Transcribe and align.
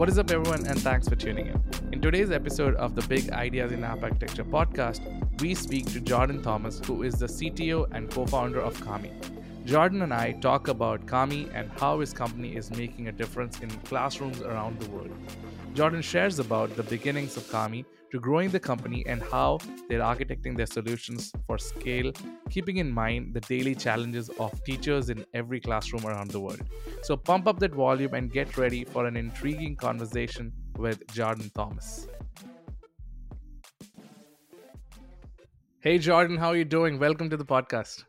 What 0.00 0.08
is 0.08 0.18
up, 0.18 0.30
everyone, 0.30 0.66
and 0.66 0.80
thanks 0.80 1.06
for 1.06 1.14
tuning 1.14 1.48
in. 1.48 1.62
In 1.92 2.00
today's 2.00 2.30
episode 2.30 2.74
of 2.76 2.94
the 2.94 3.02
Big 3.02 3.28
Ideas 3.32 3.70
in 3.70 3.84
App 3.84 4.02
Architecture 4.02 4.44
podcast, 4.44 5.02
we 5.42 5.54
speak 5.54 5.92
to 5.92 6.00
Jordan 6.00 6.42
Thoms, 6.42 6.80
who 6.86 7.02
is 7.02 7.16
the 7.16 7.26
CTO 7.26 7.86
and 7.92 8.10
co 8.10 8.24
founder 8.24 8.62
of 8.62 8.80
Kami. 8.80 9.10
Jordan 9.66 10.00
and 10.00 10.14
I 10.14 10.32
talk 10.40 10.68
about 10.68 11.06
Kami 11.06 11.50
and 11.52 11.70
how 11.72 12.00
his 12.00 12.14
company 12.14 12.56
is 12.56 12.70
making 12.70 13.08
a 13.08 13.12
difference 13.12 13.60
in 13.60 13.68
classrooms 13.90 14.40
around 14.40 14.80
the 14.80 14.88
world. 14.88 15.10
Jordan 15.80 16.02
shares 16.02 16.38
about 16.38 16.76
the 16.76 16.82
beginnings 16.82 17.38
of 17.38 17.50
Kami 17.50 17.86
to 18.12 18.20
growing 18.20 18.50
the 18.50 18.60
company 18.60 19.02
and 19.06 19.22
how 19.22 19.58
they're 19.88 20.00
architecting 20.00 20.54
their 20.54 20.66
solutions 20.66 21.32
for 21.46 21.56
scale, 21.56 22.12
keeping 22.50 22.76
in 22.76 22.90
mind 22.90 23.32
the 23.32 23.40
daily 23.40 23.74
challenges 23.74 24.28
of 24.38 24.62
teachers 24.64 25.08
in 25.08 25.24
every 25.32 25.58
classroom 25.58 26.04
around 26.04 26.32
the 26.32 26.38
world. 26.38 26.60
So 27.00 27.16
pump 27.16 27.48
up 27.48 27.58
that 27.60 27.74
volume 27.74 28.12
and 28.12 28.30
get 28.30 28.58
ready 28.58 28.84
for 28.84 29.06
an 29.06 29.16
intriguing 29.16 29.74
conversation 29.74 30.52
with 30.76 31.10
Jordan 31.14 31.50
Thoms. 31.54 32.08
Hey 35.80 35.96
Jordan, 35.96 36.36
how 36.36 36.48
are 36.48 36.56
you 36.58 36.66
doing? 36.66 36.98
Welcome 36.98 37.30
to 37.30 37.38
the 37.38 37.46
podcast. 37.46 38.04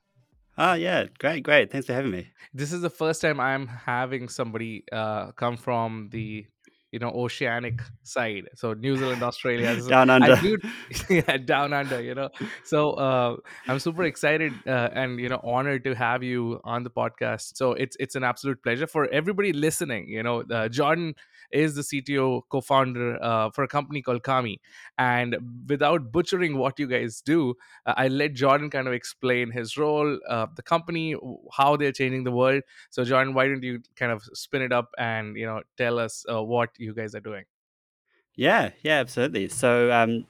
Oh 0.58 0.74
yeah, 0.74 1.06
great, 1.20 1.44
great. 1.44 1.72
Thanks 1.72 1.88
for 1.88 1.94
having 1.94 2.12
me. 2.12 2.28
This 2.54 2.74
is 2.74 2.82
the 2.82 2.90
first 2.90 3.22
time 3.22 3.40
I'm 3.40 3.66
having 3.66 4.28
somebody 4.28 4.84
uh, 4.92 5.32
come 5.32 5.56
from 5.56 6.10
the 6.12 6.48
you 6.92 7.00
know 7.00 7.10
oceanic 7.10 7.82
side. 8.04 8.50
So 8.56 8.74
new 8.74 8.98
zealand 8.98 9.24
australia 9.24 9.76
down 9.88 10.10
under. 10.10 10.36
yeah, 11.10 11.38
down 11.38 11.74
under 11.74 12.02
you 12.02 12.16
know. 12.16 12.30
So 12.64 12.92
uh, 12.92 13.38
i'm 13.68 13.80
super 13.80 14.04
excited 14.04 14.54
uh, 14.68 14.90
and 14.94 15.20
you 15.20 15.30
know 15.30 15.40
honored 15.44 15.84
to 15.86 15.96
have 15.96 16.24
you 16.24 16.60
on 16.64 16.84
the 16.84 16.90
podcast. 16.90 17.58
So 17.58 17.74
it's 17.74 17.98
it's 18.00 18.16
an 18.16 18.24
absolute 18.24 18.62
pleasure 18.62 18.88
for 18.88 19.08
everybody 19.08 19.54
listening 19.54 20.08
you 20.08 20.24
know. 20.24 20.44
Uh, 20.52 20.68
jordan 20.68 21.16
is 21.52 21.76
the 21.76 21.82
CTO 21.82 22.42
co-founder 22.50 23.22
uh, 23.22 23.50
for 23.52 23.64
a 23.64 23.68
company 23.68 24.02
called 24.02 24.24
Kami. 24.24 24.60
And 24.98 25.38
without 25.68 26.12
butchering 26.12 26.58
what 26.58 26.80
you 26.80 26.88
guys 26.88 27.22
do, 27.22 27.56
uh, 27.86 27.94
I 27.98 28.08
let 28.08 28.34
Jordan 28.34 28.70
kind 28.70 28.88
of 28.88 28.94
explain 28.94 29.52
his 29.52 29.78
role, 29.78 30.20
uh, 30.30 30.48
the 30.56 30.64
company, 30.64 31.16
how 31.52 31.76
they're 31.76 31.92
changing 31.92 32.24
the 32.24 32.32
world. 32.32 32.64
So, 32.90 33.04
Jordan, 33.04 33.34
why 33.34 33.48
don't 33.48 33.64
you 33.64 33.82
kind 33.96 34.12
of 34.12 34.24
spin 34.34 34.62
it 34.62 34.72
up 34.72 34.90
and 34.98 35.36
you 35.36 35.46
know 35.46 35.62
tell 35.78 36.00
us 36.00 36.26
uh, 36.32 36.44
what 36.44 36.70
you 36.78 36.94
guys 36.94 37.16
are 37.16 37.20
doing? 37.22 37.46
Yeah, 38.36 38.72
yeah, 38.82 39.00
absolutely. 39.00 39.50
So, 39.50 39.92
um, 39.92 40.26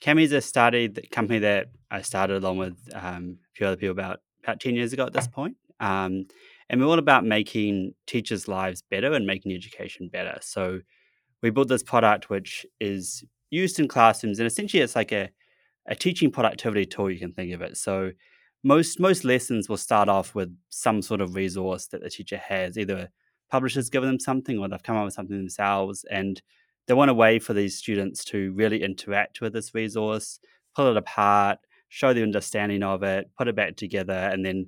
Kami 0.00 0.24
is 0.24 0.32
a 0.32 0.40
started 0.40 1.08
company 1.10 1.38
that 1.40 1.68
I 1.90 2.02
started 2.02 2.42
along 2.42 2.58
with 2.58 2.76
um, 2.92 3.38
a 3.52 3.56
few 3.56 3.66
other 3.66 3.76
people 3.76 3.92
about 3.92 4.20
about 4.42 4.60
ten 4.60 4.74
years 4.74 4.92
ago 4.92 5.06
at 5.06 5.12
this 5.12 5.28
point. 5.28 5.56
Um, 5.80 6.26
and 6.68 6.80
we're 6.80 6.86
all 6.86 6.98
about 6.98 7.24
making 7.24 7.94
teachers' 8.06 8.48
lives 8.48 8.82
better 8.82 9.12
and 9.12 9.26
making 9.26 9.52
education 9.52 10.08
better. 10.08 10.38
So 10.40 10.80
we 11.42 11.50
built 11.50 11.68
this 11.68 11.82
product 11.82 12.30
which 12.30 12.64
is 12.80 13.24
used 13.50 13.78
in 13.78 13.88
classrooms, 13.88 14.38
and 14.38 14.46
essentially 14.46 14.82
it's 14.82 14.96
like 14.96 15.12
a, 15.12 15.30
a 15.86 15.94
teaching 15.94 16.30
productivity 16.30 16.86
tool. 16.86 17.10
You 17.10 17.18
can 17.18 17.32
think 17.32 17.52
of 17.52 17.62
it. 17.62 17.76
So 17.76 18.12
most 18.62 18.98
most 18.98 19.24
lessons 19.24 19.68
will 19.68 19.76
start 19.76 20.08
off 20.08 20.34
with 20.34 20.56
some 20.70 21.02
sort 21.02 21.20
of 21.20 21.34
resource 21.34 21.86
that 21.88 22.02
the 22.02 22.10
teacher 22.10 22.38
has, 22.38 22.78
either 22.78 23.10
publishers 23.50 23.90
given 23.90 24.08
them 24.08 24.18
something 24.18 24.58
or 24.58 24.68
they've 24.68 24.82
come 24.82 24.96
up 24.96 25.04
with 25.04 25.14
something 25.14 25.36
themselves, 25.36 26.04
and 26.10 26.40
they 26.86 26.94
want 26.94 27.10
a 27.10 27.14
way 27.14 27.38
for 27.38 27.52
these 27.52 27.76
students 27.76 28.24
to 28.24 28.52
really 28.52 28.82
interact 28.82 29.40
with 29.40 29.52
this 29.52 29.74
resource, 29.74 30.40
pull 30.74 30.90
it 30.90 30.96
apart, 30.96 31.58
show 31.88 32.12
the 32.12 32.22
understanding 32.22 32.82
of 32.82 33.02
it, 33.02 33.30
put 33.36 33.48
it 33.48 33.54
back 33.54 33.76
together, 33.76 34.12
and 34.32 34.44
then 34.44 34.66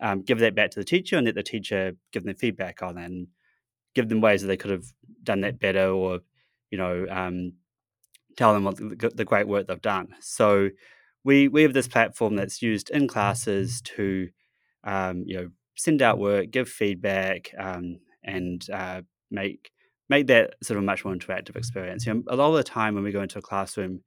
um, 0.00 0.22
give 0.22 0.38
that 0.38 0.54
back 0.54 0.70
to 0.72 0.80
the 0.80 0.84
teacher 0.84 1.16
and 1.16 1.26
let 1.26 1.34
the 1.34 1.42
teacher 1.42 1.92
give 2.12 2.24
them 2.24 2.34
feedback 2.34 2.82
on 2.82 2.98
it 2.98 3.04
and 3.04 3.28
give 3.94 4.08
them 4.08 4.20
ways 4.20 4.42
that 4.42 4.48
they 4.48 4.56
could 4.56 4.70
have 4.70 4.84
done 5.22 5.40
that 5.40 5.58
better 5.58 5.88
or, 5.88 6.20
you 6.70 6.78
know, 6.78 7.06
um, 7.10 7.52
tell 8.36 8.52
them 8.52 8.64
what 8.64 8.76
the, 8.76 9.10
the, 9.14 9.24
great 9.24 9.48
work 9.48 9.66
they've 9.66 9.82
done. 9.82 10.14
So 10.20 10.70
we, 11.24 11.48
we 11.48 11.62
have 11.62 11.72
this 11.72 11.88
platform 11.88 12.36
that's 12.36 12.62
used 12.62 12.90
in 12.90 13.08
classes 13.08 13.80
to, 13.96 14.28
um, 14.84 15.24
you 15.26 15.36
know, 15.36 15.48
send 15.76 16.02
out 16.02 16.18
work, 16.18 16.50
give 16.50 16.68
feedback, 16.68 17.50
um, 17.58 17.98
and 18.22 18.64
uh, 18.72 19.02
make 19.30 19.70
make 20.08 20.26
that 20.28 20.54
sort 20.62 20.76
of 20.76 20.82
a 20.82 20.86
much 20.86 21.04
more 21.04 21.14
interactive 21.14 21.56
experience. 21.56 22.06
You 22.06 22.14
know, 22.14 22.22
a 22.28 22.36
lot 22.36 22.48
of 22.50 22.56
the 22.56 22.64
time 22.64 22.94
when 22.94 23.04
we 23.04 23.12
go 23.12 23.22
into 23.22 23.38
a 23.38 23.42
classroom, 23.42 24.00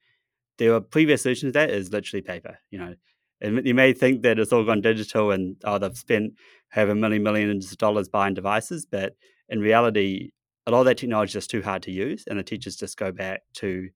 there 0.58 0.73
are 0.73 0.81
previous 0.81 1.22
solutions 1.22 1.53
to 1.53 1.59
that 1.59 1.69
is 1.69 1.91
literally 1.91 2.22
paper. 2.22 2.58
You 2.72 2.79
know, 2.79 2.96
and 3.41 3.66
you 3.66 3.74
may 3.74 3.94
think 3.94 4.22
that 4.22 4.40
it's 4.40 4.53
all 4.53 4.63
gone 4.63 4.81
digital 4.81 5.31
and 5.31 5.56
oh, 5.63 5.78
they've 5.78 5.97
spent 5.97 6.34
however 6.69 6.96
many 6.96 7.19
millions 7.19 7.72
of 7.72 7.78
dollars 7.78 8.07
buying 8.07 8.34
devices, 8.34 8.85
but 8.85 9.16
in 9.50 9.59
reality, 9.59 10.31
a 10.68 10.72
lot 10.72 10.81
of 10.81 10.85
that 10.85 10.97
technology 10.97 11.29
is 11.29 11.34
just 11.34 11.50
too 11.50 11.62
hard 11.62 11.84
to 11.84 11.91
use, 11.91 12.24
and 12.28 12.40
the 12.40 12.44
teachers 12.44 12.75
just 12.75 12.97
go 12.97 13.12
back 13.12 13.41
to 13.56 13.90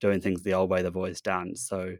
doing 0.00 0.20
things 0.20 0.42
the 0.42 0.54
old 0.54 0.70
way 0.70 0.82
they've 0.82 0.96
always 0.96 1.20
done. 1.20 1.54
So 1.56 1.96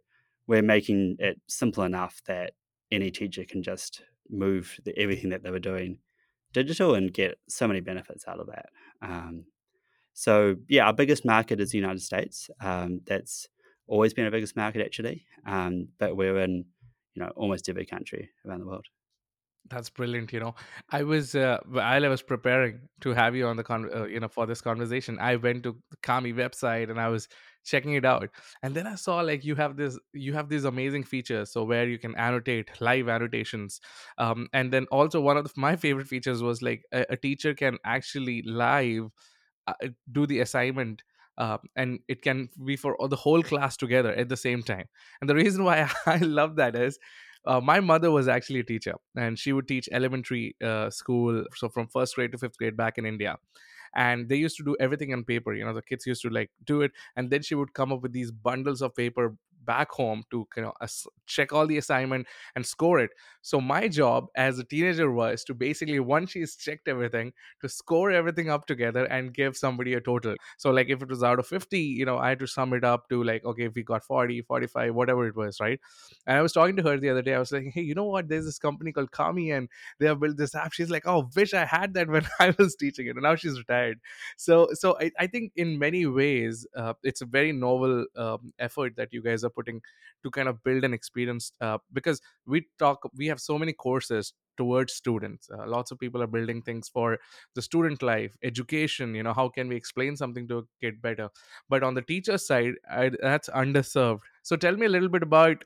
we're 0.46 0.62
making 0.62 1.16
it 1.18 1.40
simple 1.48 1.84
enough 1.84 2.20
that 2.26 2.52
any 2.90 3.10
teacher 3.10 3.44
can 3.48 3.62
just 3.62 4.02
move 4.28 4.78
the, 4.84 4.98
everything 4.98 5.30
that 5.30 5.42
they 5.42 5.50
were 5.50 5.58
doing 5.58 5.98
digital 6.52 6.94
and 6.94 7.12
get 7.12 7.38
so 7.48 7.68
many 7.68 7.80
benefits 7.80 8.24
out 8.26 8.40
of 8.40 8.48
that. 8.48 8.66
Um, 9.00 9.44
so 10.12 10.56
yeah, 10.68 10.86
our 10.86 10.92
biggest 10.92 11.24
market 11.24 11.60
is 11.60 11.70
the 11.70 11.78
United 11.78 12.02
States. 12.02 12.50
Um, 12.60 13.00
that's 13.06 13.46
always 13.86 14.12
been 14.12 14.24
our 14.24 14.30
biggest 14.30 14.56
market 14.56 14.84
actually, 14.84 15.24
um, 15.46 15.88
but 15.98 16.16
we're 16.16 16.38
in 16.38 16.64
you 17.14 17.22
know 17.22 17.30
almost 17.36 17.68
every 17.68 17.86
country 17.86 18.30
around 18.46 18.60
the 18.60 18.66
world. 18.66 18.86
That's 19.68 19.90
brilliant 19.90 20.32
you 20.32 20.40
know. 20.40 20.54
I 20.90 21.02
was 21.02 21.34
uh, 21.34 21.58
while 21.66 22.04
i 22.04 22.08
was 22.08 22.22
preparing 22.22 22.88
to 23.02 23.10
have 23.10 23.36
you 23.36 23.46
on 23.46 23.56
the 23.56 23.62
con 23.62 23.88
uh, 23.94 24.04
you 24.04 24.18
know 24.18 24.26
for 24.28 24.46
this 24.46 24.60
conversation 24.62 25.18
i 25.20 25.36
went 25.36 25.62
to 25.64 25.76
the 25.90 25.96
kami 26.02 26.32
website 26.32 26.90
and 26.90 26.98
i 26.98 27.08
was 27.08 27.28
checking 27.62 27.92
it 27.92 28.06
out. 28.06 28.30
And 28.62 28.74
then 28.74 28.86
i 28.86 28.94
saw 28.94 29.20
like 29.20 29.44
you 29.44 29.54
have 29.56 29.76
this 29.76 29.98
you 30.12 30.32
have 30.32 30.48
these 30.48 30.64
amazing 30.64 31.04
features 31.04 31.52
so 31.52 31.62
where 31.64 31.86
you 31.86 31.98
can 31.98 32.16
annotate 32.16 32.70
live 32.80 33.08
annotations. 33.08 33.80
Um, 34.18 34.48
and 34.52 34.72
then 34.72 34.86
also 34.90 35.20
one 35.20 35.36
of 35.36 35.44
the, 35.44 35.52
my 35.56 35.76
favorite 35.76 36.08
features 36.08 36.42
was 36.42 36.62
like 36.62 36.84
a, 36.92 37.04
a 37.10 37.16
teacher 37.16 37.54
can 37.54 37.78
actually 37.84 38.42
live 38.42 39.10
uh, 39.66 39.74
do 40.10 40.26
the 40.26 40.40
assignment 40.40 41.02
uh, 41.40 41.58
and 41.74 42.00
it 42.06 42.22
can 42.22 42.48
be 42.64 42.76
for 42.76 42.96
the 43.08 43.16
whole 43.16 43.42
class 43.42 43.76
together 43.76 44.12
at 44.14 44.28
the 44.28 44.36
same 44.36 44.62
time. 44.62 44.86
And 45.20 45.30
the 45.30 45.34
reason 45.34 45.64
why 45.64 45.90
I 46.06 46.18
love 46.18 46.56
that 46.56 46.76
is 46.76 46.98
uh, 47.46 47.60
my 47.60 47.80
mother 47.80 48.10
was 48.10 48.28
actually 48.28 48.60
a 48.60 48.64
teacher 48.64 48.94
and 49.16 49.38
she 49.38 49.52
would 49.52 49.66
teach 49.66 49.88
elementary 49.92 50.56
uh, 50.62 50.90
school 50.90 51.44
so 51.56 51.68
from 51.68 51.88
first 51.88 52.14
grade 52.14 52.32
to 52.32 52.38
fifth 52.38 52.58
grade 52.58 52.76
back 52.76 52.98
in 52.98 53.06
india 53.06 53.38
and 53.94 54.28
they 54.28 54.36
used 54.36 54.56
to 54.56 54.62
do 54.64 54.76
everything 54.78 55.12
on 55.12 55.24
paper 55.24 55.54
you 55.54 55.64
know 55.64 55.72
the 55.72 55.82
kids 55.82 56.06
used 56.06 56.22
to 56.22 56.30
like 56.30 56.50
do 56.64 56.82
it 56.82 56.92
and 57.16 57.30
then 57.30 57.42
she 57.42 57.54
would 57.54 57.72
come 57.74 57.92
up 57.92 58.02
with 58.02 58.12
these 58.12 58.30
bundles 58.30 58.82
of 58.82 58.94
paper 58.94 59.36
back 59.64 59.90
home 59.90 60.22
to 60.30 60.46
you 60.56 60.62
know 60.62 60.72
check 61.26 61.52
all 61.52 61.66
the 61.66 61.78
assignment 61.78 62.26
and 62.56 62.66
score 62.66 62.98
it. 63.00 63.10
So 63.42 63.60
my 63.60 63.88
job 63.88 64.26
as 64.36 64.58
a 64.58 64.64
teenager 64.64 65.10
was 65.10 65.44
to 65.44 65.54
basically 65.54 66.00
once 66.00 66.30
she's 66.32 66.56
checked 66.56 66.88
everything 66.88 67.32
to 67.60 67.68
score 67.68 68.10
everything 68.10 68.50
up 68.50 68.66
together 68.66 69.04
and 69.04 69.32
give 69.32 69.56
somebody 69.56 69.94
a 69.94 70.00
total. 70.00 70.34
So 70.58 70.70
like 70.70 70.88
if 70.88 71.02
it 71.02 71.08
was 71.08 71.22
out 71.22 71.38
of 71.38 71.46
50 71.46 71.78
you 71.80 72.04
know 72.04 72.18
i 72.18 72.28
had 72.30 72.38
to 72.40 72.46
sum 72.46 72.72
it 72.72 72.84
up 72.84 73.08
to 73.08 73.22
like 73.22 73.44
okay 73.44 73.64
if 73.64 73.74
we 73.74 73.82
got 73.82 74.04
40 74.04 74.42
45 74.42 74.94
whatever 74.94 75.26
it 75.26 75.36
was 75.36 75.60
right? 75.60 75.80
And 76.26 76.36
i 76.36 76.42
was 76.42 76.52
talking 76.52 76.76
to 76.76 76.82
her 76.82 76.98
the 76.98 77.10
other 77.10 77.22
day. 77.22 77.34
I 77.34 77.38
was 77.38 77.52
like 77.52 77.70
hey 77.72 77.82
you 77.82 77.94
know 77.94 78.04
what? 78.04 78.28
There's 78.28 78.44
this 78.44 78.58
company 78.58 78.92
called 78.92 79.10
kami 79.10 79.50
and 79.50 79.68
they 79.98 80.06
have 80.06 80.20
built 80.20 80.36
this 80.36 80.54
app. 80.54 80.72
She's 80.72 80.90
like 80.90 81.06
oh 81.06 81.28
wish 81.36 81.54
i 81.54 81.64
had 81.64 81.94
that 81.94 82.08
when 82.08 82.26
i 82.40 82.54
was 82.58 82.74
teaching 82.76 83.06
it. 83.06 83.16
And 83.16 83.22
now 83.22 83.36
she's 83.36 83.58
retired. 83.58 84.00
So 84.36 84.68
so 84.74 84.96
i, 85.00 85.10
I 85.18 85.26
think 85.26 85.52
in 85.56 85.78
many 85.78 86.06
ways 86.06 86.66
uh, 86.76 86.94
it's 87.02 87.20
a 87.20 87.26
very 87.26 87.52
novel 87.52 88.06
um, 88.16 88.52
effort 88.58 88.96
that 88.96 89.12
you 89.12 89.22
guys 89.22 89.44
are 89.44 89.49
putting 89.50 89.80
to 90.22 90.30
kind 90.30 90.48
of 90.48 90.62
build 90.64 90.84
an 90.84 90.94
experience 90.94 91.52
uh, 91.60 91.78
because 91.92 92.20
we 92.46 92.66
talk 92.78 93.00
we 93.16 93.26
have 93.26 93.40
so 93.40 93.58
many 93.58 93.72
courses 93.72 94.32
towards 94.56 94.92
students. 94.92 95.48
Uh, 95.50 95.66
lots 95.66 95.90
of 95.90 95.98
people 95.98 96.22
are 96.22 96.26
building 96.26 96.60
things 96.62 96.88
for 96.88 97.18
the 97.54 97.62
student 97.62 98.02
life 98.02 98.36
education 98.42 99.14
you 99.14 99.22
know 99.22 99.32
how 99.32 99.48
can 99.48 99.68
we 99.68 99.76
explain 99.76 100.16
something 100.16 100.46
to 100.48 100.58
a 100.58 100.62
kid 100.80 101.00
better? 101.02 101.28
But 101.68 101.82
on 101.82 101.94
the 101.94 102.02
teacher 102.02 102.38
side 102.38 102.74
I, 102.90 103.10
that's 103.20 103.48
underserved. 103.50 104.20
So 104.42 104.56
tell 104.56 104.76
me 104.76 104.86
a 104.86 104.90
little 104.90 105.08
bit 105.08 105.22
about 105.22 105.64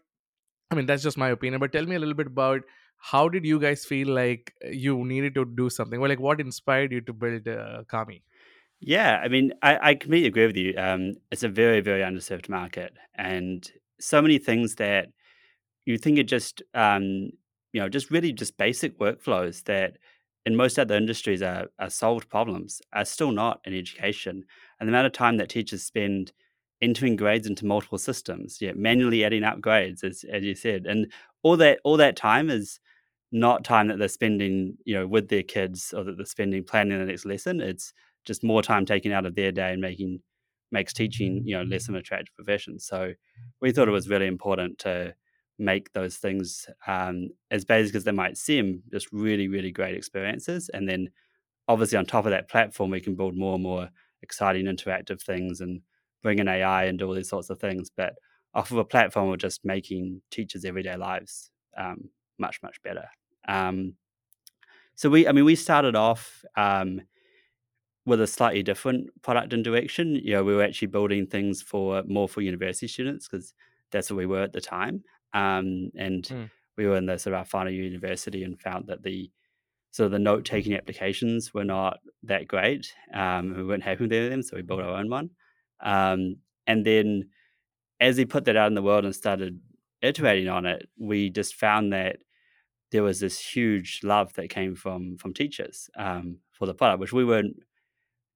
i 0.71 0.75
mean 0.75 0.87
that's 0.87 1.03
just 1.03 1.19
my 1.19 1.29
opinion 1.31 1.61
but 1.61 1.73
tell 1.73 1.87
me 1.87 1.95
a 1.97 1.99
little 1.99 2.15
bit 2.15 2.27
about 2.27 2.63
how 2.99 3.29
did 3.29 3.45
you 3.45 3.61
guys 3.61 3.85
feel 3.85 4.09
like 4.09 4.55
you 4.71 5.05
needed 5.05 5.35
to 5.35 5.45
do 5.45 5.69
something? 5.69 6.01
Or 6.01 6.09
like 6.09 6.21
what 6.21 6.41
inspired 6.41 6.91
you 6.91 7.03
to 7.03 7.13
build 7.13 7.47
uh, 7.47 7.85
kami 7.87 8.23
yeah, 8.87 9.21
I 9.23 9.29
mean, 9.29 9.53
I, 9.63 9.91
I 9.91 9.95
completely 9.95 10.29
agree 10.29 10.47
with 10.47 10.57
you. 10.57 10.75
Um, 10.77 11.15
it's 11.31 11.43
a 11.43 11.49
very, 11.49 11.81
very 11.81 12.03
underserved 12.03 12.49
market, 12.49 12.93
and 13.15 13.69
so 14.01 14.21
many 14.21 14.39
things 14.39 14.75
that 14.77 15.09
you 15.87 15.99
think 15.99 16.19
are 16.19 16.25
just, 16.25 16.63
um, 16.75 17.31
you 17.73 17.81
know, 17.81 17.89
just 17.89 18.11
really 18.11 18.33
just 18.33 18.59
basic 18.59 18.99
workflows 18.99 19.65
that 19.65 19.99
in 20.47 20.57
most 20.57 20.79
other 20.79 20.97
industries 20.97 21.43
are, 21.43 21.67
are 21.79 21.91
solved 21.91 22.29
problems 22.31 22.83
are 22.93 23.05
still 23.05 23.33
not 23.33 23.61
in 23.67 23.75
education. 23.75 24.45
And 24.81 24.89
the 24.89 24.93
amount 24.93 25.07
of 25.07 25.13
time 25.13 25.39
that 25.39 25.51
teachers 25.51 25.83
spend 25.85 26.33
entering 26.83 27.17
grades 27.17 27.47
into 27.49 27.67
multiple 27.67 27.99
systems, 27.99 28.59
yeah, 28.61 28.73
manually 28.77 29.25
adding 29.25 29.45
up 29.45 29.61
grades, 29.63 30.05
as 30.05 30.25
as 30.33 30.45
you 30.45 30.55
said, 30.57 30.87
and 30.87 31.13
all 31.43 31.57
that 31.59 31.81
all 31.85 31.97
that 31.99 32.17
time 32.17 32.51
is 32.51 32.81
not 33.33 33.65
time 33.65 33.89
that 33.89 33.99
they're 33.99 34.09
spending, 34.09 34.77
you 34.85 34.95
know, 34.95 35.07
with 35.07 35.29
their 35.29 35.43
kids 35.43 35.93
or 35.97 36.05
that 36.05 36.17
they're 36.17 36.27
spending 36.27 36.65
planning 36.65 36.99
the 36.99 37.05
next 37.07 37.27
lesson. 37.27 37.61
It's 37.61 37.93
just 38.25 38.45
more 38.45 38.63
time 38.63 38.87
taken 38.87 39.13
out 39.13 39.27
of 39.27 39.35
their 39.35 39.53
day 39.53 39.73
and 39.73 39.81
making 39.81 40.21
makes 40.71 40.93
teaching 40.93 41.43
you 41.45 41.57
know 41.57 41.63
less 41.63 41.89
of 41.89 41.95
an 41.95 42.01
attractive 42.01 42.35
profession. 42.35 42.79
So 42.79 43.13
we 43.61 43.73
thought 43.73 43.89
it 43.89 43.93
was 43.93 44.09
really 44.09 44.27
important 44.27 44.79
to 44.81 45.15
make 45.59 45.93
those 45.93 46.17
things 46.17 46.67
um, 46.87 47.29
as 47.51 47.65
basic 47.65 47.95
as 47.95 48.05
they 48.05 48.13
might 48.13 48.37
seem, 48.37 48.83
just 48.93 49.13
really 49.13 49.49
really 49.49 49.71
great 49.71 49.97
experiences, 49.97 50.71
and 50.73 50.89
then 50.89 51.11
obviously 51.69 51.99
on 51.99 52.07
top 52.07 52.27
of 52.27 52.31
that 52.31 52.49
platform 52.49 52.91
we 52.91 53.01
can 53.01 53.15
build 53.15 53.37
more 53.37 53.55
and 53.55 53.63
more 53.63 53.89
exciting 54.23 54.67
interactive 54.67 55.23
things 55.23 55.61
and 55.61 55.81
bring 56.23 56.39
in 56.39 56.49
AI 56.49 56.85
and 56.85 56.99
do 56.99 57.07
all 57.07 57.15
these 57.15 57.29
sorts 57.29 57.51
of 57.51 57.59
things. 57.61 57.91
But 57.95 58.15
off 58.55 58.71
of 58.71 58.79
a 58.79 58.85
platform 58.85 59.33
of 59.33 59.39
just 59.39 59.65
making 59.65 60.23
teachers' 60.31 60.65
everyday 60.65 60.97
lives 60.97 61.51
um, 61.77 62.09
much 62.39 62.61
much 62.63 62.83
better. 62.83 63.07
Um, 63.49 63.95
so 64.97 65.11
we, 65.11 65.27
I 65.27 65.33
mean, 65.33 65.45
we 65.45 65.57
started 65.57 65.97
off 65.97 66.45
um, 66.57 67.01
with 68.07 68.21
a 68.21 68.27
slightly 68.27 68.63
different 68.63 69.11
product 69.23 69.53
and 69.53 69.65
direction. 69.65 70.15
You 70.17 70.33
know, 70.35 70.45
we 70.45 70.55
were 70.55 70.63
actually 70.63 70.89
building 70.89 71.27
things 71.27 71.63
for 71.63 72.03
more 72.07 72.29
for 72.29 72.43
university 72.43 72.89
students 72.89 73.29
because 73.29 73.55
that's 73.91 74.11
what 74.11 74.19
we 74.19 74.27
were 74.27 74.43
at 74.43 74.53
the 74.53 74.61
time. 74.61 75.05
Um, 75.33 75.91
and 75.97 76.25
Mm. 76.25 76.51
we 76.77 76.87
were 76.87 76.97
in 76.97 77.07
the 77.07 77.19
sort 77.19 77.35
of 77.35 77.39
our 77.39 77.45
final 77.45 77.73
university 77.73 78.43
and 78.45 78.61
found 78.61 78.87
that 78.89 79.03
the 79.03 79.31
sort 79.93 80.07
of 80.07 80.13
the 80.13 80.19
note 80.19 80.45
taking 80.45 80.75
applications 80.75 81.55
were 81.55 81.65
not 81.65 82.01
that 82.25 82.49
great. 82.49 82.95
Um, 83.13 83.55
we 83.57 83.65
weren't 83.65 83.83
happy 83.85 84.03
with 84.03 84.11
them, 84.11 84.43
so 84.43 84.57
we 84.57 84.63
built 84.63 84.81
our 84.83 84.97
own 84.99 85.09
one. 85.11 85.31
Um, 85.81 86.37
and 86.67 86.85
then 86.85 87.31
as 88.01 88.19
we 88.19 88.25
put 88.25 88.45
that 88.47 88.57
out 88.57 88.69
in 88.69 88.75
the 88.75 88.83
world 88.83 89.05
and 89.05 89.15
started 89.15 89.61
iterating 90.03 90.49
on 90.49 90.67
it, 90.67 90.89
we 90.99 91.31
just 91.31 91.55
found 91.55 91.93
that 91.93 92.19
there 92.93 93.03
was 93.03 93.21
this 93.21 93.39
huge 93.41 94.01
love 94.03 94.35
that 94.35 94.51
came 94.51 94.75
from 94.77 95.17
from 95.17 95.35
teachers 95.35 95.91
um, 95.97 96.39
for 96.53 96.67
the 96.67 96.75
product, 96.75 97.01
which 97.01 97.13
we 97.13 97.25
weren't 97.25 97.57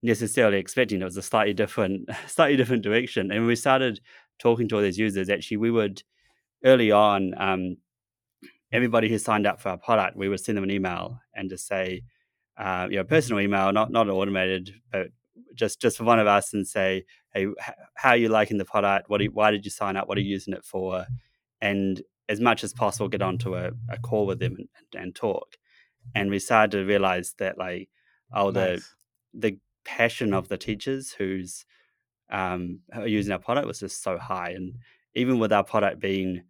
necessarily 0.03 0.59
expecting. 0.59 1.00
It 1.00 1.05
was 1.05 1.17
a 1.17 1.23
slightly 1.23 1.55
different, 1.55 2.09
slightly 2.27 2.56
different 2.56 2.83
direction. 2.83 3.31
And 3.31 3.41
when 3.41 3.49
we 3.49 3.56
started 3.56 4.00
talking 4.39 4.69
to 4.69 4.77
all 4.77 4.83
these 4.83 4.99
users, 4.99 5.29
actually, 5.29 5.56
we 5.59 5.71
would 5.71 6.03
early 6.65 6.91
on, 6.91 7.35
um, 7.37 7.77
everybody 8.73 9.09
who 9.09 9.19
signed 9.19 9.47
up 9.47 9.61
for 9.61 9.71
our 9.71 9.79
product, 9.79 10.17
we 10.17 10.29
would 10.29 10.41
send 10.41 10.56
them 10.56 10.65
an 10.65 10.71
email 10.71 11.21
and 11.35 11.49
just 11.49 11.67
say, 11.67 12.03
uh, 12.59 12.89
you 12.91 12.97
know, 12.97 13.05
personal 13.05 13.41
email, 13.41 13.73
not 13.73 13.91
not 13.91 14.09
automated, 14.09 14.75
but 14.91 15.09
just 15.55 15.81
just 15.81 15.97
for 15.97 16.05
one 16.05 16.19
of 16.19 16.27
us, 16.27 16.53
and 16.53 16.67
say, 16.67 17.05
hey, 17.33 17.47
how 17.95 18.11
are 18.11 18.17
you 18.17 18.29
liking 18.29 18.59
the 18.59 18.65
product? 18.65 19.09
What 19.09 19.21
you, 19.21 19.31
why 19.33 19.50
did 19.50 19.65
you 19.65 19.71
sign 19.71 19.97
up? 19.97 20.09
What 20.09 20.19
are 20.19 20.21
you 20.21 20.31
using 20.31 20.55
it 20.55 20.65
for? 20.65 21.06
And 21.61 22.03
as 22.29 22.41
much 22.41 22.65
as 22.65 22.73
possible, 22.73 23.09
get 23.09 23.23
onto 23.23 23.55
a, 23.55 23.71
a 23.89 23.99
call 24.03 24.27
with 24.27 24.39
them 24.39 24.56
and, 24.59 24.69
and 25.03 25.15
talk. 25.15 25.56
And 26.15 26.31
we 26.31 26.39
started 26.39 26.79
to 26.79 26.85
realize 26.85 27.35
that 27.39 27.59
like, 27.59 27.89
oh, 28.33 28.50
the 28.50 28.73
Nice. 28.73 28.95
the 29.35 29.59
passion 29.84 30.32
of 30.32 30.48
the 30.48 30.58
teachers 30.58 31.12
who's 31.12 31.64
um, 32.30 32.80
using 33.04 33.32
our 33.32 33.38
product 33.38 33.66
was 33.66 33.80
just 33.80 34.02
so 34.02 34.19
high. 34.19 34.50
And 34.50 34.75
even 35.14 35.38
with 35.38 35.52
our 35.52 35.64
product 35.64 36.00
being 36.00 36.42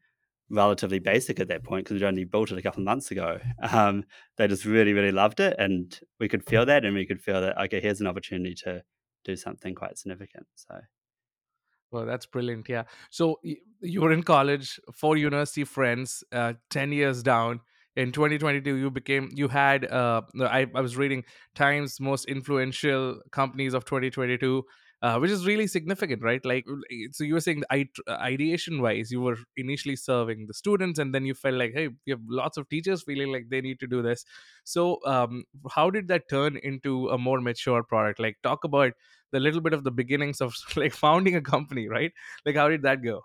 relatively 0.51 0.99
basic 0.99 1.41
at 1.41 1.49
that 1.49 1.65
point, 1.65 1.85
because 1.85 2.01
we'd 2.01 2.07
only 2.07 2.25
built 2.25 2.51
it 2.51 2.59
a 2.59 2.63
couple 2.63 2.81
of 2.81 2.87
months 2.87 3.11
ago, 3.11 3.39
um, 3.73 4.05
they 4.37 4.49
just 4.49 4.65
really, 4.65 4.93
really 4.93 5.13
loved 5.13 5.41
it. 5.41 5.57
And 5.59 5.99
we 6.19 6.29
could 6.29 6.45
feel 6.45 6.67
that. 6.67 6.85
And 6.85 6.95
we 6.95 7.07
could 7.07 7.21
feel 7.21 7.41
that, 7.41 7.59
okay, 7.65 7.81
here's 7.81 8.01
an 8.01 8.07
opportunity 8.07 8.55
to 8.65 8.83
do 9.25 9.37
something 9.37 9.75
quite 9.75 9.99
significant. 9.99 10.47
So, 10.55 10.81
Well, 11.91 12.07
that's 12.07 12.27
brilliant. 12.27 12.69
Yeah. 12.69 12.85
So 13.11 13.41
you 13.81 14.01
were 14.01 14.13
in 14.13 14.23
college, 14.23 14.81
four 14.95 15.17
university 15.17 15.65
friends, 15.65 16.25
uh, 16.33 16.55
10 16.71 16.93
years 16.93 17.23
down. 17.23 17.61
In 17.99 18.13
2022, 18.13 18.77
you 18.77 18.91
became, 18.91 19.29
you 19.35 19.49
had, 19.49 19.85
uh, 19.91 20.23
I, 20.41 20.67
I 20.73 20.81
was 20.81 20.97
reading 20.97 21.25
Times 21.57 21.99
most 22.01 22.27
influential 22.27 23.21
companies 23.33 23.75
of 23.75 23.85
2022, 23.85 24.63
uh, 25.03 25.19
which 25.19 25.33
is 25.33 25.45
really 25.47 25.67
significant, 25.67 26.23
right? 26.23 26.45
Like, 26.45 26.65
so 27.11 27.25
you 27.25 27.35
were 27.35 27.41
saying 27.41 27.65
ideation 28.09 28.81
wise, 28.83 29.11
you 29.11 29.21
were 29.21 29.37
initially 29.57 29.97
serving 29.97 30.47
the 30.47 30.55
students, 30.55 31.01
and 31.01 31.13
then 31.13 31.27
you 31.27 31.35
felt 31.35 31.57
like, 31.57 31.73
hey, 31.75 31.89
we 32.07 32.11
have 32.11 32.21
lots 32.29 32.57
of 32.57 32.69
teachers 32.69 33.03
feeling 33.03 33.33
like 33.33 33.49
they 33.51 33.61
need 33.61 33.81
to 33.81 33.89
do 33.89 34.01
this. 34.01 34.25
So, 34.65 34.99
um, 35.05 35.45
how 35.71 35.91
did 35.91 36.07
that 36.09 36.29
turn 36.31 36.57
into 36.63 37.09
a 37.09 37.19
more 37.19 37.41
mature 37.41 37.83
product? 37.83 38.21
Like, 38.21 38.37
talk 38.45 38.63
about 38.65 38.93
the 39.33 39.41
little 39.41 39.61
bit 39.61 39.73
of 39.73 39.85
the 39.85 39.91
beginnings 39.91 40.41
of 40.41 40.55
like 40.77 40.93
founding 40.95 41.35
a 41.37 41.43
company, 41.43 41.89
right? 41.89 42.13
Like 42.47 42.57
how 42.57 42.69
did 42.69 42.83
that 42.83 43.03
go? 43.03 43.23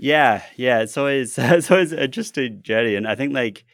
Yeah, 0.00 0.42
yeah, 0.56 0.80
it's 0.80 0.96
always, 0.96 1.34
it's 1.38 1.70
always 1.70 1.92
an 1.92 1.98
interesting 1.98 2.62
journey. 2.62 2.94
And 2.96 3.06
I 3.06 3.14
think 3.14 3.34
like, 3.34 3.64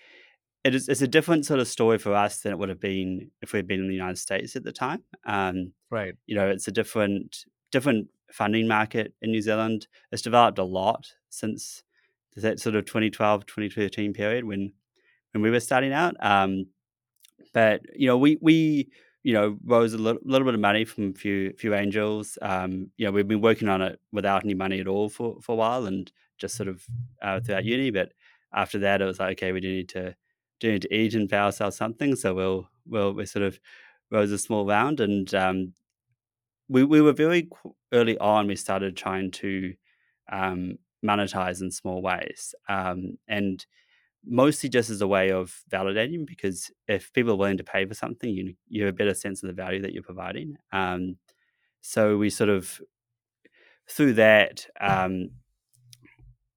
it 0.64 0.74
is, 0.74 0.88
it's 0.88 1.02
a 1.02 1.08
different 1.08 1.46
sort 1.46 1.60
of 1.60 1.68
story 1.68 1.98
for 1.98 2.14
us 2.14 2.40
than 2.40 2.52
it 2.52 2.58
would 2.58 2.68
have 2.70 2.80
been 2.80 3.30
if 3.42 3.52
we'd 3.52 3.68
been 3.68 3.80
in 3.80 3.88
the 3.88 3.94
United 3.94 4.18
States 4.18 4.56
at 4.56 4.64
the 4.64 4.72
time. 4.72 5.04
Um, 5.26 5.72
Right. 5.90 6.14
you 6.26 6.34
know, 6.34 6.48
it's 6.48 6.68
a 6.68 6.72
different 6.72 7.44
different 7.72 8.08
funding 8.32 8.68
market 8.68 9.14
in 9.22 9.30
New 9.30 9.42
Zealand. 9.42 9.86
It's 10.12 10.22
developed 10.22 10.58
a 10.58 10.64
lot 10.64 11.12
since 11.30 11.84
that 12.36 12.60
sort 12.60 12.74
of 12.76 12.84
2012, 12.86 13.46
2013 13.46 14.12
period 14.12 14.44
when 14.44 14.72
when 15.32 15.42
we 15.42 15.50
were 15.50 15.60
starting 15.60 15.92
out. 15.92 16.16
Um, 16.20 16.66
but 17.52 17.82
you 17.94 18.06
know, 18.06 18.18
we 18.18 18.38
we 18.40 18.88
you 19.26 19.32
know 19.32 19.58
rose 19.64 19.92
a 19.92 19.98
little, 19.98 20.20
little 20.24 20.46
bit 20.46 20.54
of 20.54 20.60
money 20.60 20.84
from 20.84 21.10
a 21.10 21.14
few 21.14 21.52
few 21.54 21.74
angels. 21.74 22.38
Um, 22.42 22.92
you 22.96 23.04
know, 23.06 23.10
we've 23.12 23.26
been 23.26 23.40
working 23.40 23.68
on 23.68 23.82
it 23.82 24.00
without 24.12 24.44
any 24.44 24.54
money 24.54 24.80
at 24.80 24.86
all 24.86 25.08
for 25.08 25.40
for 25.42 25.52
a 25.52 25.56
while, 25.56 25.86
and 25.86 26.10
just 26.38 26.56
sort 26.56 26.68
of 26.68 26.84
uh, 27.22 27.40
throughout 27.40 27.64
uni. 27.64 27.90
But 27.90 28.12
after 28.54 28.78
that, 28.80 29.02
it 29.02 29.04
was 29.04 29.18
like, 29.18 29.38
okay, 29.38 29.52
we 29.52 29.60
do 29.60 29.68
need 29.72 29.88
to 29.90 30.14
do 30.60 30.72
need 30.72 30.82
to 30.82 30.94
eat 30.94 31.14
and 31.14 31.28
pay 31.28 31.38
ourselves 31.38 31.76
something. 31.76 32.14
So 32.16 32.34
we'll 32.34 32.70
we'll 32.86 33.12
we 33.14 33.26
sort 33.26 33.44
of 33.44 33.58
rose 34.12 34.30
a 34.30 34.38
small 34.38 34.64
round, 34.64 35.00
and 35.00 35.34
um, 35.34 35.74
we 36.68 36.84
we 36.84 37.00
were 37.00 37.12
very 37.12 37.48
early 37.92 38.18
on. 38.18 38.46
We 38.46 38.56
started 38.56 38.96
trying 38.96 39.30
to 39.32 39.74
um, 40.30 40.78
monetize 41.04 41.60
in 41.62 41.70
small 41.70 42.02
ways, 42.02 42.54
um, 42.68 43.18
and 43.28 43.64
mostly 44.26 44.68
just 44.68 44.90
as 44.90 45.00
a 45.00 45.06
way 45.06 45.30
of 45.30 45.62
validating. 45.70 46.26
Because 46.26 46.70
if 46.88 47.12
people 47.12 47.32
are 47.32 47.36
willing 47.36 47.58
to 47.58 47.64
pay 47.64 47.84
for 47.86 47.94
something, 47.94 48.30
you 48.30 48.54
you 48.68 48.84
have 48.84 48.94
a 48.94 48.96
better 48.96 49.14
sense 49.14 49.42
of 49.42 49.48
the 49.48 49.62
value 49.62 49.80
that 49.82 49.92
you're 49.92 50.02
providing. 50.02 50.56
Um, 50.72 51.16
so 51.80 52.16
we 52.16 52.30
sort 52.30 52.50
of 52.50 52.80
through 53.88 54.14
that 54.14 54.66
um, 54.80 55.30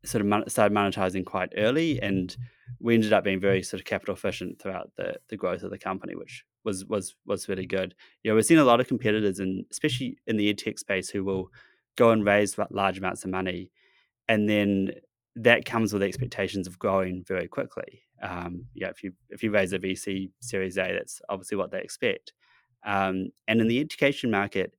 sort 0.04 0.26
of 0.26 0.52
started 0.52 0.76
monetizing 0.76 1.26
quite 1.26 1.54
early, 1.58 2.02
and 2.02 2.36
we 2.80 2.96
ended 2.96 3.14
up 3.14 3.24
being 3.24 3.40
very 3.40 3.62
sort 3.62 3.80
of 3.80 3.86
capital 3.86 4.16
efficient 4.16 4.60
throughout 4.62 4.92
the 4.98 5.16
the 5.30 5.38
growth 5.38 5.64
of 5.64 5.72
the 5.72 5.78
company, 5.78 6.16
which 6.16 6.44
was 6.64 6.86
was 6.86 7.16
was 7.26 7.50
really 7.50 7.66
good. 7.66 7.94
You 8.24 8.32
know, 8.32 8.36
we've 8.36 8.46
seen 8.46 8.58
a 8.58 8.64
lot 8.64 8.80
of 8.80 8.88
competitors, 8.88 9.40
and 9.40 9.66
especially 9.72 10.18
in 10.28 10.38
the 10.38 10.54
edtech 10.54 10.80
space, 10.80 11.10
who 11.10 11.24
will 11.24 11.50
go 11.96 12.12
and 12.12 12.26
raise 12.26 12.58
large 12.72 12.98
amounts 12.98 13.24
of 13.24 13.30
money, 13.30 13.72
and 14.28 14.48
then 14.48 14.92
that 15.36 15.66
comes 15.66 15.94
with 15.94 16.04
expectations 16.04 16.68
of 16.68 16.80
growing 16.80 17.24
very 17.28 17.48
quickly. 17.48 18.02
Um, 18.22 18.66
yeah, 18.74 18.90
if 18.90 19.04
you 19.04 19.14
if 19.30 19.44
you 19.44 19.52
raise 19.52 19.74
a 19.74 19.80
VC 19.80 20.32
Series 20.42 20.78
A, 20.78 20.92
that's 20.94 21.22
obviously 21.30 21.58
what 21.58 21.72
they 21.72 21.82
expect. 21.82 22.34
Um, 22.86 23.30
and 23.48 23.62
in 23.62 23.68
the 23.68 23.80
education 23.80 24.32
market, 24.32 24.76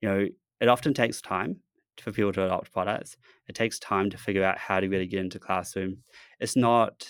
you 0.00 0.08
know, 0.08 0.28
it 0.60 0.68
often 0.68 0.94
takes 0.94 1.20
time 1.20 1.56
for 2.00 2.12
people 2.12 2.32
to 2.32 2.44
adopt 2.44 2.72
products. 2.72 3.16
It 3.48 3.54
takes 3.54 3.78
time 3.78 4.10
to 4.10 4.18
figure 4.18 4.44
out 4.44 4.58
how 4.58 4.80
to 4.80 4.88
really 4.88 5.06
get 5.06 5.20
into 5.20 5.38
classroom. 5.38 5.98
It's 6.40 6.56
not 6.56 7.06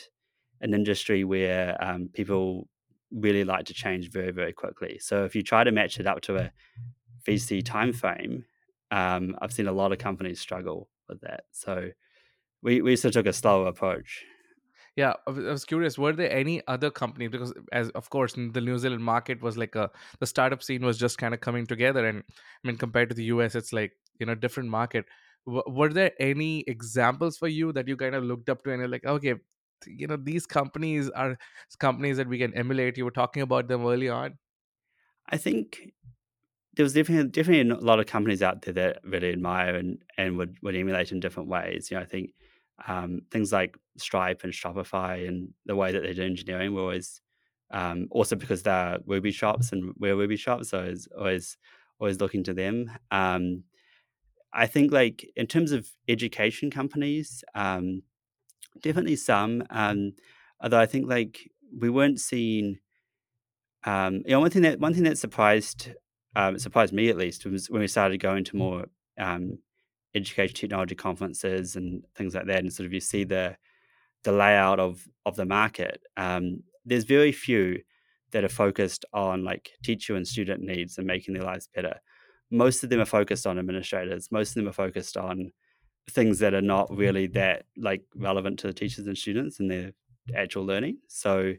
an 0.60 0.74
industry 0.74 1.24
where 1.24 1.76
um, 1.82 2.08
people 2.12 2.68
really 3.10 3.44
like 3.44 3.66
to 3.66 3.74
change 3.74 4.10
very 4.10 4.32
very 4.32 4.52
quickly. 4.52 4.98
So 5.00 5.24
if 5.24 5.34
you 5.34 5.42
try 5.42 5.64
to 5.64 5.72
match 5.72 5.98
it 6.00 6.06
up 6.06 6.20
to 6.22 6.36
a 6.36 6.52
VC 7.26 7.62
timeframe, 7.62 8.44
um, 8.90 9.36
I've 9.40 9.52
seen 9.52 9.66
a 9.66 9.72
lot 9.72 9.92
of 9.92 9.98
companies 9.98 10.40
struggle 10.40 10.88
with 11.08 11.20
that. 11.22 11.44
So 11.52 11.90
we 12.64 12.82
we 12.82 12.96
sort 12.96 13.14
of 13.16 13.24
took 13.24 13.30
a 13.30 13.32
slower 13.32 13.68
approach. 13.68 14.24
Yeah, 14.96 15.14
I 15.26 15.30
was 15.30 15.64
curious. 15.64 15.98
Were 15.98 16.12
there 16.12 16.30
any 16.30 16.62
other 16.68 16.90
companies? 16.90 17.30
Because, 17.30 17.52
as 17.72 17.90
of 17.90 18.10
course, 18.10 18.34
the 18.34 18.60
New 18.60 18.78
Zealand 18.78 19.02
market 19.02 19.42
was 19.42 19.56
like 19.56 19.74
a 19.74 19.90
the 20.20 20.26
startup 20.26 20.62
scene 20.62 20.84
was 20.84 20.98
just 20.98 21.18
kind 21.18 21.34
of 21.34 21.40
coming 21.40 21.66
together, 21.66 22.06
and 22.06 22.22
I 22.28 22.66
mean, 22.68 22.76
compared 22.76 23.08
to 23.08 23.14
the 23.14 23.24
US, 23.24 23.54
it's 23.54 23.72
like 23.72 23.92
you 24.20 24.26
know 24.26 24.34
different 24.34 24.68
market. 24.68 25.06
W- 25.46 25.64
were 25.66 25.92
there 25.92 26.12
any 26.20 26.60
examples 26.68 27.36
for 27.38 27.48
you 27.48 27.72
that 27.72 27.88
you 27.88 27.96
kind 27.96 28.14
of 28.14 28.24
looked 28.24 28.48
up 28.48 28.62
to, 28.64 28.70
and 28.70 28.80
you're 28.80 28.88
like, 28.88 29.04
okay, 29.04 29.34
you 29.86 30.06
know, 30.06 30.16
these 30.16 30.46
companies 30.46 31.10
are 31.10 31.36
companies 31.78 32.16
that 32.18 32.28
we 32.28 32.38
can 32.38 32.54
emulate. 32.54 32.96
You 32.96 33.04
were 33.04 33.10
talking 33.22 33.42
about 33.42 33.68
them 33.68 33.84
early 33.86 34.08
on. 34.08 34.38
I 35.28 35.36
think 35.36 35.92
there 36.74 36.84
was 36.84 36.94
definitely 36.94 37.30
definitely 37.30 37.70
a 37.70 37.80
lot 37.80 38.00
of 38.00 38.06
companies 38.06 38.42
out 38.42 38.62
there 38.62 38.74
that 38.74 39.00
really 39.04 39.32
admire 39.32 39.76
and 39.76 40.02
and 40.18 40.38
would 40.38 40.58
would 40.62 40.76
emulate 40.76 41.12
in 41.12 41.20
different 41.20 41.48
ways. 41.48 41.90
You 41.90 41.96
know, 41.96 42.02
I 42.02 42.06
think 42.06 42.32
um, 42.86 43.22
things 43.30 43.52
like 43.52 43.76
Stripe 43.96 44.42
and 44.44 44.52
Shopify 44.52 45.26
and 45.28 45.50
the 45.66 45.76
way 45.76 45.92
that 45.92 46.02
they 46.02 46.12
do 46.12 46.22
engineering 46.22 46.74
were 46.74 46.82
always 46.82 47.20
um, 47.70 48.08
also 48.10 48.36
because 48.36 48.62
they're 48.62 48.98
Ruby 49.06 49.32
shops 49.32 49.72
and 49.72 49.94
we're 49.98 50.16
Ruby 50.16 50.36
shops, 50.36 50.70
so 50.70 50.80
it's 50.80 51.08
always 51.16 51.56
always 52.00 52.20
looking 52.20 52.44
to 52.44 52.54
them. 52.54 52.90
Um, 53.10 53.64
I 54.52 54.66
think 54.66 54.92
like 54.92 55.28
in 55.36 55.46
terms 55.46 55.72
of 55.72 55.88
education 56.08 56.70
companies, 56.70 57.42
um, 57.54 58.02
definitely 58.82 59.16
some. 59.16 59.64
Um, 59.70 60.12
although 60.60 60.80
I 60.80 60.86
think 60.86 61.08
like 61.08 61.50
we 61.76 61.90
weren't 61.90 62.20
seeing 62.20 62.78
um, 63.84 64.22
you 64.24 64.30
know, 64.30 64.40
one 64.40 64.50
thing 64.50 64.62
that 64.62 64.80
one 64.80 64.94
thing 64.94 65.04
that 65.04 65.18
surprised 65.18 65.90
um, 66.36 66.58
surprised 66.58 66.92
me 66.92 67.08
at 67.08 67.16
least 67.16 67.44
was 67.46 67.70
when 67.70 67.80
we 67.80 67.88
started 67.88 68.18
going 68.18 68.44
to 68.44 68.56
more 68.56 68.86
education 70.14 70.54
technology 70.54 70.94
conferences 70.94 71.76
and 71.76 72.04
things 72.14 72.34
like 72.34 72.46
that, 72.46 72.60
and 72.60 72.72
sort 72.72 72.86
of 72.86 72.92
you 72.92 73.00
see 73.00 73.24
the 73.24 73.56
the 74.22 74.32
layout 74.32 74.80
of 74.80 75.06
of 75.26 75.36
the 75.36 75.44
market. 75.44 76.02
Um, 76.16 76.62
there's 76.84 77.04
very 77.04 77.32
few 77.32 77.80
that 78.32 78.44
are 78.44 78.48
focused 78.48 79.04
on 79.12 79.44
like 79.44 79.70
teacher 79.82 80.16
and 80.16 80.26
student 80.26 80.60
needs 80.62 80.98
and 80.98 81.06
making 81.06 81.34
their 81.34 81.44
lives 81.44 81.68
better. 81.74 82.00
Most 82.50 82.82
of 82.82 82.90
them 82.90 83.00
are 83.00 83.06
focused 83.06 83.46
on 83.46 83.58
administrators. 83.58 84.30
Most 84.30 84.50
of 84.50 84.54
them 84.56 84.68
are 84.68 84.72
focused 84.72 85.16
on 85.16 85.52
things 86.10 86.38
that 86.40 86.52
are 86.52 86.60
not 86.60 86.94
really 86.94 87.26
that 87.28 87.64
like 87.76 88.02
relevant 88.14 88.58
to 88.58 88.66
the 88.66 88.72
teachers 88.72 89.06
and 89.06 89.16
students 89.16 89.60
and 89.60 89.70
their 89.70 89.92
actual 90.34 90.64
learning. 90.64 90.98
So 91.08 91.54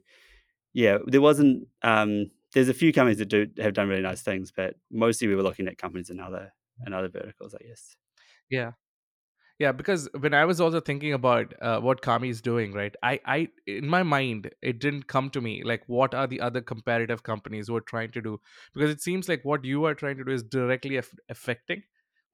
yeah, 0.74 0.98
there 1.08 1.22
wasn't. 1.22 1.68
Um, 1.82 2.32
there's 2.54 2.70
a 2.70 2.74
few 2.74 2.94
companies 2.94 3.18
that 3.18 3.30
do 3.30 3.48
have 3.60 3.74
done 3.74 3.90
really 3.90 4.02
nice 4.02 4.22
things, 4.22 4.52
but 4.56 4.76
mostly 4.92 5.28
we 5.28 5.36
were 5.36 5.44
looking 5.44 5.68
at 5.68 5.78
companies 5.78 6.10
in 6.10 6.20
other 6.20 6.52
in 6.86 6.94
other 6.94 7.10
verticals, 7.10 7.56
I 7.56 7.66
guess. 7.66 7.96
Yeah. 8.50 8.72
Yeah, 9.60 9.72
because 9.74 10.10
when 10.20 10.34
I 10.34 10.46
was 10.46 10.62
also 10.62 10.82
thinking 10.82 11.14
about 11.14 11.54
uh, 11.62 11.80
what 11.82 12.02
Kami 12.02 12.30
is 12.30 12.42
doing, 12.42 12.74
right? 12.74 12.96
I, 13.04 13.22
I, 13.26 13.50
in 13.68 13.88
my 13.88 14.04
mind, 14.04 14.52
it 14.62 14.80
didn't 14.80 15.08
come 15.08 15.30
to 15.32 15.42
me 15.42 15.64
like 15.64 15.84
what 15.88 16.14
are 16.14 16.28
the 16.28 16.42
other 16.42 16.62
comparative 16.62 17.24
companies 17.24 17.68
who 17.68 17.76
are 17.78 17.82
trying 17.82 18.12
to 18.14 18.22
do? 18.22 18.42
Because 18.74 18.92
it 18.92 19.02
seems 19.02 19.30
like 19.30 19.46
what 19.46 19.66
you 19.66 19.86
are 19.86 19.96
trying 19.96 20.18
to 20.18 20.26
do 20.26 20.32
is 20.32 20.44
directly 20.44 20.98
aff- 20.98 21.16
affecting 21.30 21.84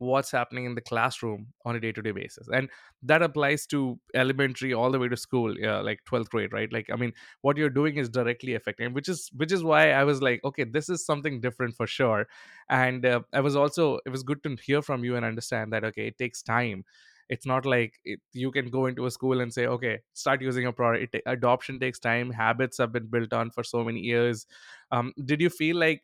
what's 0.01 0.31
happening 0.31 0.65
in 0.65 0.75
the 0.75 0.81
classroom 0.81 1.47
on 1.65 1.75
a 1.75 1.79
day-to-day 1.79 2.11
basis, 2.11 2.47
and 2.53 2.69
that 3.03 3.21
applies 3.21 3.65
to 3.67 3.99
elementary 4.15 4.73
all 4.73 4.91
the 4.91 4.99
way 4.99 5.07
to 5.07 5.17
school, 5.17 5.57
yeah, 5.57 5.79
like 5.79 6.03
twelfth 6.05 6.29
grade, 6.31 6.53
right? 6.53 6.71
Like, 6.73 6.89
I 6.91 6.95
mean, 6.95 7.13
what 7.41 7.57
you're 7.57 7.69
doing 7.69 7.97
is 7.97 8.09
directly 8.09 8.55
affecting, 8.55 8.93
which 8.93 9.07
is 9.09 9.29
which 9.35 9.51
is 9.51 9.63
why 9.63 9.91
I 9.91 10.03
was 10.03 10.21
like, 10.21 10.43
okay, 10.43 10.63
this 10.63 10.89
is 10.89 11.05
something 11.05 11.39
different 11.41 11.75
for 11.75 11.87
sure. 11.87 12.27
And 12.69 13.05
uh, 13.05 13.21
I 13.33 13.41
was 13.41 13.55
also 13.55 13.99
it 14.05 14.09
was 14.09 14.23
good 14.23 14.43
to 14.43 14.55
hear 14.61 14.81
from 14.81 15.03
you 15.03 15.15
and 15.15 15.25
understand 15.25 15.73
that 15.73 15.83
okay, 15.85 16.07
it 16.07 16.17
takes 16.17 16.41
time 16.41 16.83
it's 17.29 17.45
not 17.45 17.65
like 17.65 17.93
it, 18.03 18.19
you 18.33 18.51
can 18.51 18.69
go 18.69 18.87
into 18.87 19.05
a 19.05 19.11
school 19.11 19.39
and 19.39 19.53
say 19.53 19.65
okay 19.65 19.99
start 20.13 20.41
using 20.41 20.65
a 20.65 20.73
product 20.73 21.15
it, 21.15 21.21
adoption 21.27 21.79
takes 21.79 21.99
time 21.99 22.29
habits 22.31 22.77
have 22.77 22.91
been 22.91 23.07
built 23.07 23.31
on 23.31 23.49
for 23.49 23.63
so 23.63 23.83
many 23.85 24.01
years 24.01 24.45
um, 24.91 25.13
did 25.25 25.39
you 25.39 25.49
feel 25.49 25.77
like 25.77 26.03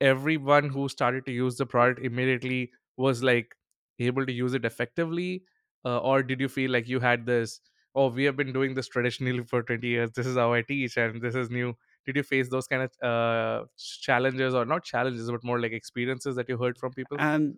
everyone 0.00 0.68
who 0.68 0.88
started 0.88 1.24
to 1.26 1.32
use 1.32 1.56
the 1.56 1.66
product 1.66 2.00
immediately 2.04 2.70
was 2.98 3.22
like 3.22 3.54
able 3.98 4.26
to 4.26 4.32
use 4.32 4.54
it 4.54 4.64
effectively 4.64 5.44
uh, 5.84 5.98
or 5.98 6.22
did 6.22 6.40
you 6.40 6.48
feel 6.48 6.70
like 6.70 6.88
you 6.88 7.00
had 7.00 7.26
this 7.26 7.60
oh 7.94 8.08
we 8.08 8.24
have 8.24 8.36
been 8.36 8.52
doing 8.52 8.74
this 8.74 8.88
traditionally 8.88 9.42
for 9.44 9.62
20 9.62 9.86
years 9.88 10.10
this 10.12 10.26
is 10.26 10.36
how 10.36 10.52
i 10.52 10.62
teach 10.62 10.96
and 10.96 11.22
this 11.22 11.34
is 11.34 11.50
new 11.50 11.74
did 12.06 12.16
you 12.16 12.22
face 12.22 12.48
those 12.50 12.66
kind 12.66 12.82
of 12.82 13.08
uh, 13.12 13.64
challenges 13.76 14.54
or 14.54 14.64
not 14.64 14.84
challenges 14.84 15.30
but 15.30 15.44
more 15.44 15.60
like 15.60 15.72
experiences 15.72 16.36
that 16.36 16.48
you 16.48 16.58
heard 16.58 16.78
from 16.78 16.92
people 16.92 17.18
Um, 17.18 17.56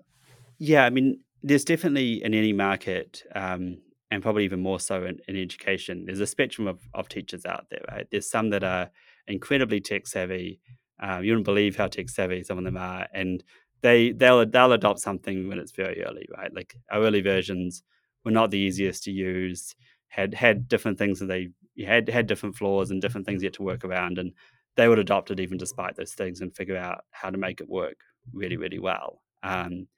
yeah, 0.59 0.85
I 0.85 0.91
mean, 0.91 1.21
there's 1.43 1.65
definitely 1.65 2.23
in 2.23 2.35
any 2.35 2.53
market, 2.53 3.25
um, 3.35 3.83
and 4.11 4.23
probably 4.23 4.45
even 4.45 4.61
more 4.61 4.81
so 4.81 5.05
in, 5.05 5.21
in 5.29 5.37
education, 5.37 6.07
there's 6.07 6.21
a 6.21 6.27
spectrum 6.27 6.67
of, 6.69 6.83
of 6.95 7.09
teachers 7.09 7.47
out 7.47 7.67
there, 7.71 7.83
right? 7.91 8.09
There's 8.11 8.31
some 8.31 8.51
that 8.51 8.65
are 8.65 8.91
incredibly 9.29 9.81
tech 9.81 10.07
savvy. 10.07 10.61
Um, 11.01 11.25
you 11.25 11.33
wouldn't 11.33 11.47
believe 11.47 11.77
how 11.77 11.89
tech 11.89 12.09
savvy 12.11 12.43
some 12.45 12.59
of 12.59 12.65
them 12.65 12.77
are, 12.77 13.09
and 13.15 13.45
they 13.83 14.13
they'll 14.13 14.47
they'll 14.47 14.73
adopt 14.73 15.01
something 15.01 15.49
when 15.49 15.59
it's 15.59 15.73
very 15.73 16.03
early, 16.05 16.27
right? 16.37 16.55
Like 16.55 16.77
our 16.91 17.01
early 17.01 17.21
versions 17.21 17.83
were 18.25 18.31
not 18.31 18.51
the 18.51 18.59
easiest 18.59 19.05
to 19.05 19.13
use, 19.13 19.75
had 20.09 20.35
had 20.35 20.69
different 20.69 20.99
things 20.99 21.21
that 21.21 21.27
they 21.27 21.51
had 21.85 22.09
had 22.09 22.27
different 22.27 22.57
flaws 22.57 22.91
and 22.91 23.01
different 23.01 23.27
things 23.27 23.43
had 23.43 23.55
to 23.55 23.63
work 23.63 23.85
around, 23.85 24.19
and 24.19 24.33
they 24.77 24.89
would 24.89 24.99
adopt 24.99 25.31
it 25.31 25.41
even 25.41 25.59
despite 25.59 25.97
those 25.97 26.13
things 26.13 26.41
and 26.41 26.55
figure 26.55 26.77
out 26.77 27.05
how 27.11 27.31
to 27.31 27.39
make 27.39 27.61
it 27.61 27.69
work 27.69 27.99
really 28.33 28.57
really 28.57 28.79
well. 28.79 29.23
Um, 29.43 29.89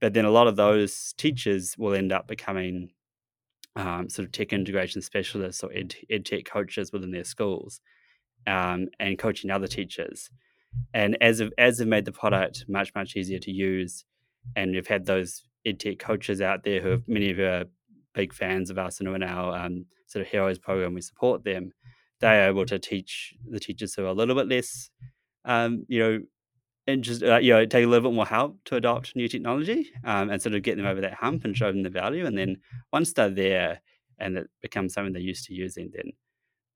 but 0.00 0.14
then 0.14 0.24
a 0.24 0.30
lot 0.30 0.48
of 0.48 0.56
those 0.56 1.14
teachers 1.16 1.76
will 1.78 1.94
end 1.94 2.12
up 2.12 2.26
becoming 2.26 2.90
um, 3.76 4.08
sort 4.08 4.26
of 4.26 4.32
tech 4.32 4.52
integration 4.52 5.00
specialists 5.00 5.62
or 5.62 5.72
ed, 5.72 5.94
ed 6.10 6.26
tech 6.26 6.44
coaches 6.44 6.92
within 6.92 7.12
their 7.12 7.24
schools 7.24 7.80
um, 8.46 8.88
and 8.98 9.18
coaching 9.18 9.50
other 9.50 9.66
teachers. 9.66 10.28
And 10.94 11.16
as 11.20 11.40
of, 11.40 11.52
as 11.58 11.78
they've 11.78 11.86
made 11.86 12.04
the 12.04 12.12
product 12.12 12.64
much 12.68 12.94
much 12.94 13.16
easier 13.16 13.38
to 13.40 13.50
use, 13.50 14.04
and 14.56 14.72
we've 14.72 14.86
had 14.86 15.06
those 15.06 15.42
ed 15.64 15.80
tech 15.80 15.98
coaches 15.98 16.40
out 16.40 16.64
there 16.64 16.80
who 16.80 16.88
have 16.88 17.08
many 17.08 17.30
of 17.30 17.38
you 17.38 17.46
are 17.46 17.64
big 18.14 18.32
fans 18.32 18.68
of 18.68 18.78
us 18.78 19.00
and 19.00 19.08
in 19.08 19.22
our 19.22 19.56
um, 19.56 19.86
sort 20.06 20.24
of 20.24 20.30
heroes 20.30 20.58
program, 20.58 20.94
we 20.94 21.00
support 21.00 21.44
them. 21.44 21.72
They 22.20 22.44
are 22.44 22.48
able 22.48 22.66
to 22.66 22.78
teach 22.78 23.34
the 23.48 23.58
teachers 23.58 23.94
who 23.94 24.04
are 24.04 24.08
a 24.08 24.12
little 24.12 24.34
bit 24.34 24.48
less, 24.48 24.90
um, 25.44 25.84
you 25.88 25.98
know, 25.98 26.20
and 26.86 27.02
just 27.02 27.22
uh, 27.22 27.38
you 27.38 27.52
know 27.52 27.64
take 27.64 27.84
a 27.84 27.88
little 27.88 28.10
bit 28.10 28.14
more 28.14 28.26
help 28.26 28.58
to 28.64 28.76
adopt 28.76 29.14
new 29.14 29.28
technology 29.28 29.90
um, 30.04 30.30
and 30.30 30.42
sort 30.42 30.54
of 30.54 30.62
get 30.62 30.76
them 30.76 30.86
over 30.86 31.00
that 31.00 31.14
hump 31.14 31.44
and 31.44 31.56
show 31.56 31.70
them 31.70 31.82
the 31.82 31.90
value 31.90 32.26
and 32.26 32.36
then 32.36 32.56
once 32.92 33.12
they're 33.12 33.30
there 33.30 33.80
and 34.18 34.36
it 34.36 34.50
becomes 34.60 34.92
something 34.92 35.12
they're 35.12 35.22
used 35.22 35.44
to 35.44 35.54
using 35.54 35.90
then 35.94 36.10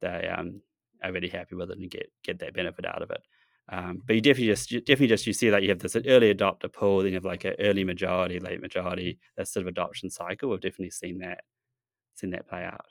they 0.00 0.28
um, 0.28 0.60
are 1.02 1.12
really 1.12 1.28
happy 1.28 1.54
with 1.56 1.70
it 1.70 1.78
and 1.78 1.90
get 1.90 2.10
get 2.22 2.38
that 2.38 2.54
benefit 2.54 2.86
out 2.86 3.02
of 3.02 3.10
it 3.10 3.20
um, 3.68 4.02
but 4.06 4.14
you 4.16 4.22
definitely 4.22 4.46
just 4.48 4.70
you 4.70 4.80
definitely 4.80 5.08
just 5.08 5.26
you 5.26 5.32
see 5.32 5.50
that 5.50 5.62
you 5.62 5.68
have 5.68 5.80
this 5.80 5.96
early 5.96 6.32
adopter 6.34 6.72
pool 6.72 6.98
then 6.98 7.08
you 7.08 7.14
have 7.14 7.24
like 7.24 7.44
an 7.44 7.54
early 7.60 7.84
majority 7.84 8.38
late 8.40 8.60
majority 8.60 9.18
that 9.36 9.48
sort 9.48 9.62
of 9.62 9.68
adoption 9.68 10.10
cycle 10.10 10.50
we've 10.50 10.60
definitely 10.60 10.90
seen 10.90 11.18
that 11.18 11.42
seen 12.16 12.30
that 12.30 12.48
play 12.48 12.64
out 12.64 12.86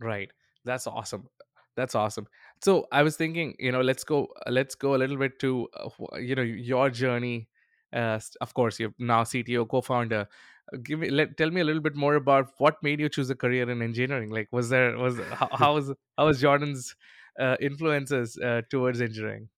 Right. 0.00 0.30
That's 0.64 0.86
awesome. 0.86 1.28
That's 1.76 1.94
awesome. 1.94 2.26
So 2.62 2.86
I 2.92 3.02
was 3.02 3.16
thinking, 3.16 3.54
you 3.58 3.72
know, 3.72 3.80
let's 3.80 4.04
go, 4.04 4.28
let's 4.48 4.74
go 4.74 4.94
a 4.94 4.98
little 4.98 5.16
bit 5.16 5.38
to, 5.40 5.68
uh, 5.76 6.16
you 6.16 6.34
know, 6.34 6.42
your 6.42 6.90
journey. 6.90 7.48
Uh, 7.92 8.18
of 8.40 8.54
course, 8.54 8.78
you're 8.80 8.94
now 8.98 9.24
CTO, 9.24 9.64
co-founder. 9.64 10.28
Uh, 10.72 10.76
Give 10.82 10.98
me, 11.00 11.10
let 11.10 11.36
tell 11.36 11.50
me 11.50 11.60
a 11.60 11.64
little 11.64 11.82
bit 11.82 11.94
more 11.96 12.14
about 12.14 12.50
what 12.58 12.82
made 12.82 13.00
you 13.00 13.08
choose 13.08 13.30
a 13.30 13.34
career 13.34 13.68
in 13.70 13.82
engineering. 13.82 14.30
Like, 14.30 14.48
was 14.50 14.68
there 14.70 14.96
was 14.96 15.18
how, 15.32 15.48
how 15.52 15.74
was 15.76 15.92
how 16.16 16.26
was 16.26 16.40
Jordan's 16.40 16.96
uh, 17.38 17.56
influences 17.60 18.38
uh, 18.38 18.62
towards 18.70 19.00
engineering? 19.00 19.48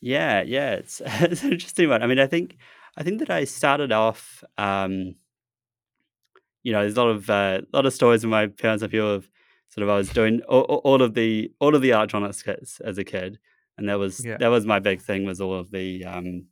Yeah 0.00 0.42
yeah 0.42 0.72
it's, 0.72 1.00
it's 1.04 1.42
an 1.42 1.52
interesting 1.52 1.88
one 1.88 2.02
i 2.02 2.06
mean 2.06 2.18
i 2.18 2.26
think 2.26 2.56
i 2.96 3.02
think 3.02 3.18
that 3.18 3.30
i 3.30 3.44
started 3.44 3.92
off 3.92 4.44
um, 4.58 5.14
you 6.62 6.72
know, 6.72 6.80
there's 6.80 6.96
a 6.96 7.00
lot 7.04 7.10
of 7.10 7.30
uh, 7.30 7.60
lot 7.72 7.86
of 7.86 7.92
stories 7.92 8.24
with 8.24 8.30
my 8.30 8.48
parents. 8.48 8.84
Feel 8.86 9.08
of 9.08 9.30
sort 9.68 9.84
of 9.84 9.88
I 9.88 9.96
was 9.96 10.08
doing 10.08 10.40
all, 10.48 10.62
all 10.62 11.00
of 11.00 11.14
the 11.14 11.52
all 11.60 11.76
of 11.76 11.82
the 11.82 11.90
electronics 11.90 12.42
kits 12.42 12.80
as 12.80 12.98
a 12.98 13.04
kid, 13.04 13.38
and 13.78 13.88
that 13.88 13.98
was 14.00 14.24
Yeah. 14.24 14.36
that 14.38 14.48
was 14.48 14.66
my 14.66 14.80
big 14.80 15.00
thing 15.00 15.24
was 15.24 15.40
all 15.40 15.54
of 15.54 15.70
the 15.70 16.04
um, 16.04 16.46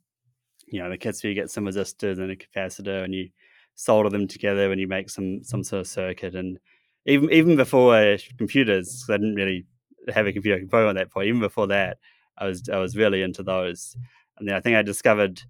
you 0.67 0.81
know 0.81 0.89
the 0.89 0.97
kits 0.97 1.21
where 1.21 1.29
you 1.31 1.35
get 1.35 1.49
some 1.49 1.65
resistors 1.65 2.19
and 2.19 2.31
a 2.31 2.35
capacitor 2.37 3.03
and 3.03 3.13
you 3.13 3.29
solder 3.75 4.09
them 4.09 4.25
together 4.27 4.71
and 4.71 4.79
you 4.79 4.87
make 4.87 5.09
some 5.09 5.43
some 5.43 5.63
sort 5.63 5.81
of 5.81 5.87
circuit 5.87 6.33
and 6.33 6.59
even 7.05 7.29
even 7.31 7.55
before 7.57 7.93
uh, 7.95 8.17
computers 8.37 9.03
'cause 9.05 9.13
I 9.15 9.17
didn't 9.17 9.35
really 9.35 9.65
have 10.13 10.27
a 10.27 10.31
computer 10.31 10.55
I 10.55 10.59
could 10.61 10.69
program 10.69 10.95
at 10.95 10.99
that 11.01 11.11
point 11.11 11.27
even 11.27 11.41
before 11.41 11.67
that 11.67 11.97
I 12.37 12.45
was 12.47 12.67
I 12.69 12.77
was 12.77 12.95
really 12.95 13.21
into 13.21 13.43
those 13.43 13.95
and 14.37 14.47
then 14.47 14.55
I 14.55 14.59
think 14.59 14.75
I 14.75 14.81
discovered 14.81 15.41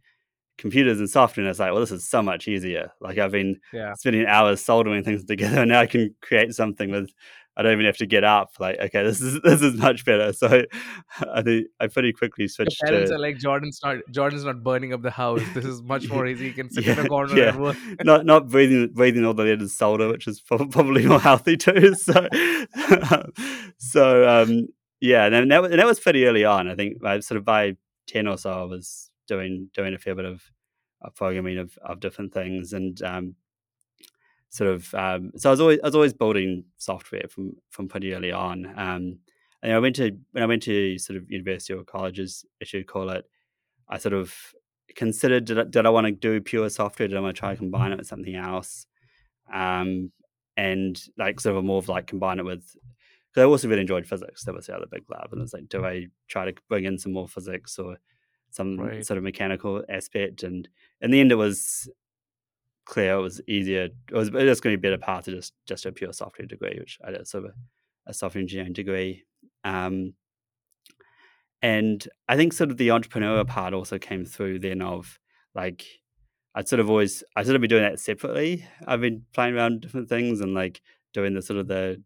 computers 0.58 1.00
and 1.00 1.10
software 1.10 1.44
and 1.44 1.50
it's 1.50 1.60
like 1.60 1.72
well 1.72 1.82
this 1.82 1.92
is 1.92 2.08
so 2.08 2.22
much 2.22 2.48
easier 2.48 2.92
like 3.01 3.18
I've 3.18 3.32
been 3.32 3.60
Yeah. 3.74 3.94
spending 3.96 4.25
hours 4.25 4.62
soldering 4.62 5.04
things 5.04 5.25
together 5.25 5.62
and 5.62 5.70
now 5.70 5.82
I 5.82 5.86
can 5.86 6.15
create 6.22 6.54
something 6.54 6.92
with 6.92 7.12
I 7.58 7.62
don't 7.62 7.72
even 7.74 7.86
have 7.86 7.98
to 7.98 8.06
get 8.06 8.24
up 8.24 8.51
like 8.60 8.80
okay 8.80 9.04
this 9.04 9.22
is 9.22 9.42
this 9.44 9.62
is 9.62 9.75
much 9.75 10.06
better 10.06 10.32
so 10.32 10.63
I 11.34 11.42
think 11.42 11.68
I 11.80 11.88
pretty 11.88 12.13
quickly 12.13 12.44
Your 12.44 12.50
switched 12.50 12.82
parents 12.82 13.10
to 13.10 13.15
are 13.15 13.20
like 13.20 13.38
Jordan's 13.38 13.80
not 13.84 13.98
Jordan's 14.12 14.46
not 14.46 14.63
burning 14.63 14.94
up 14.94 15.01
the 15.01 15.12
house. 15.12 15.42
This 15.54 15.65
is 15.65 15.82
much 15.82 16.10
more 16.10 16.25
easy. 16.27 16.48
You 16.48 16.54
can 16.54 16.70
sit 16.72 16.86
in 16.88 17.00
a 17.00 17.08
corner 17.08 17.38
yeah. 17.38 17.50
and 17.50 17.62
work. 17.62 17.77
Not 18.04 18.25
not 18.25 18.50
breathing 18.50 18.89
breathing 18.94 19.25
all 19.25 19.34
the 19.34 19.44
lead 19.44 19.62
is 19.62 19.74
solder, 19.74 20.10
which 20.10 20.27
is 20.27 20.42
probably 20.42 21.06
more 21.06 21.20
healthy 21.20 21.56
too. 21.58 21.96
So, 22.06 22.27
so 23.77 24.27
um, 24.27 24.68
yeah, 25.05 25.25
and 25.25 25.51
that 25.51 25.62
was, 25.62 25.71
and 25.71 25.79
that 25.79 25.85
was 25.85 26.00
pretty 26.00 26.25
early 26.25 26.45
on. 26.45 26.67
I 26.67 26.75
think 26.75 27.01
by 27.01 27.19
sort 27.19 27.38
of 27.38 27.45
by 27.45 27.77
ten 28.07 28.27
or 28.27 28.38
so, 28.38 28.51
I 28.51 28.63
was 28.63 29.09
doing 29.27 29.69
doing 29.74 29.93
a 29.93 29.97
fair 29.97 30.15
bit 30.15 30.25
of, 30.25 30.43
of 31.01 31.15
programming 31.15 31.57
of, 31.57 31.77
of 31.83 32.00
different 32.00 32.33
things, 32.33 32.74
and 32.74 33.01
um, 33.03 33.35
sort 34.50 34.71
of 34.71 34.93
um, 34.95 35.31
so 35.38 35.50
I 35.50 35.51
was 35.51 35.62
always 35.62 35.79
I 35.83 35.88
was 35.88 35.95
always 35.95 36.13
building 36.13 36.65
software 36.77 37.27
from 37.29 37.53
from 37.69 37.88
pretty 37.88 38.13
early 38.13 38.31
on. 38.31 38.65
Um, 38.77 39.19
and 39.62 39.74
I 39.74 39.79
went 39.79 39.95
to 39.97 40.12
when 40.31 40.43
I 40.43 40.47
went 40.47 40.63
to 40.63 40.97
sort 40.97 41.17
of 41.17 41.29
university 41.29 41.74
or 41.74 41.83
colleges, 41.83 42.45
as 42.62 42.67
as 42.67 42.74
you 42.74 42.83
call 42.83 43.09
it, 43.09 43.25
I 43.89 43.97
sort 43.97 44.13
of 44.13 44.33
considered 44.95 45.45
did 45.45 45.59
I, 45.59 45.63
did 45.63 45.85
I 45.85 45.89
want 45.89 46.07
to 46.07 46.12
do 46.12 46.41
pure 46.41 46.69
software? 46.69 47.07
Did 47.07 47.17
I 47.17 47.21
want 47.21 47.35
to 47.35 47.39
try 47.39 47.51
to 47.51 47.57
combine 47.57 47.91
it 47.91 47.97
with 47.97 48.07
something 48.07 48.35
else? 48.35 48.88
Um, 49.53 50.12
and 50.57 51.01
like 51.17 51.39
sort 51.39 51.57
of 51.57 51.63
more 51.63 51.79
of 51.79 51.89
like 51.89 52.07
combine 52.07 52.39
it 52.39 52.45
with. 52.45 52.63
Because 53.36 53.48
I 53.48 53.50
also 53.51 53.68
really 53.68 53.82
enjoyed 53.82 54.08
physics. 54.08 54.46
That 54.46 54.56
was 54.56 54.68
the 54.68 54.75
other 54.75 54.86
big 54.89 55.04
lab, 55.10 55.34
and 55.34 55.42
it's 55.42 55.54
like, 55.54 55.68
do 55.68 55.84
I 55.86 56.08
try 56.30 56.46
to 56.50 56.54
bring 56.70 56.86
in 56.86 56.98
some 56.98 57.12
more 57.12 57.27
physics 57.27 57.77
or 57.77 57.98
some 58.50 58.77
Right. 58.80 59.06
sort 59.06 59.18
of 59.18 59.25
mechanical 59.25 59.84
aspect? 59.89 60.42
And 60.44 60.70
in 61.01 61.12
the 61.12 61.20
end, 61.20 61.34
it 61.34 61.36
was 61.36 61.89
clear. 62.86 63.15
It 63.15 63.22
was 63.22 63.42
easier. 63.48 63.89
It 64.10 64.13
was, 64.13 64.32
was 64.32 64.62
going 64.62 64.74
to 64.74 64.77
be 64.80 64.88
a 64.88 64.92
better 64.92 65.01
path 65.04 65.25
to 65.25 65.32
just 65.32 65.54
just 65.65 65.86
a 65.86 65.92
pure 65.92 66.13
software 66.13 66.46
degree, 66.48 66.77
which 66.80 66.98
I 67.04 67.12
did 67.12 67.27
sort 67.27 67.46
of 67.46 67.51
a, 67.51 68.12
a 68.12 68.13
software 68.13 68.42
engineering 68.42 68.74
degree. 68.74 69.24
Um, 69.65 70.13
and 71.62 72.08
I 72.30 72.36
think 72.36 72.54
sort 72.54 72.72
of 72.72 72.77
the 72.77 72.89
entrepreneurial 72.89 73.48
part 73.48 73.74
also 73.74 73.98
came 73.98 74.24
through 74.25 74.60
then 74.60 74.82
of 74.82 75.20
like 75.54 75.86
I'd 76.54 76.68
sort 76.70 76.80
of 76.80 76.89
always 76.89 77.24
I 77.36 77.44
sort 77.44 77.56
of 77.56 77.62
been 77.62 77.70
doing 77.70 77.84
that 77.84 78.00
separately. 78.00 78.65
I've 78.88 79.01
been 79.01 79.25
playing 79.34 79.56
around 79.56 79.82
different 79.82 80.08
things 80.08 80.39
and 80.42 80.54
like 80.54 80.82
doing 81.13 81.34
the 81.34 81.42
sort 81.42 81.60
of 81.60 81.68
the 81.68 82.01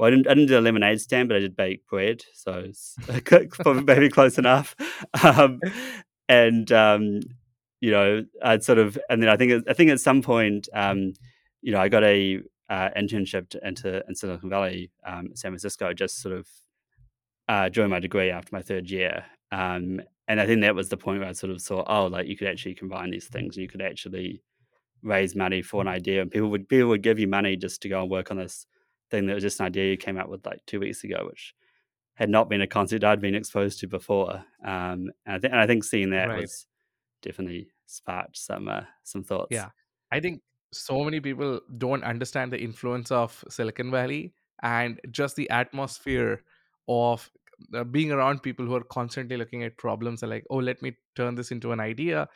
well, 0.00 0.06
I 0.06 0.10
didn't, 0.12 0.28
I 0.28 0.30
didn't 0.34 0.48
do 0.48 0.58
a 0.58 0.60
lemonade 0.60 0.98
stand, 0.98 1.28
but 1.28 1.36
I 1.36 1.40
did 1.40 1.54
bake 1.54 1.86
bread, 1.86 2.24
so 2.32 2.64
maybe 3.84 4.08
close 4.08 4.38
enough. 4.38 4.74
Um, 5.22 5.60
and 6.26 6.72
um, 6.72 7.20
you 7.80 7.90
know, 7.90 8.24
I'd 8.42 8.64
sort 8.64 8.78
of, 8.78 8.96
and 9.10 9.22
then 9.22 9.28
I 9.28 9.36
think 9.36 9.68
I 9.68 9.74
think 9.74 9.90
at 9.90 10.00
some 10.00 10.22
point, 10.22 10.70
um, 10.72 11.12
you 11.60 11.72
know, 11.72 11.80
I 11.80 11.90
got 11.90 12.02
a 12.04 12.40
uh, 12.70 12.88
internship 12.96 13.54
into 13.62 14.02
in 14.08 14.14
Silicon 14.14 14.48
Valley, 14.48 14.90
um, 15.04 15.32
San 15.34 15.50
Francisco, 15.50 15.92
just 15.92 16.22
sort 16.22 16.34
of 16.34 16.48
uh, 17.48 17.68
during 17.68 17.90
my 17.90 18.00
degree 18.00 18.30
after 18.30 18.54
my 18.54 18.62
third 18.62 18.88
year. 18.88 19.26
Um, 19.52 20.00
and 20.28 20.40
I 20.40 20.46
think 20.46 20.62
that 20.62 20.74
was 20.74 20.88
the 20.88 20.96
point 20.96 21.20
where 21.20 21.28
I 21.28 21.32
sort 21.32 21.52
of 21.52 21.60
saw, 21.60 21.84
oh, 21.86 22.06
like 22.06 22.26
you 22.26 22.38
could 22.38 22.48
actually 22.48 22.74
combine 22.74 23.10
these 23.10 23.26
things, 23.26 23.56
and 23.56 23.62
you 23.62 23.68
could 23.68 23.82
actually 23.82 24.42
raise 25.02 25.36
money 25.36 25.60
for 25.60 25.82
an 25.82 25.88
idea, 25.88 26.22
and 26.22 26.30
people 26.30 26.48
would 26.48 26.70
people 26.70 26.88
would 26.88 27.02
give 27.02 27.18
you 27.18 27.28
money 27.28 27.56
just 27.56 27.82
to 27.82 27.90
go 27.90 28.00
and 28.00 28.10
work 28.10 28.30
on 28.30 28.38
this 28.38 28.66
thing 29.10 29.26
that 29.26 29.34
was 29.34 29.42
just 29.42 29.60
an 29.60 29.66
idea 29.66 29.90
you 29.90 29.96
came 29.96 30.18
up 30.18 30.28
with 30.28 30.44
like 30.46 30.64
two 30.66 30.80
weeks 30.80 31.04
ago, 31.04 31.26
which 31.28 31.54
had 32.14 32.30
not 32.30 32.48
been 32.48 32.60
a 32.60 32.66
concept 32.66 33.04
I'd 33.04 33.20
been 33.20 33.34
exposed 33.34 33.80
to 33.80 33.86
before. 33.86 34.44
Um, 34.64 35.10
and 35.26 35.36
I 35.36 35.38
think 35.38 35.52
and 35.52 35.60
I 35.60 35.66
think 35.66 35.84
seeing 35.84 36.10
that 36.10 36.28
Right. 36.28 36.40
was 36.42 36.66
definitely 37.22 37.70
sparked 37.86 38.36
some 38.36 38.68
uh, 38.68 38.82
some 39.04 39.24
thoughts. 39.24 39.48
Yeah. 39.50 39.70
I 40.12 40.20
think 40.20 40.42
so 40.72 41.02
many 41.04 41.20
people 41.20 41.60
don't 41.78 42.04
understand 42.04 42.52
the 42.52 42.60
influence 42.60 43.10
of 43.10 43.44
Silicon 43.48 43.90
Valley 43.90 44.34
and 44.62 45.00
just 45.10 45.36
the 45.36 45.48
atmosphere 45.50 46.42
of 46.88 47.30
uh, 47.74 47.84
being 47.84 48.12
around 48.12 48.42
people 48.42 48.66
who 48.66 48.74
are 48.74 48.84
constantly 48.84 49.36
looking 49.36 49.62
at 49.64 49.76
problems 49.78 50.22
and 50.22 50.30
like, 50.30 50.44
oh, 50.50 50.56
let 50.56 50.80
me 50.82 50.96
turn 51.16 51.34
this 51.34 51.50
into 51.50 51.72
an 51.72 51.80
idea. 51.80 52.28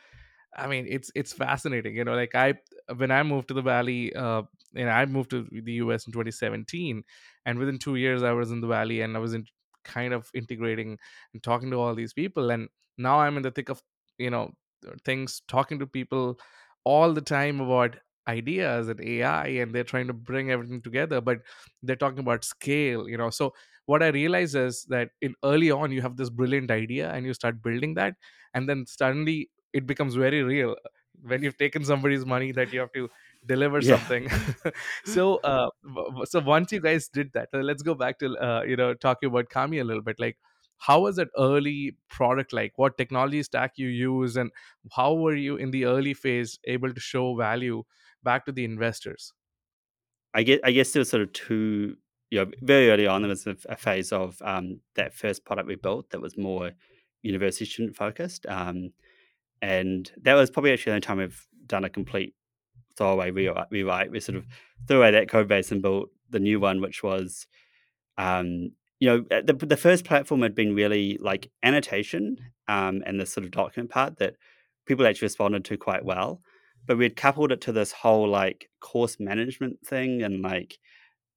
I 0.57 0.67
mean, 0.67 0.85
it's 0.89 1.11
it's 1.15 1.33
fascinating. 1.33 1.95
You 1.95 2.05
know, 2.05 2.15
like 2.15 2.33
I 2.35 2.55
when 2.95 3.11
I 3.11 3.23
moved 3.23 3.49
to 3.49 3.53
the 3.53 3.61
Valley, 3.61 4.13
uh, 4.15 4.43
and 4.75 4.89
I 4.89 5.05
moved 5.05 5.29
to 5.31 5.47
the 5.51 5.73
US 5.73 6.05
in 6.07 6.13
2017, 6.13 7.03
and 7.45 7.59
within 7.59 7.79
two 7.79 7.95
years 7.95 8.23
I 8.23 8.31
was 8.31 8.51
in 8.51 8.61
the 8.61 8.67
Valley 8.67 9.01
and 9.01 9.15
I 9.15 9.19
was 9.19 9.33
in 9.33 9.45
kind 9.83 10.13
of 10.13 10.29
integrating 10.33 10.97
and 11.33 11.43
talking 11.43 11.71
to 11.71 11.77
all 11.77 11.95
these 11.95 12.13
people, 12.13 12.51
and 12.51 12.69
now 12.97 13.19
I'm 13.19 13.37
in 13.37 13.43
the 13.43 13.51
thick 13.51 13.69
of 13.69 13.81
you 14.17 14.29
know 14.29 14.51
uh, 14.87 14.91
things, 15.05 15.41
talking 15.47 15.79
to 15.79 15.87
people 15.87 16.39
all 16.83 17.13
the 17.13 17.21
time 17.21 17.59
about 17.59 17.97
ideas 18.27 18.87
and 18.89 18.99
AI, 19.01 19.47
and 19.47 19.73
they're 19.73 19.83
trying 19.83 20.07
to 20.07 20.13
bring 20.13 20.51
everything 20.51 20.81
together, 20.81 21.21
but 21.21 21.39
they're 21.83 21.95
talking 21.95 22.19
about 22.19 22.43
scale. 22.43 23.07
You 23.07 23.17
know, 23.17 23.29
so 23.29 23.53
what 23.85 24.01
I 24.03 24.07
realize 24.07 24.55
is 24.55 24.85
that 24.89 25.09
in 25.21 25.35
early 25.43 25.71
on 25.71 25.91
you 25.91 26.01
have 26.01 26.17
this 26.17 26.29
brilliant 26.29 26.71
idea 26.71 27.11
and 27.11 27.25
you 27.25 27.33
start 27.33 27.61
building 27.61 27.93
that, 27.95 28.15
and 28.53 28.67
then 28.67 28.85
suddenly 28.87 29.49
it 29.73 29.85
becomes 29.85 30.15
very 30.15 30.41
real 30.43 30.71
uh, 30.71 30.89
when 31.21 31.43
you've 31.43 31.57
taken 31.57 31.83
somebody's 31.83 32.25
money 32.25 32.51
that 32.51 32.71
you 32.73 32.79
have 32.79 32.91
to 32.93 33.09
deliver 33.45 33.79
Yeah. 33.81 33.97
something 33.97 34.29
so 35.05 35.35
uh 35.37 35.69
so 36.25 36.39
once 36.39 36.71
you 36.71 36.79
guys 36.81 37.07
did 37.07 37.31
that 37.33 37.49
uh, 37.53 37.59
let's 37.59 37.83
go 37.83 37.93
back 37.95 38.19
to 38.19 38.35
uh, 38.37 38.63
you 38.63 38.75
know 38.75 38.93
talking 38.93 39.27
about 39.29 39.49
kami 39.49 39.79
a 39.79 39.83
little 39.83 40.03
bit 40.03 40.19
like 40.19 40.37
how 40.77 41.01
was 41.01 41.15
that 41.15 41.29
early 41.37 41.95
product 42.09 42.51
like 42.53 42.73
what 42.77 42.97
technology 42.97 43.41
stack 43.43 43.73
you 43.77 43.87
use 43.87 44.35
and 44.35 44.51
how 44.91 45.13
were 45.13 45.35
you 45.35 45.55
in 45.55 45.71
the 45.71 45.85
early 45.85 46.13
phase 46.13 46.59
able 46.65 46.93
to 46.93 46.99
show 46.99 47.35
value 47.35 47.83
back 48.23 48.45
to 48.45 48.51
the 48.51 48.65
investors 48.65 49.33
I 50.33 50.43
get 50.43 50.61
I 50.63 50.71
guess 50.71 50.91
there 50.91 50.99
was 50.99 51.09
sort 51.09 51.23
of 51.23 51.33
two 51.33 51.97
you 52.31 52.43
know, 52.43 52.51
very 52.61 52.89
early 52.89 53.07
on 53.07 53.21
there 53.21 53.29
was 53.29 53.45
a, 53.47 53.55
a 53.69 53.75
phase 53.77 54.11
of 54.11 54.41
um, 54.41 54.81
that 54.95 55.13
first 55.13 55.45
product 55.45 55.67
we 55.67 55.75
built 55.75 56.09
that 56.09 56.21
was 56.21 56.37
more 56.37 56.71
university 57.21 57.65
student 57.65 57.95
focused. 57.95 58.45
Um, 58.47 58.91
and 59.61 60.11
that 60.23 60.33
was 60.33 60.49
probably 60.49 60.73
actually 60.73 60.91
the 60.91 60.95
only 60.95 61.01
time 61.01 61.17
we've 61.19 61.47
done 61.65 61.83
a 61.85 61.89
complete 61.89 62.35
throwaway 62.97 63.31
rewrite. 63.31 63.67
rewrite. 63.71 64.11
We 64.11 64.19
sort 64.19 64.37
of 64.37 64.45
threw 64.87 64.97
away 64.97 65.11
that 65.11 65.29
code 65.29 65.47
base 65.47 65.71
and 65.71 65.81
built 65.81 66.09
the 66.29 66.39
new 66.39 66.59
one, 66.59 66.81
which 66.81 67.03
was 67.03 67.47
um, 68.17 68.71
you 68.99 69.09
know, 69.09 69.25
uh, 69.29 69.41
the 69.41 69.53
the 69.53 69.77
first 69.77 70.05
platform 70.05 70.41
had 70.41 70.55
been 70.55 70.73
really 70.73 71.17
like 71.21 71.51
annotation 71.63 72.37
um, 72.67 73.03
and 73.05 73.19
the 73.19 73.25
sort 73.25 73.45
of 73.45 73.51
document 73.51 73.91
part 73.91 74.17
that 74.19 74.35
people 74.85 75.05
actually 75.05 75.25
responded 75.25 75.65
to 75.65 75.77
quite 75.77 76.05
well. 76.05 76.41
But 76.85 76.97
we 76.97 77.03
had 77.05 77.15
coupled 77.15 77.51
it 77.51 77.61
to 77.61 77.71
this 77.71 77.91
whole 77.91 78.27
like 78.29 78.69
course 78.79 79.19
management 79.19 79.85
thing 79.85 80.21
and 80.23 80.41
like 80.41 80.77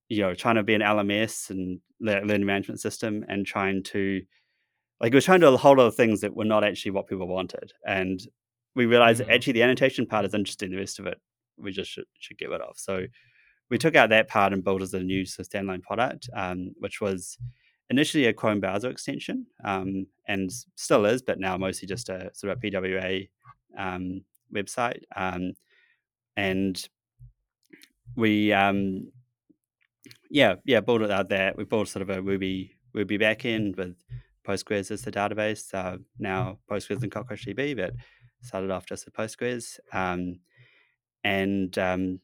you 0.07 0.21
know 0.21 0.33
trying 0.33 0.55
to 0.55 0.63
be 0.63 0.73
an 0.73 0.81
LMS 0.81 1.49
and 1.49 1.79
le- 1.99 2.21
learning 2.21 2.45
management 2.45 2.79
system 2.79 3.25
and 3.27 3.45
trying 3.45 3.83
to 3.83 4.21
like 5.01 5.11
we 5.11 5.17
were 5.17 5.21
trying 5.21 5.41
to 5.41 5.47
do 5.47 5.53
a 5.53 5.57
whole 5.57 5.75
lot 5.77 5.87
of 5.87 5.95
things 5.95 6.21
that 6.21 6.35
were 6.35 6.45
not 6.45 6.63
actually 6.63 6.91
what 6.91 7.07
people 7.07 7.27
wanted. 7.27 7.73
And 7.85 8.21
we 8.75 8.85
realized 8.85 9.19
that 9.19 9.27
Mhm. 9.27 9.35
actually 9.35 9.53
the 9.53 9.63
annotation 9.63 10.05
part 10.05 10.25
is 10.25 10.33
interesting. 10.33 10.71
The 10.71 10.77
rest 10.77 10.99
of 10.99 11.07
it 11.07 11.19
we 11.61 11.71
just 11.71 11.91
should, 11.91 12.05
should 12.19 12.37
get 12.37 12.49
rid 12.49 12.61
of. 12.61 12.77
So 12.77 13.05
we 13.69 13.77
took 13.77 13.95
out 13.95 14.09
that 14.09 14.27
part 14.27 14.53
and 14.53 14.63
built 14.63 14.81
as 14.81 14.93
a 14.93 14.99
new 14.99 15.23
standalone 15.23 15.83
product, 15.83 16.29
um, 16.33 16.73
which 16.79 17.01
was 17.01 17.37
initially 17.89 18.25
a 18.25 18.33
Chrome 18.33 18.59
browser 18.59 18.89
extension 18.89 19.45
um, 19.63 20.05
and 20.27 20.51
still 20.75 21.05
is, 21.05 21.21
but 21.21 21.39
now 21.39 21.57
mostly 21.57 21.87
just 21.87 22.09
a 22.09 22.29
sort 22.33 22.51
of 22.51 22.57
a 22.57 22.61
PWA 22.61 23.29
um, 23.77 24.21
website. 24.53 25.01
Um, 25.15 25.53
and 26.37 26.87
we, 28.15 28.53
um, 28.53 29.11
yeah, 30.29 30.55
yeah, 30.65 30.79
built 30.79 31.01
it 31.01 31.11
out 31.11 31.29
there. 31.29 31.53
We 31.55 31.65
built 31.65 31.89
sort 31.89 32.01
of 32.01 32.09
a 32.09 32.21
Ruby 32.21 32.75
Ruby 32.93 33.19
backend 33.19 33.77
with 33.77 33.95
Postgres 34.47 34.91
as 34.91 35.01
the 35.03 35.11
database. 35.11 35.73
Uh, 35.73 35.97
now 36.17 36.59
Postgres 36.69 37.03
and 37.03 37.11
CockroachDB, 37.11 37.75
but 37.75 37.93
started 38.41 38.71
off 38.71 38.85
just 38.85 39.05
with 39.05 39.13
Postgres. 39.13 39.79
Um, 39.93 40.39
and 41.23 41.77
um, 41.77 42.19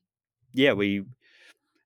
yeah, 0.53 0.73
we 0.73 1.03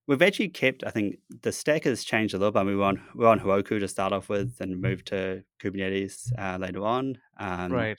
We've 0.08 0.24
actually 0.24 0.50
kept. 0.50 0.84
I 0.84 0.90
think 0.90 1.18
the 1.44 1.52
stack 1.52 1.84
has 1.84 2.04
changed 2.04 2.34
a 2.34 2.40
little 2.40 2.52
bit. 2.52 2.66
We 2.66 2.76
were 2.76 2.86
on 2.86 3.00
we 3.14 3.26
are 3.26 3.28
on 3.28 3.40
Heroku 3.40 3.80
to 3.80 3.88
start 3.88 4.12
off 4.12 4.28
with, 4.28 4.60
and 4.60 4.82
moved 4.82 5.06
to 5.10 5.44
Kubernetes 5.62 6.32
uh, 6.36 6.58
later 6.58 6.84
on. 6.84 7.20
Um, 7.38 7.72
right 7.72 7.96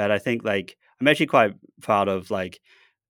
but 0.00 0.10
I 0.10 0.18
think 0.18 0.44
like 0.44 0.76
I'm 1.00 1.08
actually 1.08 1.26
quite 1.26 1.54
proud 1.82 2.08
of 2.08 2.30
like 2.30 2.60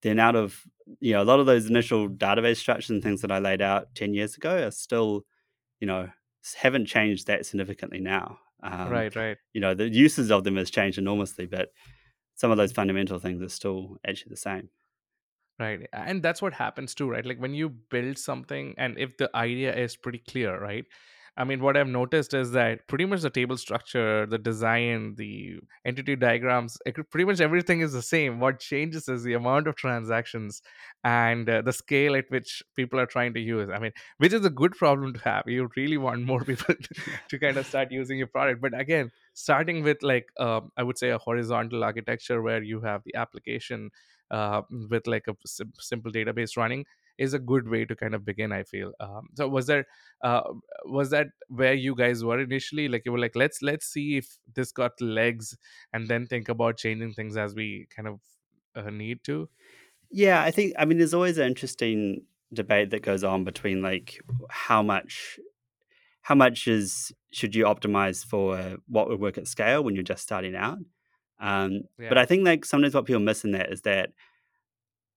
the 0.02 0.10
amount 0.10 0.36
of 0.36 0.60
you 0.98 1.12
know 1.12 1.22
a 1.22 1.24
lot 1.30 1.40
of 1.40 1.46
those 1.46 1.66
initial 1.66 2.08
database 2.08 2.56
structures 2.56 2.90
and 2.90 3.02
things 3.02 3.20
that 3.22 3.30
I 3.30 3.38
laid 3.38 3.62
out 3.62 3.94
ten 3.94 4.14
years 4.14 4.36
ago 4.36 4.66
are 4.66 4.72
still 4.72 5.24
you 5.80 5.86
know 5.86 6.08
haven't 6.56 6.86
changed 6.86 7.26
that 7.26 7.46
significantly 7.46 8.00
now. 8.00 8.38
Um, 8.62 8.90
right 8.90 9.14
right 9.14 9.36
you 9.52 9.60
know 9.60 9.72
the 9.72 9.88
uses 9.88 10.30
of 10.30 10.44
them 10.44 10.56
has 10.56 10.70
changed 10.70 10.98
enormously, 10.98 11.46
but 11.46 11.68
some 12.34 12.50
of 12.50 12.56
those 12.56 12.72
fundamental 12.72 13.18
things 13.18 13.42
are 13.42 13.48
still 13.48 13.98
actually 14.06 14.30
the 14.30 14.36
same. 14.36 14.70
Right. 15.60 15.86
And 15.92 16.22
that's 16.22 16.40
what 16.40 16.54
happens 16.54 16.94
too, 16.94 17.10
right? 17.10 17.26
Like 17.26 17.38
when 17.38 17.54
you 17.54 17.68
build 17.68 18.16
something 18.18 18.74
and 18.78 18.98
if 18.98 19.18
the 19.18 19.30
idea 19.36 19.74
is 19.76 19.94
pretty 19.96 20.18
clear, 20.20 20.58
right? 20.58 20.86
I 21.36 21.44
mean, 21.44 21.60
what 21.62 21.76
I've 21.76 21.86
noticed 21.86 22.34
is 22.34 22.52
that 22.52 22.88
pretty 22.88 23.04
much 23.06 23.20
the 23.22 23.30
table 23.30 23.56
structure, 23.56 24.26
the 24.26 24.38
design, 24.38 25.14
the 25.16 25.58
entity 25.84 26.16
diagrams, 26.16 26.76
it 26.86 26.94
could- 26.94 27.10
pretty 27.10 27.24
much 27.24 27.40
everything 27.40 27.80
is 27.82 27.92
the 27.92 28.02
same. 28.02 28.40
What 28.40 28.58
changes 28.58 29.08
is 29.08 29.22
the 29.22 29.34
amount 29.34 29.68
of 29.68 29.76
transactions 29.76 30.60
and 31.04 31.48
uh, 31.48 31.62
the 31.62 31.72
scale 31.72 32.16
at 32.16 32.30
which 32.30 32.62
people 32.74 32.98
are 32.98 33.06
trying 33.06 33.32
to 33.34 33.40
use. 33.40 33.70
I 33.70 33.78
mean, 33.78 33.92
which 34.18 34.32
is 34.32 34.44
a 34.44 34.50
good 34.50 34.72
problem 34.76 35.12
to 35.14 35.20
have. 35.20 35.44
You 35.46 35.68
really 35.76 35.98
want 35.98 36.24
more 36.24 36.44
people 36.44 36.74
to, 36.82 36.94
to 37.28 37.38
kind 37.38 37.58
of 37.58 37.66
start 37.66 37.92
using 37.92 38.18
your 38.18 38.26
product. 38.26 38.60
But 38.60 38.78
again, 38.78 39.10
starting 39.34 39.82
with 39.82 40.02
like, 40.02 40.26
um, 40.38 40.72
I 40.76 40.82
would 40.82 40.98
say 40.98 41.10
a 41.10 41.18
horizontal 41.18 41.84
architecture 41.84 42.42
where 42.42 42.62
you 42.62 42.80
have 42.80 43.02
the 43.04 43.14
application 43.14 43.90
uh, 44.30 44.62
with 44.90 45.06
like 45.06 45.26
a 45.28 45.34
sim- 45.46 45.72
simple 45.78 46.12
database 46.12 46.56
running 46.56 46.84
is 47.18 47.34
a 47.34 47.38
good 47.38 47.68
way 47.68 47.84
to 47.84 47.94
kind 47.94 48.14
of 48.14 48.24
begin 48.24 48.50
i 48.50 48.62
feel. 48.62 48.92
Um, 48.98 49.28
so 49.34 49.46
was 49.48 49.66
there 49.66 49.84
uh, 50.22 50.42
was 50.86 51.10
that 51.10 51.28
where 51.48 51.74
you 51.74 51.94
guys 51.94 52.24
were 52.24 52.40
initially? 52.40 52.88
Like 52.88 53.02
you 53.04 53.12
were 53.12 53.18
like 53.18 53.36
let's 53.36 53.62
let's 53.62 53.86
see 53.86 54.16
if 54.16 54.38
this 54.54 54.72
got 54.72 55.00
legs 55.00 55.56
and 55.92 56.08
then 56.08 56.26
think 56.26 56.48
about 56.48 56.78
changing 56.78 57.12
things 57.12 57.36
as 57.36 57.54
we 57.54 57.86
kind 57.94 58.08
of 58.08 58.20
uh, 58.74 58.90
need 58.90 59.22
to? 59.24 59.48
Yeah, 60.10 60.42
I 60.42 60.50
think 60.50 60.74
I 60.78 60.84
mean 60.84 60.98
there's 60.98 61.14
always 61.14 61.38
an 61.38 61.46
interesting 61.46 62.22
debate 62.52 62.90
that 62.90 63.02
goes 63.02 63.22
on 63.22 63.44
between 63.44 63.80
like 63.82 64.18
how 64.48 64.82
much 64.82 65.38
how 66.22 66.34
much 66.34 66.66
is 66.68 67.12
should 67.32 67.54
you 67.54 67.64
optimize 67.64 68.24
for 68.24 68.76
what 68.88 69.08
would 69.08 69.20
work 69.20 69.38
at 69.38 69.46
scale 69.46 69.82
when 69.84 69.94
you're 69.94 70.04
just 70.04 70.22
starting 70.22 70.54
out. 70.56 70.78
Um, 71.40 71.82
but 72.08 72.18
I 72.18 72.26
think 72.26 72.44
like 72.44 72.64
sometimes 72.64 72.94
what 72.94 73.06
people 73.06 73.20
miss 73.20 73.44
in 73.44 73.52
that 73.52 73.72
is 73.72 73.82
that 73.82 74.10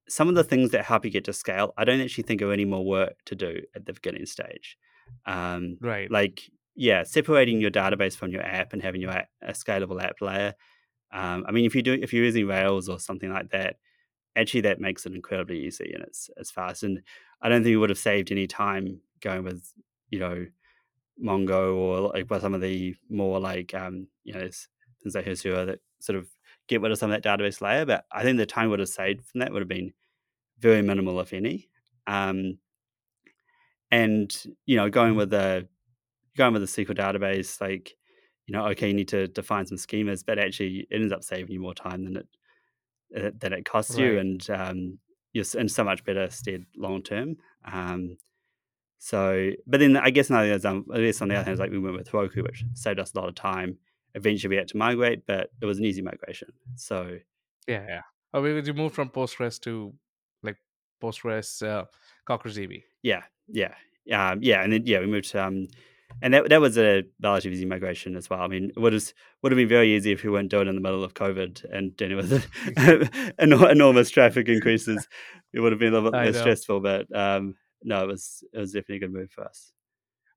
some 0.08 0.30
of 0.30 0.36
the 0.36 0.44
things 0.44 0.72
that 0.72 0.86
help 0.86 1.06
you 1.06 1.12
get 1.12 1.26
to 1.26 1.34
scale, 1.34 1.74
I 1.78 1.86
don't 1.86 2.02
actually 2.02 2.24
think 2.24 2.42
are 2.42 2.52
any 2.52 2.66
more 2.66 2.86
work 2.86 3.16
to 3.26 3.36
do 3.36 3.62
at 3.76 3.86
the 3.86 3.94
beginning 3.94 4.26
stage. 4.26 4.78
Um, 5.26 5.78
right 5.82 6.10
like 6.10 6.50
yeah, 6.76 7.04
separating 7.04 7.62
your 7.62 7.72
database 7.72 8.16
from 8.16 8.32
your 8.32 8.42
app 8.42 8.74
and 8.74 8.82
having 8.82 9.02
your 9.02 9.12
a, 9.12 9.28
a 9.42 9.52
scalable 9.52 10.02
app 10.02 10.22
layer. 10.22 10.56
Um, 11.12 11.46
I 11.48 11.52
mean, 11.52 11.66
if 11.66 11.76
you 11.76 11.82
do 11.84 11.94
if 11.94 12.14
you're 12.14 12.26
using 12.26 12.48
Rails 12.48 12.90
or 12.90 13.00
something 13.00 13.32
like 13.32 13.50
that, 13.52 13.78
actually 14.36 14.62
that 14.62 14.80
makes 14.80 15.06
it 15.06 15.14
incredibly 15.14 15.66
easy 15.66 15.92
and 15.94 16.04
it's 16.04 16.30
it's 16.38 16.52
fast. 16.52 16.84
And 16.84 17.02
I 17.42 17.50
don't 17.50 17.64
think 17.64 17.74
we 17.74 17.78
would 17.78 17.90
have 17.90 18.00
saved 18.00 18.32
any 18.32 18.48
time 18.48 19.02
going 19.22 19.44
with 19.44 19.72
you 20.10 20.20
know 20.20 20.46
Mongo 21.24 21.76
or 21.76 22.10
like 22.10 22.28
by 22.28 22.40
some 22.40 22.54
of 22.54 22.62
the 22.62 22.96
more 23.10 23.40
like 23.40 23.74
um, 23.74 24.08
you 24.24 24.34
know 24.34 24.50
things 25.02 25.16
like 25.16 25.26
Hasura 25.26 25.66
that 25.68 25.80
sort 26.04 26.18
of 26.18 26.28
get 26.68 26.82
rid 26.82 26.92
of 26.92 26.98
some 26.98 27.12
of 27.12 27.22
that 27.22 27.40
database 27.40 27.62
layer. 27.62 27.86
But 27.86 28.06
I 28.12 28.24
think 28.24 28.38
the 28.38 28.46
time 28.46 28.70
would 28.70 28.80
have 28.80 28.90
saved 28.90 29.26
from 29.26 29.40
that 29.40 29.52
would 29.52 29.62
have 29.62 29.70
been 29.70 29.94
very 30.60 30.82
minimal, 30.82 31.20
if 31.20 31.34
any. 31.34 31.70
Um, 32.08 32.58
and 33.92 34.36
you 34.66 34.76
know, 34.76 34.90
going 34.90 35.16
with 35.16 35.30
the 35.30 35.68
going 36.36 36.54
with 36.54 36.62
the 36.62 36.86
SQL 36.86 36.98
database, 36.98 37.62
like 37.62 37.96
you 38.48 38.54
know, 38.54 38.68
okay, 38.68 38.88
you 38.90 38.94
need 38.94 39.08
to 39.10 39.28
define 39.28 39.66
some 39.66 39.78
schemas, 39.78 40.24
but 40.26 40.40
actually, 40.40 40.88
it 40.90 40.96
ends 40.96 41.14
up 41.14 41.24
saving 41.24 41.52
you 41.52 41.62
more 41.62 41.74
time 41.74 42.04
than 42.04 42.18
it 42.18 42.28
uh, 43.16 43.32
than 43.40 43.54
it 43.54 43.66
costs 43.66 43.98
you, 43.98 44.20
and 44.20 44.50
um, 44.50 45.00
you're 45.32 45.46
in 45.58 45.70
so 45.70 45.84
much 45.84 46.04
better 46.04 46.30
stead 46.30 46.66
long 46.76 47.02
term. 47.04 47.38
Um, 47.72 48.18
so, 49.00 49.52
but 49.68 49.80
then 49.80 49.98
I 49.98 50.10
guess 50.10 50.30
another 50.30 50.58
thing 50.58 50.86
I 50.94 51.02
guess 51.02 51.22
on 51.22 51.28
the 51.28 51.36
other 51.36 51.44
hand, 51.44 51.54
is 51.54 51.60
like 51.60 51.72
we 51.72 51.80
went 51.80 51.98
with 51.98 52.12
Heroku, 52.12 52.44
which 52.44 52.64
saved 52.74 53.00
us 53.00 53.14
a 53.14 53.20
lot 53.20 53.30
of 53.30 53.36
time. 53.36 53.78
Eventually, 54.16 54.50
we 54.50 54.58
had 54.58 54.68
to 54.70 54.78
migrate, 54.78 55.26
but 55.26 55.50
it 55.62 55.66
was 55.66 55.80
an 55.80 55.86
easy 55.86 56.02
migration. 56.02 56.50
So, 56.76 57.18
Yeah, 57.68 57.86
yeah. 57.88 58.02
Oh, 58.34 58.42
we 58.42 58.62
you 58.62 58.74
moved 58.74 58.96
from 58.96 59.10
Postgres 59.10 59.60
to 59.62 59.94
like 60.44 60.58
Postgres 61.02 61.66
uh, 61.68 61.86
CockroachDB. 62.28 62.84
yeah, 63.04 63.24
yeah, 63.48 63.74
um, 64.12 64.40
yeah, 64.42 64.64
and 64.64 64.72
then 64.74 64.84
yeah, 64.86 65.00
we 65.00 65.06
moved 65.08 65.30
to, 65.32 65.44
um, 65.44 65.68
and 66.22 66.34
that 66.34 66.50
that 66.50 66.62
was 66.62 66.78
a 66.78 67.04
relatively 67.22 67.58
easy 67.58 67.66
migration 67.66 68.16
as 68.16 68.30
well. 68.30 68.42
I 68.42 68.48
mean, 68.48 68.72
it 68.76 68.80
would 68.80 68.94
have 68.94 69.14
would 69.42 69.52
have 69.52 69.58
been 69.58 69.68
very 69.68 69.96
easy 69.96 70.12
if 70.12 70.24
we 70.24 70.30
weren't 70.30 70.50
doing 70.52 70.68
it 70.68 70.70
in 70.70 70.76
the 70.76 70.82
middle 70.82 71.04
of 71.04 71.14
COVID 71.16 71.64
and 71.72 71.96
dealing 71.98 72.18
with 72.18 72.32
enor- 73.40 73.72
enormous 73.72 74.10
traffic 74.10 74.48
increases. 74.48 75.08
It 75.54 75.60
would 75.60 75.72
have 75.72 75.80
been 75.80 75.94
a 75.94 75.98
little 75.98 76.12
bit 76.12 76.18
I 76.22 76.24
more 76.26 76.32
know. 76.34 76.40
stressful, 76.40 76.80
but 76.82 77.08
um, 77.16 77.56
no, 77.84 78.04
it 78.04 78.08
was 78.08 78.44
it 78.54 78.60
was 78.60 78.72
definitely 78.72 78.98
a 78.98 79.00
good 79.00 79.14
move 79.14 79.32
for 79.32 79.44
us. 79.46 79.74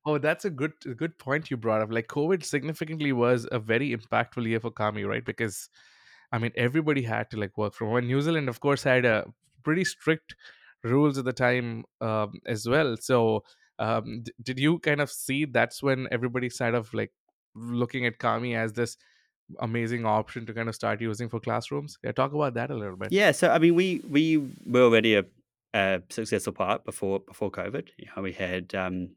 Oh, 0.06 0.18
that's 0.18 0.44
a 0.44 0.50
good 0.50 0.72
a 0.86 0.94
good 0.94 1.18
point 1.18 1.50
you 1.50 1.56
brought 1.56 1.82
up. 1.82 1.92
Like 1.92 2.06
COVID 2.06 2.44
significantly 2.44 3.12
was 3.12 3.46
a 3.50 3.58
very 3.58 3.94
impactful 3.94 4.46
year 4.46 4.60
for 4.60 4.70
Kami, 4.70 5.04
right? 5.04 5.24
Because 5.24 5.68
I 6.32 6.38
mean, 6.38 6.52
everybody 6.56 7.02
had 7.02 7.30
to 7.30 7.36
like 7.36 7.58
work 7.58 7.74
from 7.74 7.88
home. 7.88 8.06
New 8.06 8.20
Zealand, 8.20 8.48
of 8.48 8.60
course, 8.60 8.84
had 8.84 9.04
a 9.04 9.26
pretty 9.64 9.84
strict 9.84 10.36
rules 10.84 11.18
at 11.18 11.24
the 11.24 11.32
time 11.32 11.84
um, 12.00 12.40
as 12.46 12.68
well. 12.68 12.96
So, 13.00 13.42
um, 13.80 14.22
d- 14.22 14.32
did 14.42 14.60
you 14.60 14.78
kind 14.78 15.00
of 15.00 15.10
see 15.10 15.44
that's 15.44 15.82
when 15.82 16.06
everybody 16.12 16.50
started 16.50 16.78
of 16.78 16.94
like 16.94 17.12
looking 17.56 18.06
at 18.06 18.18
Kami 18.18 18.54
as 18.54 18.74
this 18.74 18.96
amazing 19.60 20.04
option 20.06 20.46
to 20.46 20.54
kind 20.54 20.68
of 20.68 20.74
start 20.76 21.00
using 21.00 21.28
for 21.28 21.40
classrooms? 21.40 21.98
Yeah, 22.04 22.12
talk 22.12 22.32
about 22.32 22.54
that 22.54 22.70
a 22.70 22.76
little 22.76 22.96
bit. 22.96 23.10
Yeah, 23.10 23.32
so 23.32 23.50
I 23.50 23.58
mean, 23.58 23.74
we 23.74 24.02
we 24.08 24.38
were 24.66 24.82
already 24.82 25.16
a, 25.16 25.24
a 25.74 26.02
successful 26.10 26.52
part 26.52 26.84
before 26.84 27.20
before 27.20 27.50
COVID. 27.50 27.88
You 27.96 28.06
know, 28.14 28.22
we 28.22 28.32
had 28.32 28.74
um, 28.74 29.10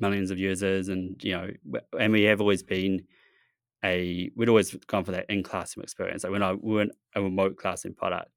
millions 0.00 0.30
of 0.30 0.38
users, 0.38 0.88
and 0.88 1.22
you 1.22 1.32
know, 1.32 1.50
and 1.98 2.12
we 2.12 2.22
have 2.24 2.40
always 2.40 2.62
been 2.62 3.04
a 3.84 4.30
we'd 4.36 4.48
always 4.48 4.74
gone 4.86 5.04
for 5.04 5.12
that 5.12 5.26
in 5.28 5.42
classroom 5.42 5.84
experience. 5.84 6.24
Like 6.24 6.32
when 6.32 6.42
I 6.42 6.52
we 6.52 6.74
weren't 6.74 6.92
a 7.14 7.22
remote 7.22 7.56
classroom 7.56 7.94
product, 7.94 8.30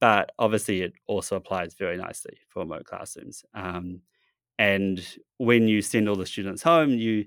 but 0.00 0.32
obviously 0.38 0.82
it 0.82 0.92
also 1.06 1.36
applies 1.36 1.74
very 1.74 1.96
nicely 1.96 2.38
for 2.48 2.60
remote 2.60 2.84
classrooms. 2.84 3.44
Um, 3.54 4.00
and 4.58 5.06
when 5.38 5.68
you 5.68 5.82
send 5.82 6.08
all 6.08 6.16
the 6.16 6.26
students 6.26 6.62
home, 6.62 6.90
you 6.90 7.26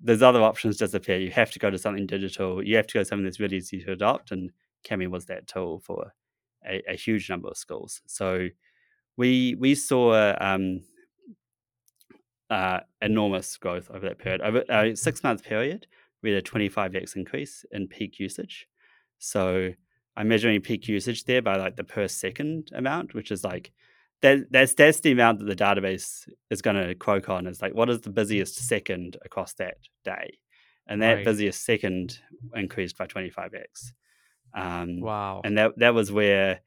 there's 0.00 0.22
other 0.22 0.42
options 0.42 0.76
disappear. 0.76 1.18
You 1.18 1.30
have 1.30 1.50
to 1.52 1.58
go 1.58 1.70
to 1.70 1.78
something 1.78 2.06
digital. 2.06 2.62
You 2.62 2.76
have 2.76 2.86
to 2.88 2.94
go 2.94 3.00
to 3.00 3.04
something 3.04 3.24
that's 3.24 3.40
really 3.40 3.56
easy 3.56 3.82
to 3.82 3.92
adopt, 3.92 4.30
and 4.30 4.50
Kami 4.88 5.06
was 5.06 5.26
that 5.26 5.46
tool 5.46 5.80
for 5.80 6.12
a, 6.66 6.82
a 6.88 6.94
huge 6.94 7.30
number 7.30 7.48
of 7.48 7.56
schools. 7.56 8.02
So 8.06 8.48
we 9.16 9.56
we 9.58 9.74
saw 9.74 10.34
um, 10.40 10.82
uh, 12.50 12.80
enormous 13.02 13.56
growth 13.56 13.90
over 13.90 14.06
that 14.08 14.18
period. 14.18 14.40
Over 14.40 14.64
a 14.68 14.94
six 14.94 15.22
month 15.22 15.42
period, 15.44 15.86
we 16.22 16.30
had 16.30 16.38
a 16.38 16.48
25x 16.48 17.16
increase 17.16 17.64
in 17.72 17.88
peak 17.88 18.18
usage. 18.18 18.66
So 19.18 19.72
I'm 20.16 20.28
measuring 20.28 20.60
peak 20.60 20.88
usage 20.88 21.24
there 21.24 21.42
by 21.42 21.56
like 21.56 21.76
the 21.76 21.84
per 21.84 22.08
second 22.08 22.70
amount, 22.74 23.14
which 23.14 23.30
is 23.30 23.44
like 23.44 23.72
that, 24.22 24.50
that's 24.50 24.74
that's 24.74 25.00
the 25.00 25.12
amount 25.12 25.40
that 25.40 25.44
the 25.46 25.56
database 25.56 26.28
is 26.50 26.62
going 26.62 26.76
to 26.76 26.94
croak 26.94 27.28
on. 27.28 27.46
Is 27.46 27.60
like 27.60 27.74
what 27.74 27.90
is 27.90 28.00
the 28.00 28.10
busiest 28.10 28.56
second 28.56 29.16
across 29.24 29.52
that 29.54 29.76
day, 30.04 30.38
and 30.86 31.02
that 31.02 31.14
Right. 31.16 31.24
busiest 31.24 31.64
second 31.64 32.18
increased 32.54 32.96
by 32.96 33.06
25x. 33.06 33.92
Um, 34.54 35.00
Wow. 35.00 35.42
and 35.44 35.58
that 35.58 35.72
that 35.78 35.94
was 35.94 36.10
where 36.10 36.60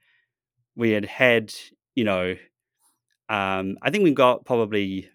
we 0.75 0.91
had 0.91 1.05
had 1.05 1.53
you 1.95 2.03
know 2.03 2.35
um, 3.29 3.77
I 3.81 3.89
think 3.91 4.03
we 4.03 4.11
got 4.13 4.45
probably 4.45 5.09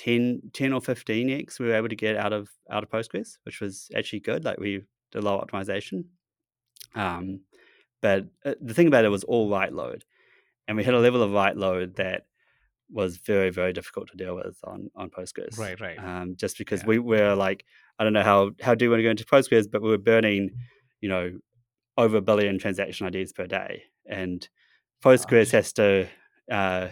10, 0.00 0.40
10 0.54 0.72
or 0.72 0.80
15x 0.80 1.58
we 1.60 1.66
were 1.66 1.74
able 1.74 1.88
to 1.90 1.94
get 1.96 2.16
out 2.16 2.32
of 2.32 2.48
out 2.70 2.82
of 2.82 2.88
Postgres, 2.90 3.36
which 3.44 3.60
was 3.60 3.90
actually 3.94 4.20
good. 4.20 4.44
Like 4.46 4.58
we 4.58 4.82
did 5.12 5.18
a 5.18 5.20
low 5.20 5.38
optimization. 5.38 6.04
Um, 6.94 7.40
but 8.00 8.24
uh, 8.46 8.54
the 8.62 8.72
thing 8.72 8.86
about 8.86 9.04
it 9.04 9.10
was 9.10 9.24
all 9.24 9.50
write 9.50 9.74
load, 9.74 10.04
and 10.66 10.76
we 10.78 10.84
had 10.84 10.94
a 10.94 10.98
level 10.98 11.22
of 11.22 11.32
write 11.32 11.56
load 11.58 11.96
that 11.96 12.22
was 12.90 13.18
very 13.18 13.50
very 13.50 13.72
difficult 13.74 14.08
to 14.10 14.16
deal 14.16 14.34
with 14.34 14.56
on 14.64 14.90
on 14.96 15.10
Postgres. 15.10 15.58
Right. 15.58 15.78
Right. 15.78 15.98
Um, 15.98 16.34
just 16.36 16.56
because 16.56 16.80
Yeah. 16.80 16.86
we 16.88 16.98
were 16.98 17.34
like, 17.34 17.64
I 17.98 18.04
don't 18.04 18.14
know 18.14 18.22
how 18.22 18.52
how 18.62 18.74
do 18.74 18.86
you 18.86 18.90
want 18.90 19.00
to 19.00 19.04
go 19.04 19.10
into 19.10 19.26
Postgres, 19.26 19.70
but 19.70 19.82
we 19.82 19.90
were 19.90 19.98
burning, 19.98 20.50
you 21.02 21.10
know, 21.10 21.38
over 21.98 22.16
a 22.16 22.22
billion 22.22 22.58
transaction 22.58 23.06
IDs 23.06 23.34
per 23.34 23.46
day, 23.46 23.82
and 24.08 24.48
Postgres 25.04 25.50
has 25.52 25.74
to 25.74 26.08
uh, 26.50 26.88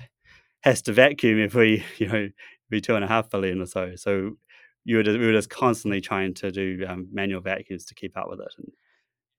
has 0.60 0.82
to 0.82 0.92
vacuum 0.92 1.42
every 1.42 1.82
you 1.98 2.06
know 2.06 2.28
every 2.70 2.80
two 2.80 2.94
and 2.94 3.04
a 3.04 3.08
half 3.08 3.30
billion 3.30 3.60
or 3.60 3.66
so. 3.66 3.96
So 3.96 4.36
you 4.84 4.96
were 4.96 5.02
just, 5.02 5.18
we 5.18 5.26
were 5.26 5.32
just 5.32 5.50
constantly 5.50 6.00
trying 6.00 6.34
to 6.34 6.50
do 6.50 6.84
um, 6.88 7.08
manual 7.12 7.40
vacuums 7.40 7.84
to 7.86 7.94
keep 7.94 8.16
up 8.16 8.28
with 8.28 8.40
it, 8.40 8.54
and 8.58 8.72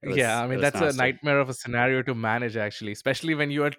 it 0.04 0.10
Yeah, 0.12 0.40
I 0.42 0.48
mean 0.48 0.60
was 0.60 0.62
that's 0.62 0.80
a 0.80 0.94
nightmare 0.94 1.40
of 1.40 1.50
a 1.50 1.54
scenario 1.54 2.02
to 2.04 2.16
manage 2.16 2.56
actually, 2.56 2.94
especially 2.94 3.36
when 3.36 3.52
you 3.52 3.66
are 3.66 3.72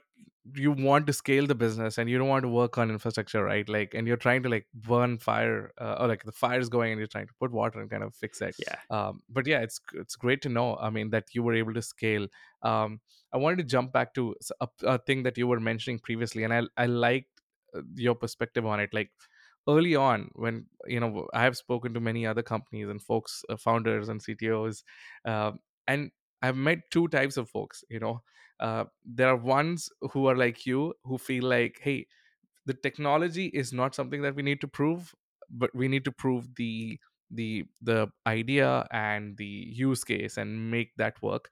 you 0.55 0.73
want 0.73 1.07
to 1.07 1.13
scale 1.13 1.47
the 1.47 1.55
business 1.55 1.97
and 1.99 2.11
you 2.11 2.19
don't 2.19 2.29
want 2.29 2.43
to 2.43 2.49
work 2.49 2.77
on 2.77 2.91
infrastructure, 2.91 3.43
right? 3.43 3.67
Like 3.69 3.95
and 3.95 4.07
you're 4.07 4.19
trying 4.19 4.43
to 4.43 4.51
like 4.51 4.67
burn 4.75 5.19
fire 5.19 5.73
uh, 5.81 5.97
or 6.01 6.09
like 6.09 6.25
the 6.25 6.33
fire's 6.33 6.69
going 6.69 6.93
and 6.93 6.99
you're 6.99 7.07
trying 7.09 7.27
to 7.29 7.35
put 7.41 7.53
water 7.53 7.81
and 7.81 7.91
kind 7.91 8.03
of 8.03 8.15
fix 8.15 8.41
it. 8.43 8.55
Yeah, 8.59 8.81
Um, 8.91 9.23
but 9.31 9.47
yeah, 9.47 9.61
it's 9.61 9.81
it's 9.95 10.15
great 10.17 10.43
to 10.43 10.51
know. 10.51 10.77
I 10.77 10.91
mean 10.91 11.09
that 11.11 11.35
you 11.35 11.43
were 11.43 11.55
able 11.55 11.73
to 11.73 11.83
scale. 11.83 12.29
Um, 12.63 13.01
I 13.33 13.39
wanted 13.39 13.59
to 13.59 13.65
jump 13.65 13.93
back 13.93 14.13
to 14.15 14.35
a 14.83 14.99
thing 14.99 15.23
that 15.23 15.39
you 15.39 15.47
were 15.47 15.61
mentioning 15.61 16.01
previously, 16.01 16.45
and 16.45 16.53
I 16.53 16.63
I 16.77 16.85
liked 16.85 17.41
uh, 17.75 17.81
your 17.95 18.15
perspective 18.15 18.67
on 18.67 18.79
it. 18.81 18.91
Like 18.93 19.11
early 19.69 19.95
on 19.95 20.31
when 20.35 20.67
you 20.87 20.99
know 21.01 21.29
i 21.35 21.43
have 21.43 21.57
spoken 21.57 21.93
to 21.95 22.01
many 22.01 22.27
other 22.27 22.43
companies 22.43 22.89
and 22.89 23.03
folks 23.03 23.45
uh, 23.49 23.57
founders 23.57 24.09
and 24.09 24.21
ctos 24.21 24.83
um, 25.25 25.59
and 25.87 26.11
i've 26.43 26.57
met 26.57 26.79
two 26.91 27.09
types 27.09 27.37
of 27.37 27.49
folks 27.49 27.85
you 27.89 27.99
know. 28.01 28.23
Uh, 28.59 28.85
there 29.07 29.29
are 29.29 29.37
ones 29.37 29.89
who 30.13 30.27
are 30.27 30.37
like 30.37 30.67
you 30.67 30.93
who 31.05 31.17
feel 31.17 31.45
like 31.45 31.79
hey 31.83 32.07
the 32.67 32.75
technology 32.75 33.47
is 33.47 33.73
not 33.73 33.95
something 33.95 34.23
that 34.23 34.35
we 34.35 34.43
need 34.43 34.61
to 34.61 34.69
prove 34.69 35.15
but 35.51 35.75
we 35.75 35.89
need 35.89 36.05
to 36.05 36.13
prove 36.13 36.55
the 36.57 36.99
the 37.31 37.65
the 37.81 38.09
idea 38.27 38.87
and 38.93 39.37
the 39.37 39.47
use 39.47 40.05
case 40.05 40.37
and 40.37 40.71
make 40.71 40.95
that 40.97 41.21
work 41.23 41.49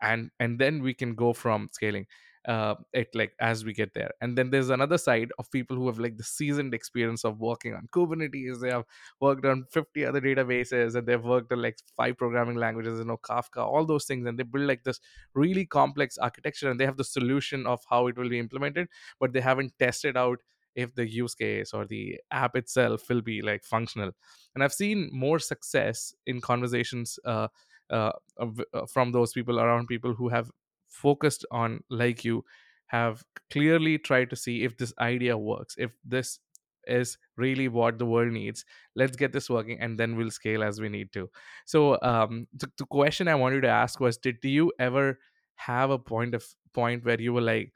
and 0.00 0.30
and 0.40 0.58
then 0.58 0.82
we 0.82 0.94
can 0.94 1.14
go 1.14 1.32
from 1.32 1.68
scaling 1.72 2.06
uh 2.46 2.74
it 2.92 3.08
like 3.14 3.32
as 3.40 3.64
we 3.64 3.72
get 3.72 3.94
there. 3.94 4.10
And 4.20 4.36
then 4.36 4.50
there's 4.50 4.70
another 4.70 4.98
side 4.98 5.30
of 5.38 5.50
people 5.50 5.76
who 5.76 5.86
have 5.86 5.98
like 5.98 6.16
the 6.16 6.24
seasoned 6.24 6.74
experience 6.74 7.24
of 7.24 7.40
working 7.40 7.74
on 7.74 7.88
kubernetes. 7.94 8.60
They 8.60 8.70
have 8.70 8.84
worked 9.20 9.44
on 9.44 9.64
50 9.70 10.04
other 10.04 10.20
databases 10.20 10.94
and 10.96 11.06
they've 11.06 11.24
worked 11.24 11.52
on 11.52 11.62
like 11.62 11.78
five 11.96 12.16
programming 12.18 12.56
languages 12.56 12.98
you 12.98 13.04
know 13.04 13.18
kafka 13.18 13.58
all 13.58 13.84
those 13.86 14.04
things. 14.04 14.26
And 14.26 14.38
they 14.38 14.42
build 14.42 14.66
like 14.66 14.84
this 14.84 15.00
really 15.34 15.66
complex 15.66 16.18
architecture 16.18 16.70
and 16.70 16.80
they 16.80 16.86
have 16.86 16.96
the 16.96 17.04
solution 17.04 17.66
of 17.66 17.80
how 17.88 18.06
it 18.08 18.16
will 18.18 18.28
be 18.28 18.38
implemented 18.38 18.88
but 19.20 19.32
they 19.32 19.40
haven't 19.40 19.72
tested 19.78 20.16
out 20.16 20.38
if 20.74 20.94
the 20.94 21.08
use 21.08 21.34
case 21.34 21.72
or 21.72 21.84
the 21.86 22.18
app 22.30 22.56
itself 22.56 23.08
will 23.08 23.20
be 23.20 23.42
like 23.42 23.64
functional. 23.64 24.10
And 24.54 24.64
i've 24.64 24.72
seen 24.72 25.10
more 25.12 25.38
success 25.38 26.14
in 26.26 26.40
conversations 26.40 27.18
uh, 27.24 27.48
uh, 27.90 28.12
uh, 28.38 28.86
from 28.86 29.12
those 29.12 29.32
people 29.32 29.60
around 29.60 29.86
people 29.86 30.14
who 30.14 30.28
have 30.28 30.50
focused 30.92 31.44
on 31.50 31.82
like 31.90 32.24
you 32.24 32.44
have 32.86 33.24
clearly 33.50 33.98
tried 33.98 34.30
to 34.30 34.36
see 34.36 34.62
if 34.64 34.76
this 34.76 34.92
idea 35.00 35.36
works 35.36 35.74
if 35.78 35.90
this 36.04 36.38
is 36.86 37.16
really 37.36 37.68
what 37.68 37.98
the 37.98 38.04
world 38.04 38.32
needs 38.32 38.64
let's 38.96 39.16
get 39.16 39.32
this 39.32 39.48
working 39.48 39.78
and 39.80 39.98
then 39.98 40.16
we'll 40.16 40.30
scale 40.30 40.64
as 40.64 40.80
we 40.80 40.88
need 40.88 41.12
to. 41.12 41.30
So 41.64 41.98
um 42.02 42.46
the, 42.54 42.70
the 42.76 42.86
question 42.86 43.28
i 43.28 43.34
wanted 43.34 43.62
to 43.62 43.68
ask 43.68 44.00
was 44.00 44.18
did 44.18 44.38
you 44.42 44.72
ever 44.78 45.18
have 45.54 45.90
a 45.90 45.98
point 45.98 46.34
of 46.34 46.44
point 46.74 47.04
where 47.04 47.20
you 47.20 47.32
were 47.32 47.40
like 47.40 47.72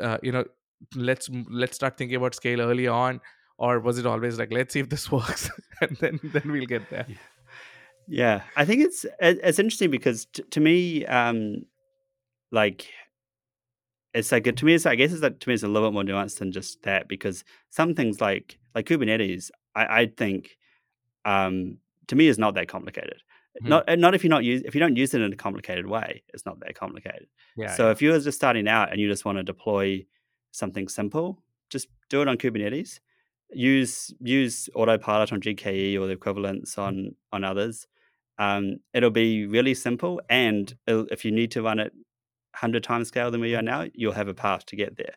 uh, 0.00 0.18
you 0.22 0.32
know 0.32 0.44
let's 0.94 1.28
let's 1.50 1.76
start 1.76 1.98
thinking 1.98 2.16
about 2.16 2.34
scale 2.34 2.60
early 2.60 2.86
on 2.86 3.20
or 3.58 3.80
was 3.80 3.98
it 3.98 4.06
always 4.06 4.38
like 4.38 4.52
let's 4.52 4.72
see 4.72 4.80
if 4.80 4.88
this 4.88 5.10
works 5.18 5.50
and 5.80 5.96
then 5.98 6.20
then 6.22 6.50
we'll 6.50 6.66
get 6.66 6.88
there? 6.90 7.06
Yeah. 8.08 8.42
I 8.56 8.64
think 8.64 8.82
it's 8.82 9.06
it's 9.20 9.58
interesting 9.58 9.90
because 9.90 10.26
t- 10.26 10.42
to 10.50 10.60
me, 10.60 11.06
um, 11.06 11.64
like 12.52 12.86
it's 14.14 14.30
like 14.30 14.44
to 14.44 14.64
me, 14.64 14.74
it's 14.74 14.86
I 14.86 14.94
guess 14.94 15.12
it's 15.12 15.22
like 15.22 15.40
to 15.40 15.48
me, 15.48 15.54
it's 15.54 15.62
a 15.62 15.68
little 15.68 15.88
bit 15.90 15.94
more 15.94 16.02
nuanced 16.04 16.38
than 16.38 16.52
just 16.52 16.82
that 16.82 17.08
because 17.08 17.44
some 17.70 17.94
things 17.94 18.20
like 18.20 18.58
like 18.74 18.86
Kubernetes 18.86 19.50
I, 19.74 20.02
I 20.02 20.06
think 20.06 20.58
um, 21.24 21.78
to 22.08 22.16
me 22.16 22.26
is 22.28 22.38
not 22.38 22.54
that 22.54 22.68
complicated. 22.68 23.22
Mhm. 23.62 23.68
Not 23.68 23.88
uh, 23.88 23.96
not 23.96 24.14
if 24.14 24.22
you're 24.22 24.30
not 24.30 24.44
use 24.44 24.62
if 24.64 24.74
you 24.74 24.80
don't 24.80 24.96
use 24.96 25.14
it 25.14 25.20
in 25.22 25.32
a 25.32 25.36
complicated 25.36 25.86
way, 25.86 26.22
it's 26.34 26.44
not 26.46 26.60
that 26.60 26.74
complicated. 26.74 27.26
Yeah, 27.56 27.74
So 27.74 27.86
yeah. 27.86 27.92
if 27.92 28.02
you're 28.02 28.18
just 28.18 28.36
starting 28.36 28.68
out 28.68 28.90
and 28.92 29.00
you 29.00 29.08
just 29.08 29.24
want 29.24 29.38
to 29.38 29.44
deploy 29.44 30.04
something 30.52 30.88
simple, 30.88 31.42
just 31.70 31.88
do 32.10 32.20
it 32.22 32.28
on 32.28 32.36
Kubernetes. 32.36 33.00
Use 33.54 34.12
use 34.20 34.68
autopilot 34.74 35.32
on 35.32 35.40
GKE 35.40 35.98
or 35.98 36.06
the 36.06 36.12
equivalents 36.12 36.78
on 36.78 37.14
on 37.32 37.44
others. 37.44 37.86
Um, 38.38 38.78
it'll 38.94 39.10
be 39.10 39.46
really 39.46 39.74
simple, 39.74 40.20
and 40.30 40.74
it'll, 40.86 41.06
if 41.10 41.24
you 41.24 41.30
need 41.30 41.50
to 41.52 41.62
run 41.62 41.78
it 41.78 41.92
hundred 42.54 42.84
times 42.84 43.08
scale 43.08 43.30
than 43.30 43.40
we 43.40 43.54
are 43.54 43.62
now, 43.62 43.86
you'll 43.94 44.12
have 44.12 44.28
a 44.28 44.34
path 44.34 44.66
to 44.66 44.76
get 44.76 44.96
there. 44.96 45.14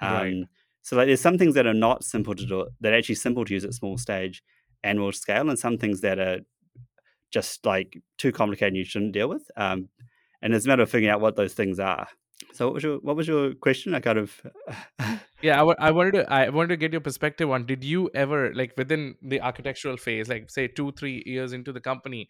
Right. 0.00 0.34
Um, 0.34 0.46
so 0.82 0.96
like 0.96 1.06
there's 1.06 1.20
some 1.20 1.38
things 1.38 1.54
that 1.54 1.66
are 1.66 1.74
not 1.74 2.04
simple 2.04 2.34
to 2.34 2.46
do 2.46 2.66
that 2.80 2.92
are 2.92 2.96
actually 2.96 3.16
simple 3.16 3.44
to 3.44 3.52
use 3.52 3.64
at 3.64 3.74
small 3.74 3.98
stage 3.98 4.42
and 4.82 5.00
will 5.00 5.12
scale, 5.12 5.48
and 5.48 5.58
some 5.58 5.78
things 5.78 6.00
that 6.02 6.18
are 6.18 6.40
just 7.30 7.66
like 7.66 8.00
too 8.16 8.32
complicated 8.32 8.68
and 8.68 8.76
you 8.76 8.84
shouldn't 8.84 9.12
deal 9.12 9.28
with. 9.28 9.50
Um, 9.56 9.88
and 10.40 10.54
it's 10.54 10.64
a 10.64 10.68
matter 10.68 10.82
of 10.82 10.90
figuring 10.90 11.12
out 11.12 11.20
what 11.20 11.36
those 11.36 11.52
things 11.52 11.78
are. 11.78 12.08
So 12.52 12.66
what 12.66 12.74
was 12.74 12.84
your 12.84 12.98
what 12.98 13.16
was 13.16 13.28
your 13.28 13.54
question? 13.54 13.94
I 13.94 14.00
kind 14.00 14.18
of 14.18 14.40
Yeah, 15.42 15.60
I 15.60 15.62
wa- 15.62 15.76
I 15.78 15.90
wanted 15.90 16.12
to 16.12 16.32
I 16.32 16.48
wanted 16.48 16.68
to 16.68 16.76
get 16.76 16.92
your 16.92 17.00
perspective 17.00 17.50
on 17.50 17.66
did 17.66 17.84
you 17.84 18.10
ever 18.14 18.52
like 18.54 18.74
within 18.76 19.16
the 19.22 19.40
architectural 19.40 19.96
phase, 19.96 20.28
like 20.28 20.50
say 20.50 20.68
two, 20.68 20.92
three 20.92 21.22
years 21.26 21.52
into 21.52 21.72
the 21.72 21.80
company, 21.80 22.28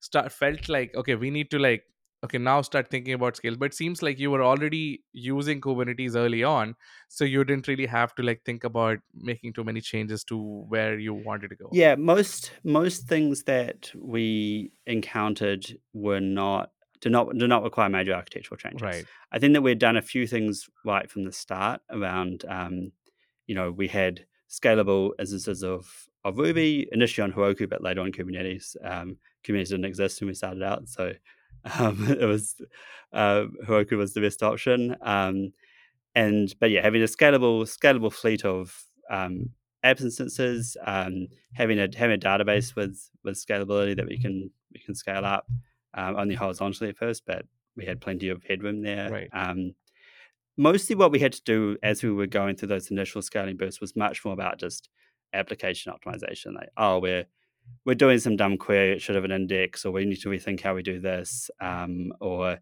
start 0.00 0.32
felt 0.32 0.68
like 0.68 0.94
okay, 0.94 1.14
we 1.14 1.30
need 1.30 1.50
to 1.50 1.58
like 1.58 1.84
okay 2.24 2.38
now 2.38 2.60
start 2.62 2.90
thinking 2.90 3.14
about 3.14 3.36
scale. 3.36 3.56
But 3.56 3.66
it 3.66 3.74
seems 3.74 4.02
like 4.02 4.18
you 4.18 4.30
were 4.30 4.42
already 4.42 5.02
using 5.12 5.60
Kubernetes 5.60 6.16
early 6.16 6.42
on, 6.44 6.74
so 7.08 7.24
you 7.24 7.44
didn't 7.44 7.68
really 7.68 7.86
have 7.86 8.14
to 8.16 8.22
like 8.22 8.42
think 8.44 8.64
about 8.64 8.98
making 9.14 9.52
too 9.52 9.64
many 9.64 9.80
changes 9.80 10.24
to 10.24 10.64
where 10.68 10.98
you 10.98 11.14
wanted 11.14 11.48
to 11.50 11.56
go. 11.56 11.68
yeah, 11.72 11.94
most 11.94 12.52
most 12.64 13.08
things 13.08 13.44
that 13.44 13.90
we 13.96 14.72
encountered 14.86 15.66
were 15.92 16.20
not 16.20 16.70
do 17.00 17.08
not 17.08 17.36
do 17.36 17.46
not 17.48 17.62
require 17.62 17.88
major 17.88 18.12
architectural 18.12 18.58
changes. 18.58 18.82
Right. 18.82 19.04
I 19.32 19.38
think 19.38 19.54
that 19.54 19.62
we'd 19.62 19.78
done 19.78 19.96
a 19.96 20.02
few 20.02 20.26
things 20.26 20.68
right 20.84 21.10
from 21.10 21.24
the 21.24 21.32
start 21.32 21.80
around 21.90 22.44
um, 22.48 22.92
you 23.50 23.56
know, 23.56 23.72
we 23.72 23.88
had 23.88 24.26
scalable 24.48 25.10
instances 25.18 25.64
of 25.64 26.08
of 26.24 26.38
Ruby 26.38 26.86
initially 26.92 27.24
on 27.24 27.32
Heroku, 27.32 27.68
but 27.68 27.82
later 27.82 28.00
on 28.02 28.12
Kubernetes. 28.12 28.76
Um, 28.84 29.16
Kubernetes 29.42 29.70
didn't 29.70 29.86
exist 29.86 30.20
when 30.20 30.28
we 30.28 30.34
started 30.34 30.62
out, 30.62 30.88
so 30.88 31.12
um, 31.78 32.06
it 32.08 32.26
was 32.26 32.60
uh, 33.12 33.44
Heroku 33.66 33.96
was 33.96 34.14
the 34.14 34.20
best 34.20 34.42
option. 34.42 34.96
Um, 35.02 35.52
and 36.14 36.54
but 36.60 36.70
yeah, 36.70 36.82
having 36.82 37.02
a 37.02 37.06
scalable 37.06 37.62
scalable 37.62 38.12
fleet 38.12 38.44
of 38.44 38.84
um, 39.10 39.50
apps 39.84 40.02
instances, 40.02 40.76
um, 40.84 41.28
having 41.54 41.78
a 41.78 41.88
having 41.96 42.16
a 42.16 42.20
database 42.20 42.74
with 42.74 43.10
with 43.24 43.36
scalability 43.36 43.96
that 43.96 44.06
we 44.06 44.18
can 44.18 44.50
we 44.72 44.80
can 44.80 44.94
scale 44.94 45.24
up 45.24 45.46
um, 45.94 46.16
only 46.16 46.34
horizontally 46.34 46.90
at 46.90 46.96
first, 46.96 47.24
but 47.26 47.44
we 47.76 47.84
had 47.84 48.00
plenty 48.00 48.28
of 48.28 48.42
headroom 48.44 48.82
there. 48.82 49.10
Right. 49.10 49.28
Um, 49.32 49.74
mostly 50.56 50.96
what 50.96 51.12
we 51.12 51.20
had 51.20 51.32
to 51.32 51.42
do 51.42 51.76
as 51.82 52.02
we 52.02 52.10
were 52.10 52.26
going 52.26 52.56
through 52.56 52.68
those 52.68 52.90
initial 52.90 53.22
scaling 53.22 53.56
bursts 53.56 53.80
was 53.80 53.96
much 53.96 54.24
more 54.24 54.34
about 54.34 54.58
just 54.58 54.88
application 55.32 55.92
optimization. 55.92 56.54
Like, 56.54 56.68
oh, 56.76 56.98
we're 56.98 57.26
we're 57.84 57.94
doing 57.94 58.18
some 58.18 58.36
dumb 58.36 58.56
query, 58.58 58.92
it 58.92 59.02
should 59.02 59.14
have 59.14 59.24
an 59.24 59.32
index, 59.32 59.84
or 59.84 59.92
we 59.92 60.04
need 60.04 60.20
to 60.20 60.28
rethink 60.28 60.60
how 60.60 60.74
we 60.74 60.82
do 60.82 61.00
this, 61.00 61.50
um, 61.60 62.12
or 62.20 62.58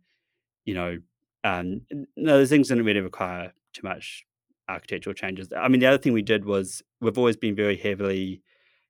you 0.64 0.74
know, 0.74 0.98
um, 1.44 1.80
no, 2.16 2.38
those 2.38 2.50
things 2.50 2.68
didn't 2.68 2.84
really 2.84 3.00
require 3.00 3.52
too 3.72 3.82
much 3.84 4.24
architectural 4.68 5.14
changes. 5.14 5.52
I 5.56 5.68
mean, 5.68 5.80
the 5.80 5.86
other 5.86 5.98
thing 5.98 6.12
we 6.12 6.22
did 6.22 6.44
was 6.44 6.82
we've 7.00 7.18
always 7.18 7.36
been 7.36 7.56
very 7.56 7.76
heavily 7.76 8.42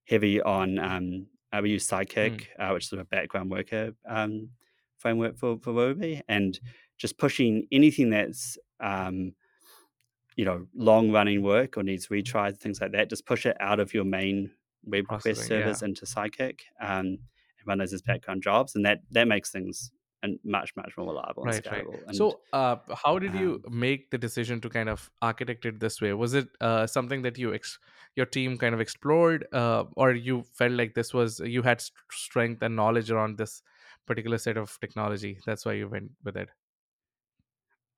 heavy 0.09 0.41
on 0.41 0.79
um, 0.79 1.27
uh, 1.53 1.61
we 1.63 1.71
use 1.71 1.87
Mm, 1.89 2.07
Sidekiq, 2.07 2.47
uh, 2.59 2.71
which 2.73 2.87
is 2.87 2.93
a 2.93 3.05
background 3.05 3.51
worker 3.51 3.93
um, 4.07 4.51
framework 4.99 5.37
for 5.39 5.59
for 5.61 5.73
Ruby, 5.73 6.23
and 6.29 6.59
just 6.99 7.19
pushing 7.19 7.67
anything 7.73 8.11
that's 8.11 8.59
um, 8.81 9.35
you 10.37 10.45
know 10.45 10.67
long 10.75 11.11
running 11.11 11.43
work 11.43 11.77
or 11.77 11.83
needs 11.83 12.09
retries 12.09 12.59
things 12.59 12.81
like 12.81 12.93
that. 12.93 13.11
Just 13.11 13.27
push 13.27 13.47
it 13.47 13.57
out 13.61 13.81
of 13.81 13.95
your 13.95 14.05
main 14.05 14.51
web 14.89 15.05
request 15.11 15.25
processing. 15.25 15.59
Yeah. 15.59 15.65
servers 15.65 15.83
into 15.83 16.05
Sidekiq 16.07 16.61
um, 16.81 16.89
and 16.91 17.19
run 17.67 17.79
those 17.79 17.93
as 17.93 18.03
background 18.03 18.43
jobs, 18.43 18.75
and 18.75 18.85
that 18.87 19.01
that 19.11 19.29
makes 19.29 19.51
things 19.51 19.91
and 20.23 20.39
much 20.45 20.75
much 20.77 20.97
more 20.97 21.07
reliable 21.07 21.45
and 21.45 21.53
Right, 21.55 21.67
right. 21.71 21.85
scalable. 21.87 22.01
And 22.09 22.17
So, 22.17 22.41
uh, 22.53 22.77
how 23.05 23.21
did 23.21 23.35
you 23.35 23.63
um, 23.67 23.79
make 23.79 24.11
the 24.11 24.19
decision 24.19 24.61
to 24.63 24.69
kind 24.69 24.89
of 24.89 25.09
architect 25.23 25.65
it 25.65 25.79
this 25.79 26.01
way? 26.01 26.13
Was 26.13 26.35
it 26.35 26.49
uh, 26.61 26.89
something 26.89 27.23
that 27.23 27.39
you 27.39 27.55
ex- 27.55 27.79
your 28.17 28.27
team 28.27 28.59
kind 28.59 28.75
of 28.75 28.81
explored, 28.81 29.47
uh, 29.53 29.85
or 29.97 30.13
you 30.13 30.43
felt 30.55 30.73
like 30.73 30.95
this 30.95 31.15
was 31.15 31.39
you 31.41 31.63
had 31.63 31.81
st- 31.81 31.95
strength 32.11 32.63
and 32.63 32.75
knowledge 32.75 33.13
around 33.13 33.39
this 33.39 33.63
particular 34.07 34.39
set 34.39 34.57
of 34.57 34.77
technology? 34.81 35.39
That's 35.47 35.65
why 35.65 35.75
you 35.75 35.89
went 35.89 36.11
with 36.25 36.37
it. 36.37 36.49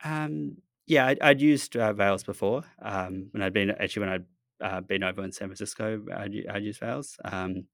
um, 0.05 0.57
yeah, 0.87 1.07
I'd, 1.07 1.21
I'd 1.21 1.41
used 1.41 1.77
uh, 1.77 1.95
Rails 1.95 2.25
before 2.25 2.65
um, 2.83 3.29
when 3.31 3.43
I'd 3.43 3.53
been 3.53 3.71
actually 3.71 4.01
when 4.01 4.09
I'd 4.15 4.25
uh, 4.61 4.81
been 4.81 5.03
over 5.03 5.23
in 5.23 5.33
San 5.33 5.49
Francisco. 5.49 6.03
I'd, 6.15 6.35
I'd 6.51 6.65
used 6.65 6.83
Rails. 6.83 7.17
Um, 7.25 7.65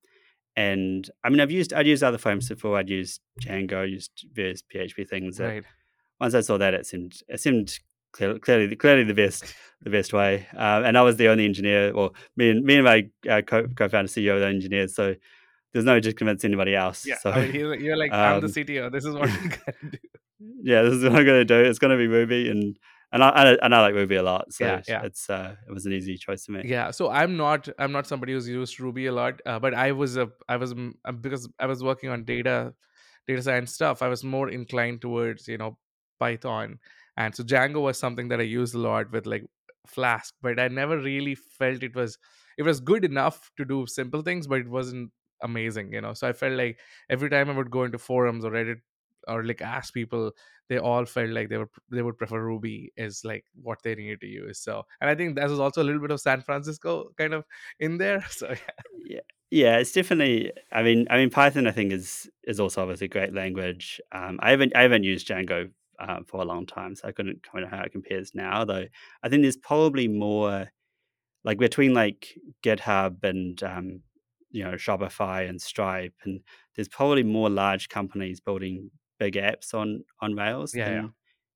and 0.56 1.08
I 1.22 1.28
mean, 1.28 1.40
I've 1.40 1.50
used 1.50 1.72
I'd 1.72 1.86
used 1.86 2.02
other 2.02 2.18
frameworks 2.18 2.48
before. 2.48 2.78
I'd 2.78 2.88
used 2.88 3.20
Django, 3.40 3.88
used 3.88 4.26
various 4.32 4.62
PHP 4.62 5.08
things. 5.08 5.38
Right. 5.38 5.64
once 6.18 6.34
I 6.34 6.40
saw 6.40 6.56
that, 6.58 6.72
it 6.72 6.86
seemed 6.86 7.20
it 7.28 7.40
seemed 7.40 7.78
clear, 8.12 8.38
clearly 8.38 8.74
clearly 8.74 9.04
the 9.04 9.14
best 9.14 9.44
the 9.82 9.90
best 9.90 10.12
way. 10.12 10.46
Um, 10.56 10.84
and 10.84 10.96
I 10.96 11.02
was 11.02 11.16
the 11.16 11.28
only 11.28 11.44
engineer, 11.44 11.92
or 11.92 12.12
me 12.36 12.50
and 12.50 12.64
me 12.64 12.76
and 12.76 12.84
my 12.84 13.08
uh, 13.30 13.42
co 13.42 13.66
co-founder 13.76 14.08
CEO 14.08 14.38
the 14.38 14.46
engineers, 14.46 14.94
so 14.94 15.14
there's 15.72 15.84
no 15.84 16.00
to 16.00 16.12
convince 16.14 16.42
anybody 16.42 16.74
else. 16.74 17.04
Yeah. 17.04 17.18
So 17.18 17.32
I 17.32 17.46
mean, 17.46 17.54
you're, 17.54 17.74
you're 17.74 17.96
like, 17.98 18.10
I'm 18.10 18.40
the 18.40 18.46
um, 18.46 18.52
CTO. 18.52 18.90
This 18.90 19.04
is 19.04 19.14
what 19.14 19.30
we 19.42 19.48
gotta 19.48 19.90
do. 19.90 19.98
yeah, 20.62 20.82
this 20.82 20.94
is 20.94 21.02
what 21.02 21.16
I'm 21.16 21.24
going 21.26 21.40
to 21.40 21.44
do. 21.44 21.60
It's 21.60 21.78
going 21.78 21.90
to 21.90 21.98
be 21.98 22.06
Ruby, 22.06 22.48
and 22.48 22.78
and 23.12 23.22
I 23.22 23.28
and 23.30 23.48
I 23.48 23.58
and 23.62 23.74
I 23.74 23.80
like 23.82 23.94
Ruby 23.94 24.16
a 24.16 24.22
lot, 24.22 24.52
so 24.52 24.64
Yeah, 24.64 24.78
it's 24.78 24.88
yeah. 24.88 25.02
it's, 25.02 25.30
uh, 25.30 25.56
it 25.68 25.72
was 25.72 25.86
an 25.86 25.92
easy 25.92 26.16
choice 26.16 26.44
to 26.46 26.52
make. 26.52 26.66
Yeah, 26.66 26.90
so 26.90 27.10
I'm 27.10 27.36
not 27.36 27.68
I'm 27.78 27.92
not 27.92 28.06
somebody 28.06 28.32
who's 28.32 28.48
used 28.48 28.80
Ruby 28.80 29.06
a 29.06 29.12
lot, 29.12 29.40
uh, 29.46 29.58
but 29.58 29.74
I 29.74 29.92
was 29.92 30.16
a 30.16 30.28
I 30.48 30.56
was 30.56 30.74
mm, 30.74 30.92
uh, 31.04 31.12
because 31.12 31.48
I 31.58 31.66
was 31.66 31.82
working 31.82 32.10
on 32.10 32.24
data 32.24 32.74
data 33.26 33.42
science 33.42 33.72
stuff. 33.72 34.02
I 34.02 34.08
was 34.08 34.24
more 34.24 34.48
inclined 34.50 35.00
towards 35.00 35.46
you 35.48 35.58
know 35.58 35.78
Python, 36.18 36.78
and 37.16 37.34
so 37.34 37.44
Django 37.44 37.82
was 37.82 37.98
something 37.98 38.28
that 38.28 38.40
I 38.40 38.44
used 38.44 38.74
a 38.74 38.78
lot 38.78 39.10
with 39.12 39.26
like 39.26 39.44
Flask, 39.86 40.34
but 40.42 40.58
I 40.58 40.68
never 40.68 40.98
really 40.98 41.34
felt 41.36 41.82
it 41.82 41.94
was 41.94 42.18
it 42.58 42.62
was 42.62 42.80
good 42.80 43.04
enough 43.04 43.50
to 43.56 43.64
do 43.64 43.86
simple 43.86 44.22
things, 44.22 44.46
but 44.46 44.60
it 44.60 44.68
wasn't 44.68 45.12
amazing, 45.42 45.92
you 45.92 46.00
know. 46.00 46.14
So 46.14 46.28
I 46.28 46.32
felt 46.32 46.54
like 46.54 46.78
every 47.08 47.30
time 47.30 47.50
I 47.50 47.56
would 47.56 47.70
go 47.70 47.84
into 47.84 47.98
forums 47.98 48.44
or 48.44 48.50
Reddit 48.50 48.80
or 49.26 49.44
like 49.44 49.62
ask 49.62 49.92
people 49.94 50.32
they 50.68 50.78
all 50.78 51.04
felt 51.04 51.30
like 51.30 51.48
they 51.48 51.58
were 51.58 51.70
they 51.90 52.02
would 52.02 52.18
prefer 52.18 52.40
Ruby 52.40 52.92
is 52.96 53.24
like 53.24 53.44
what 53.62 53.78
they 53.82 53.94
needed 53.94 54.20
to 54.20 54.26
use. 54.26 54.58
So, 54.58 54.82
and 55.00 55.08
I 55.08 55.14
think 55.14 55.36
that 55.36 55.48
was 55.48 55.60
also 55.60 55.82
a 55.82 55.84
little 55.84 56.00
bit 56.00 56.10
of 56.10 56.20
San 56.20 56.40
Francisco 56.40 57.10
kind 57.16 57.34
of 57.34 57.44
in 57.78 57.98
there. 57.98 58.24
So, 58.30 58.48
yeah, 58.48 58.56
Yeah, 59.04 59.20
yeah, 59.50 59.76
it's 59.78 59.92
definitely. 59.92 60.52
I 60.72 60.82
mean, 60.82 61.06
I 61.10 61.16
mean, 61.18 61.30
Python 61.30 61.66
I 61.66 61.72
think 61.72 61.92
is 61.92 62.28
is 62.44 62.60
also 62.60 62.82
obviously 62.82 63.06
a 63.06 63.08
great 63.08 63.34
language. 63.34 64.00
Um, 64.12 64.38
I 64.42 64.50
haven't 64.50 64.74
I 64.74 64.82
haven't 64.82 65.04
used 65.04 65.28
Django 65.28 65.70
uh, 65.98 66.20
for 66.26 66.42
a 66.42 66.44
long 66.44 66.66
time, 66.66 66.96
so 66.96 67.08
I 67.08 67.12
couldn't 67.12 67.42
comment 67.42 67.72
on 67.72 67.78
how 67.78 67.84
it 67.84 67.92
compares 67.92 68.34
now. 68.34 68.64
Though 68.64 68.86
I 69.22 69.28
think 69.28 69.42
there's 69.42 69.56
probably 69.56 70.08
more 70.08 70.70
like 71.44 71.58
between 71.58 71.94
like 71.94 72.36
GitHub 72.64 73.22
and 73.22 73.62
um, 73.62 74.00
you 74.50 74.64
know 74.64 74.72
Shopify 74.72 75.48
and 75.48 75.62
Stripe, 75.62 76.14
and 76.24 76.40
there's 76.74 76.88
probably 76.88 77.22
more 77.22 77.48
large 77.48 77.88
companies 77.88 78.40
building 78.40 78.90
big 79.18 79.34
apps 79.34 79.74
on 79.74 80.04
on 80.20 80.34
Rails 80.34 80.74
yeah, 80.74 80.90
yeah. 80.90 81.08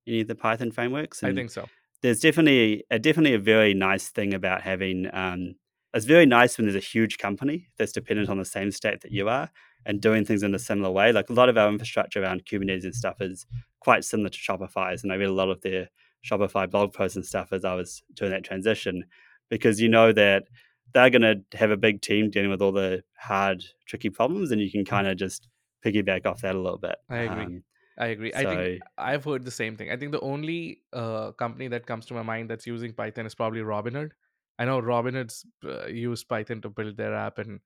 any 0.06 0.20
of 0.20 0.28
the 0.28 0.34
Python 0.34 0.70
frameworks. 0.70 1.22
I 1.22 1.34
think 1.34 1.50
so. 1.50 1.68
there's 2.02 2.20
definitely 2.20 2.84
a 2.90 2.98
definitely 2.98 3.34
a 3.34 3.38
very 3.38 3.74
nice 3.74 4.08
thing 4.08 4.34
about 4.34 4.62
having 4.62 5.08
um, 5.12 5.54
it's 5.92 6.06
very 6.06 6.26
nice 6.26 6.56
when 6.56 6.66
there's 6.66 6.76
a 6.76 6.86
huge 6.86 7.18
company 7.18 7.68
that's 7.76 7.92
dependent 7.92 8.28
on 8.28 8.38
the 8.38 8.44
same 8.44 8.70
stack 8.70 9.00
that 9.00 9.10
you 9.10 9.28
are 9.28 9.50
and 9.86 10.00
doing 10.00 10.24
things 10.24 10.42
in 10.42 10.54
a 10.54 10.58
similar 10.58 10.90
way. 10.90 11.12
Like 11.12 11.30
a 11.30 11.32
lot 11.32 11.48
of 11.48 11.58
our 11.58 11.68
infrastructure 11.68 12.22
around 12.22 12.44
Kubernetes 12.44 12.84
and 12.84 12.94
stuff 12.94 13.20
is 13.20 13.46
quite 13.80 14.04
similar 14.04 14.28
to 14.28 14.38
Shopify's, 14.38 15.02
and 15.02 15.12
I 15.12 15.16
read 15.16 15.28
a 15.28 15.32
lot 15.32 15.48
of 15.48 15.60
their 15.62 15.88
Shopify 16.24 16.70
blog 16.70 16.92
posts 16.92 17.16
and 17.16 17.24
stuff 17.24 17.52
as 17.52 17.64
I 17.64 17.74
was 17.74 18.02
doing 18.14 18.30
that 18.30 18.44
transition 18.44 19.04
because 19.48 19.80
you 19.80 19.88
know 19.88 20.12
that 20.12 20.44
they're 20.92 21.10
going 21.10 21.22
to 21.22 21.56
have 21.56 21.70
a 21.70 21.76
big 21.76 22.02
team 22.02 22.30
dealing 22.30 22.50
with 22.50 22.62
all 22.62 22.72
the 22.72 23.02
hard, 23.18 23.64
tricky 23.86 24.10
problems, 24.10 24.50
and 24.50 24.60
you 24.60 24.70
can 24.70 24.84
kind 24.84 25.06
of 25.06 25.16
just 25.16 25.48
piggyback 25.84 26.26
off 26.26 26.40
that 26.42 26.54
a 26.54 26.60
little 26.60 26.78
bit. 26.78 26.96
I 27.08 27.18
agree. 27.18 27.44
Um, 27.44 27.64
I 27.98 28.06
agree. 28.06 28.32
I 28.34 28.44
think 28.44 28.82
I've 28.96 29.24
heard 29.24 29.44
the 29.44 29.50
same 29.50 29.76
thing. 29.76 29.90
I 29.90 29.96
think 29.96 30.12
the 30.12 30.20
only 30.20 30.82
uh, 30.92 31.32
company 31.32 31.68
that 31.68 31.86
comes 31.86 32.06
to 32.06 32.14
my 32.14 32.22
mind 32.22 32.48
that's 32.48 32.66
using 32.66 32.94
Python 32.94 33.26
is 33.26 33.34
probably 33.34 33.60
Robinhood. 33.60 34.12
I 34.58 34.64
know 34.64 34.80
Robinhood's 34.80 35.44
uh, 35.64 35.86
used 35.86 36.28
Python 36.28 36.60
to 36.62 36.70
build 36.70 36.96
their 36.96 37.14
app, 37.14 37.38
and 37.38 37.60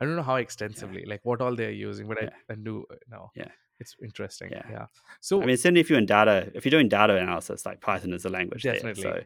I 0.00 0.04
don't 0.04 0.16
know 0.16 0.22
how 0.22 0.36
yeah, 0.36 0.42
extensively, 0.42 1.04
like 1.06 1.20
what 1.24 1.40
all 1.40 1.56
they're 1.56 1.70
using, 1.70 2.06
but 2.06 2.18
I, 2.18 2.24
yeah, 2.24 2.30
I 2.50 2.54
do 2.54 2.84
uh, 2.90 2.96
know 3.08 3.30
yeah, 3.34 3.48
it's 3.80 3.96
interesting. 4.02 4.50
yeah. 4.52 4.62
Yeah. 4.70 4.86
So 5.20 5.42
I 5.42 5.46
mean, 5.46 5.56
certainly 5.56 5.80
if 5.80 5.90
you're 5.90 5.98
in 5.98 6.06
data, 6.06 6.50
if 6.54 6.64
you're 6.64 6.70
doing 6.70 6.88
data 6.88 7.16
analysis, 7.16 7.66
like 7.66 7.80
Python 7.80 8.12
is 8.12 8.24
a 8.24 8.30
language 8.30 8.62
there. 8.62 8.74
definitely 8.74 9.02
So 9.02 9.20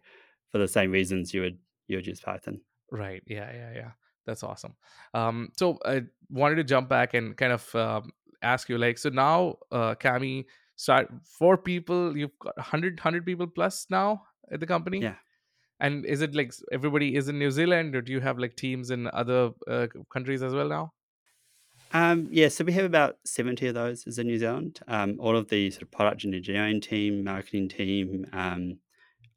for 0.50 0.58
the 0.58 0.68
same 0.68 0.92
reasons, 0.92 1.34
you 1.34 1.42
would 1.42 1.58
you 1.88 1.96
would 1.96 2.06
use 2.06 2.20
Python. 2.20 2.60
right. 2.90 3.22
Yeah. 3.26 3.50
Yeah. 3.52 3.72
Yeah. 3.74 3.90
That's 4.26 4.42
awesome. 4.42 4.74
Um, 5.12 5.50
so 5.58 5.78
I 5.84 6.04
wanted 6.30 6.54
to 6.56 6.64
jump 6.64 6.88
back 6.88 7.12
and 7.12 7.36
kind 7.36 7.52
of 7.52 7.74
um, 7.74 8.12
ask 8.44 8.68
you, 8.68 8.78
like, 8.78 8.98
so 8.98 9.08
now, 9.08 9.56
uh, 9.72 9.94
Kami, 9.94 10.46
start 10.76 11.08
four 11.24 11.56
people. 11.56 12.16
You've 12.16 12.38
got 12.38 12.56
100, 12.56 12.98
100 12.98 13.24
people 13.26 13.46
plus 13.46 13.86
now 13.90 14.22
at 14.52 14.60
the 14.60 14.66
company. 14.66 15.00
Yeah. 15.00 15.16
And 15.80 16.04
is 16.06 16.20
it 16.20 16.34
like 16.34 16.52
everybody 16.72 17.16
is 17.16 17.28
in 17.28 17.38
New 17.38 17.50
Zealand, 17.50 17.96
or 17.96 18.00
do 18.00 18.12
you 18.12 18.20
have 18.20 18.38
like 18.38 18.56
teams 18.56 18.90
in 18.90 19.08
other 19.12 19.50
uh, 19.68 19.88
countries 20.12 20.42
as 20.42 20.54
well 20.54 20.68
now? 20.68 20.92
Um, 21.92 22.28
yeah, 22.30 22.48
so 22.48 22.64
we 22.64 22.72
have 22.72 22.84
about 22.84 23.16
70 23.24 23.68
of 23.68 23.74
those 23.74 24.06
is 24.06 24.18
in 24.18 24.26
New 24.26 24.38
Zealand. 24.38 24.80
Um, 24.88 25.16
all 25.20 25.36
of 25.36 25.48
the 25.48 25.70
sort 25.70 25.82
of 25.82 25.90
product 25.92 26.24
engineering 26.24 26.80
team, 26.80 27.22
marketing 27.22 27.68
team, 27.68 28.26
um, 28.32 28.78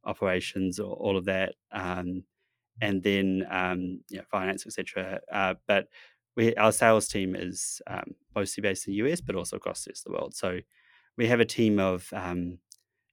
operations, 0.05 0.79
or 0.79 0.95
all 0.95 1.17
of 1.17 1.25
that, 1.25 1.53
um, 1.71 2.23
and 2.81 3.03
then 3.03 3.45
um, 3.49 4.01
yeah, 4.09 4.21
finance, 4.31 4.65
etc. 4.65 5.19
Uh, 5.31 5.55
but 5.67 5.87
we, 6.37 6.55
our 6.55 6.71
sales 6.71 7.07
team 7.09 7.35
is 7.35 7.81
um, 7.87 8.15
mostly 8.35 8.61
based 8.61 8.87
in 8.87 8.93
the 8.93 8.97
US, 8.97 9.19
but 9.19 9.35
also 9.35 9.57
across 9.57 9.83
the 9.83 9.91
rest 9.91 10.05
of 10.05 10.11
the 10.13 10.17
world. 10.17 10.35
So 10.35 10.59
we 11.17 11.27
have 11.27 11.41
a 11.41 11.45
team 11.45 11.79
of 11.79 12.07
um, 12.13 12.59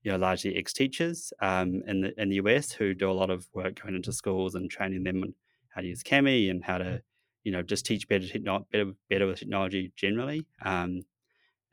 you 0.03 0.11
know 0.11 0.17
largely 0.17 0.55
ex-teachers 0.55 1.33
um, 1.41 1.81
in 1.87 2.01
the 2.01 2.21
in 2.21 2.29
the 2.29 2.35
US 2.35 2.71
who 2.71 2.93
do 2.93 3.09
a 3.09 3.13
lot 3.13 3.31
of 3.31 3.47
work 3.53 3.81
going 3.81 3.95
into 3.95 4.13
schools 4.13 4.55
and 4.55 4.69
training 4.69 5.03
them 5.03 5.23
on 5.23 5.33
how 5.69 5.81
to 5.81 5.87
use 5.87 6.03
Kami 6.03 6.49
and 6.49 6.63
how 6.63 6.77
to 6.77 7.01
you 7.43 7.51
know 7.51 7.63
just 7.63 7.85
teach 7.85 8.07
better 8.07 8.27
techno- 8.27 8.67
better 8.71 8.93
better 9.09 9.27
with 9.27 9.39
technology 9.39 9.91
generally. 9.97 10.45
Um, 10.61 11.01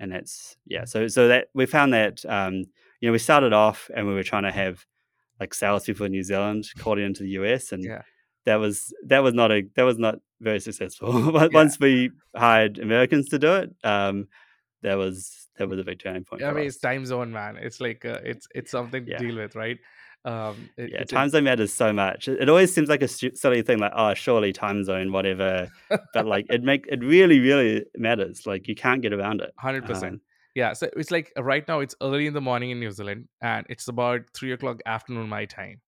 and 0.01 0.11
that's 0.11 0.57
yeah. 0.67 0.85
So 0.87 1.07
so 1.09 1.29
that 1.29 1.49
we 1.55 1.67
found 1.67 1.93
that 1.93 2.25
um, 2.27 2.55
you 3.01 3.09
know 3.09 3.13
we 3.13 3.19
started 3.19 3.53
off 3.53 3.91
and 3.95 4.07
we 4.07 4.15
were 4.15 4.25
trying 4.25 4.45
to 4.45 4.53
have 4.53 4.87
like 5.39 5.55
salespeople 5.55 6.07
in 6.07 6.13
New 6.13 6.23
Zealand 6.23 6.65
calling 6.79 7.05
into 7.05 7.23
the 7.23 7.31
US, 7.31 7.73
and 7.73 7.85
Yeah, 7.85 8.03
that 8.45 8.57
was 8.57 8.93
that 9.07 9.23
was 9.23 9.35
not 9.35 9.53
a 9.53 9.63
that 9.77 9.85
was 9.85 9.99
not 9.99 10.17
very 10.41 10.61
successful. 10.61 11.13
But 11.33 11.53
yeah. 11.53 11.59
Once 11.59 11.79
we 11.79 12.11
hired 12.37 12.79
Americans 12.79 13.29
to 13.31 13.39
do 13.39 13.55
it, 13.55 13.75
um, 13.85 14.29
that 14.83 14.97
was 14.97 15.49
that 15.59 15.69
was 15.69 15.79
a 15.79 15.85
big 15.85 16.01
turning 16.01 16.25
point 16.25 16.43
I 16.43 16.53
mean, 16.53 16.67
it's 16.67 16.79
time 16.79 17.07
zone, 17.07 17.33
man. 17.33 17.57
It's 17.57 17.81
like 17.81 18.05
uh, 18.05 18.21
it's 18.25 18.47
it's 18.55 18.71
something 18.71 19.07
to 19.07 19.17
deal 19.17 19.37
with, 19.37 19.55
right? 19.55 19.79
Um, 20.25 20.71
it, 20.77 20.91
Yeah, 20.93 21.05
time 21.05 21.29
zone 21.31 21.45
matters 21.45 21.75
so 21.75 21.93
much. 21.93 22.29
It 22.29 22.43
it 22.43 22.49
always 22.49 22.75
seems 22.75 22.89
like 22.89 23.03
a 23.03 23.09
stu- 23.09 23.35
silly 23.35 23.63
thing, 23.63 23.79
like 23.79 23.93
oh, 23.95 24.15
surely 24.15 24.53
time 24.53 24.85
zone, 24.85 25.13
whatever. 25.13 25.69
But 26.15 26.27
like 26.27 26.47
it 26.49 26.63
make 26.63 26.87
it 26.89 27.03
really, 27.03 27.41
really 27.41 27.85
matters. 27.97 28.47
Like 28.47 28.69
you 28.69 28.75
can't 28.75 29.03
get 29.03 29.13
around 29.13 29.41
it. 29.41 29.53
Hundred 29.57 29.87
percent. 29.87 30.15
Um, 30.15 30.21
Yeah. 30.55 30.75
So 30.75 30.89
it's 30.97 31.11
like 31.11 31.33
right 31.39 31.67
now 31.67 31.81
it's 31.81 31.95
early 32.01 32.27
in 32.27 32.35
the 32.35 32.41
morning 32.41 32.71
in 32.71 32.81
New 32.81 32.91
Zealand, 32.91 33.29
and 33.41 33.67
it's 33.69 33.89
about 33.89 34.21
three 34.35 34.53
o'clock 34.53 34.81
afternoon 34.87 35.29
my 35.29 35.45
time, 35.45 35.81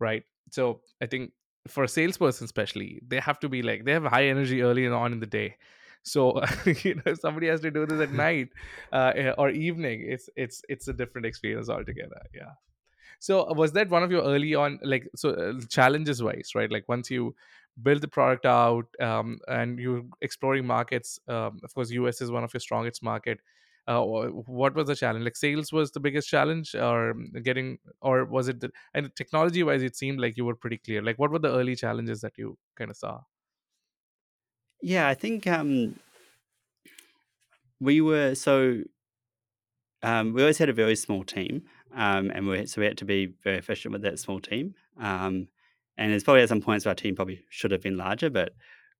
right? 0.00 0.24
So 0.50 0.80
I 1.00 1.06
think 1.06 1.32
for 1.66 1.84
a 1.84 1.88
salesperson, 1.88 2.44
especially, 2.44 3.00
they 3.06 3.20
have 3.20 3.38
to 3.40 3.48
be 3.48 3.62
like 3.62 3.84
they 3.84 3.92
have 3.92 4.04
high 4.04 4.26
energy 4.26 4.62
early 4.62 4.86
on 4.86 5.12
in 5.12 5.20
the 5.20 5.26
day. 5.26 5.56
So 6.02 6.40
you 6.84 6.96
know, 6.96 7.02
if 7.06 7.20
somebody 7.20 7.48
has 7.48 7.60
to 7.60 7.70
do 7.70 7.86
this 7.86 8.00
at 8.00 8.12
night 8.26 8.50
uh, 8.92 9.12
eh, 9.14 9.32
or 9.36 9.50
evening, 9.50 10.04
it's 10.06 10.30
it's 10.36 10.62
it's 10.68 10.88
a 10.88 10.92
different 10.92 11.26
experience 11.26 11.68
altogether. 11.68 12.20
Yeah. 12.34 12.52
So 13.18 13.48
uh, 13.48 13.54
was 13.54 13.72
that 13.72 13.88
one 13.88 14.02
of 14.02 14.10
your 14.10 14.22
early 14.22 14.54
on 14.54 14.78
like 14.82 15.08
so 15.14 15.30
uh, 15.30 15.60
challenges 15.68 16.22
wise, 16.22 16.52
right? 16.54 16.70
Like 16.70 16.88
once 16.88 17.10
you 17.10 17.34
build 17.82 18.00
the 18.00 18.08
product 18.08 18.46
out 18.46 18.86
um, 19.00 19.38
and 19.48 19.78
you're 19.78 20.02
exploring 20.22 20.66
markets, 20.66 21.20
um, 21.28 21.60
of 21.64 21.74
course, 21.74 21.90
US 21.90 22.20
is 22.20 22.30
one 22.30 22.44
of 22.44 22.52
your 22.54 22.60
strongest 22.60 23.02
market. 23.02 23.40
Uh, 23.88 24.02
what 24.02 24.74
was 24.74 24.88
the 24.88 24.96
challenge? 24.96 25.24
Like 25.24 25.36
sales 25.36 25.72
was 25.72 25.92
the 25.92 26.00
biggest 26.00 26.28
challenge, 26.28 26.74
or 26.74 27.14
getting, 27.42 27.78
or 28.00 28.24
was 28.24 28.48
it? 28.48 28.60
The, 28.60 28.70
and 28.94 29.14
technology 29.16 29.62
wise, 29.62 29.82
it 29.82 29.96
seemed 29.96 30.20
like 30.20 30.36
you 30.36 30.44
were 30.44 30.56
pretty 30.56 30.78
clear. 30.78 31.02
Like 31.02 31.18
what 31.18 31.30
were 31.30 31.38
the 31.38 31.52
early 31.54 31.76
challenges 31.76 32.20
that 32.22 32.32
you 32.36 32.58
kind 32.76 32.90
of 32.90 32.96
saw? 32.96 33.20
yeah, 34.82 35.08
I 35.08 35.14
think 35.14 35.46
um, 35.46 35.96
we 37.80 38.00
were 38.00 38.34
so 38.34 38.82
Um, 40.02 40.32
we 40.34 40.42
always 40.42 40.58
had 40.58 40.68
a 40.68 40.72
very 40.74 40.94
small 40.96 41.24
team, 41.24 41.62
um, 41.94 42.30
and 42.34 42.46
we 42.46 42.66
so 42.66 42.80
we 42.80 42.86
had 42.86 42.98
to 42.98 43.04
be 43.04 43.34
very 43.42 43.56
efficient 43.58 43.92
with 43.92 44.02
that 44.02 44.18
small 44.18 44.40
team. 44.40 44.74
Um, 45.00 45.48
and 45.96 46.12
there's 46.12 46.24
probably 46.24 46.42
at 46.42 46.48
some 46.50 46.60
points 46.60 46.86
our 46.86 46.94
team 46.94 47.16
probably 47.16 47.44
should 47.48 47.70
have 47.70 47.82
been 47.82 47.96
larger, 47.96 48.28
but 48.30 48.52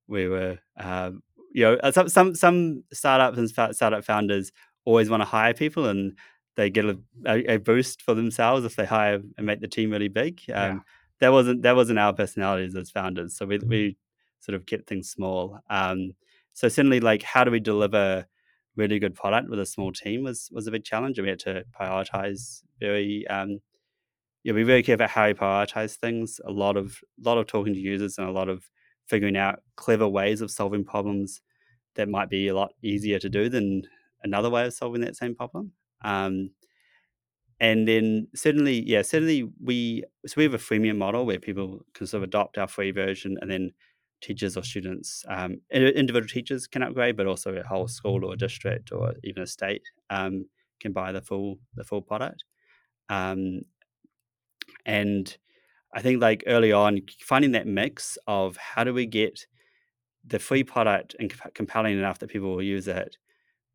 we 0.07 0.27
were, 0.27 0.57
um, 0.77 1.21
you 1.53 1.63
know, 1.63 1.73
uh, 1.75 1.91
some 1.91 2.09
some 2.09 2.35
some 2.35 2.83
startups 2.91 3.37
and 3.37 3.49
sta- 3.49 3.73
startup 3.73 4.03
founders 4.05 4.51
always 4.87 5.09
want 5.09 5.21
to 5.21 5.25
hire 5.25 5.53
people, 5.53 5.87
and 5.87 6.17
they 6.55 6.69
get 6.69 6.85
a, 6.85 6.97
a, 7.25 7.57
boost 7.57 8.01
for 8.01 8.15
themselves 8.15 8.65
if 8.65 8.75
they 8.75 8.85
hire 8.85 9.21
and 9.37 9.45
make 9.45 9.61
the 9.61 9.67
team 9.67 9.91
really 9.91 10.07
big. 10.07 10.41
Yeah, 10.47 10.69
Um, 10.69 10.83
that 11.19 11.31
wasn't 11.31 11.61
that 11.63 11.75
wasn't 11.75 11.99
our 11.99 12.13
personalities 12.13 12.75
as 12.75 12.89
founders, 12.89 13.35
so 13.35 13.45
we 13.45 13.59
we 13.59 13.97
sort 14.39 14.55
of 14.55 14.65
kept 14.65 14.87
things 14.87 15.09
small. 15.09 15.59
Um, 15.69 16.13
so 16.53 16.67
certainly, 16.69 16.99
like, 16.99 17.23
how 17.23 17.43
do 17.43 17.51
we 17.51 17.59
deliver? 17.59 18.25
really 18.77 18.99
good 18.99 19.15
product 19.15 19.49
with 19.49 19.59
a 19.59 19.65
small 19.65 19.91
team 19.91 20.23
was 20.23 20.49
was 20.53 20.67
a 20.67 20.71
big 20.71 20.83
challenge. 20.83 21.17
And 21.17 21.25
we 21.25 21.29
had 21.29 21.39
to 21.39 21.63
prioritize 21.77 22.61
very 22.79 23.27
um, 23.27 23.59
yeah, 24.43 24.53
be 24.53 24.63
very 24.63 24.83
careful 24.83 25.03
about 25.03 25.09
how 25.09 25.27
we 25.27 25.33
prioritize 25.33 25.95
things. 25.95 26.39
A 26.45 26.51
lot 26.51 26.77
of 26.77 26.99
lot 27.19 27.37
of 27.37 27.47
talking 27.47 27.73
to 27.73 27.79
users 27.79 28.17
and 28.17 28.29
a 28.29 28.31
lot 28.31 28.47
of 28.47 28.69
figuring 29.07 29.35
out 29.35 29.59
clever 29.75 30.07
ways 30.07 30.41
of 30.41 30.51
solving 30.51 30.85
problems 30.85 31.41
that 31.95 32.07
might 32.07 32.29
be 32.29 32.47
a 32.47 32.55
lot 32.55 32.71
easier 32.81 33.19
to 33.19 33.29
do 33.29 33.49
than 33.49 33.83
another 34.27 34.49
way 34.49 34.65
of 34.65 34.73
solving 34.73 35.01
that 35.01 35.15
same 35.15 35.35
problem. 35.35 35.71
Um, 36.03 36.51
and 37.59 37.87
then 37.87 38.27
certainly, 38.35 38.83
yeah, 38.85 39.01
certainly 39.01 39.49
we 39.63 40.03
so 40.27 40.35
we 40.37 40.43
have 40.43 40.53
a 40.53 40.59
freemium 40.59 40.97
model 40.97 41.25
where 41.25 41.39
people 41.39 41.83
can 41.93 42.05
sort 42.05 42.21
of 42.21 42.27
adopt 42.29 42.57
our 42.57 42.67
free 42.67 42.91
version, 42.91 43.37
and 43.41 43.49
then 43.49 43.71
teachers 44.21 44.57
or 44.57 44.63
students, 44.63 45.23
um, 45.27 45.61
individual 45.71 46.27
teachers 46.27 46.67
can 46.67 46.83
upgrade, 46.83 47.17
but 47.17 47.27
also 47.27 47.55
a 47.55 47.63
whole 47.63 47.87
school 47.87 48.25
or 48.25 48.35
district 48.35 48.91
or 48.91 49.13
even 49.23 49.43
a 49.43 49.47
state 49.47 49.81
um, 50.09 50.45
can 50.79 50.91
buy 50.91 51.11
the 51.11 51.21
full 51.21 51.57
the 51.75 51.83
full 51.83 52.01
product. 52.01 52.43
Um, 53.09 53.61
and 54.85 55.35
I 55.93 56.01
think 56.01 56.21
like 56.21 56.43
early 56.47 56.71
on, 56.71 57.01
finding 57.21 57.53
that 57.53 57.67
mix 57.67 58.17
of 58.27 58.57
how 58.57 58.83
do 58.83 58.93
we 58.93 59.05
get 59.05 59.47
the 60.25 60.39
free 60.39 60.63
product 60.63 61.15
and 61.19 61.29
comp- 61.29 61.53
compelling 61.55 61.97
enough 61.97 62.19
that 62.19 62.29
people 62.29 62.49
will 62.51 62.61
use 62.61 62.87
it, 62.87 63.17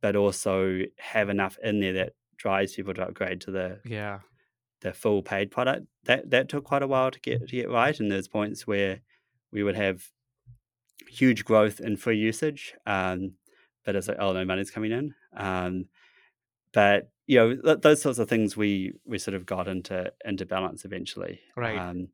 but 0.02 0.16
also 0.16 0.80
have 0.98 1.30
enough 1.30 1.56
in 1.62 1.80
there 1.80 1.94
that 1.94 2.12
drives 2.36 2.74
people 2.74 2.92
to 2.92 3.02
upgrade 3.02 3.40
to 3.40 3.50
the 3.50 3.80
yeah, 3.86 4.18
the 4.82 4.92
full 4.92 5.22
paid 5.22 5.50
product. 5.50 5.86
That 6.04 6.28
that 6.30 6.50
took 6.50 6.64
quite 6.64 6.82
a 6.82 6.86
while 6.86 7.10
to 7.10 7.20
get 7.20 7.48
to 7.48 7.56
get 7.56 7.70
right, 7.70 7.98
and 7.98 8.12
there's 8.12 8.28
points 8.28 8.66
where 8.66 9.00
we 9.50 9.62
would 9.62 9.76
have 9.76 10.10
huge 11.08 11.44
growth 11.44 11.80
in 11.80 11.96
free 11.96 12.18
usage, 12.18 12.74
um, 12.86 13.34
but 13.86 13.96
it's 13.96 14.08
like 14.08 14.18
oh 14.20 14.32
no 14.32 14.44
money's 14.44 14.70
coming 14.70 14.92
in. 14.92 15.14
Um, 15.34 15.86
but 16.74 17.10
you 17.26 17.38
know 17.38 17.56
th- 17.56 17.80
those 17.80 18.02
sorts 18.02 18.18
of 18.18 18.28
things 18.28 18.56
we 18.56 18.92
we 19.06 19.18
sort 19.18 19.34
of 19.34 19.46
got 19.46 19.68
into 19.68 20.12
into 20.24 20.44
balance 20.44 20.84
eventually. 20.84 21.40
right. 21.56 21.78
Um, 21.78 22.08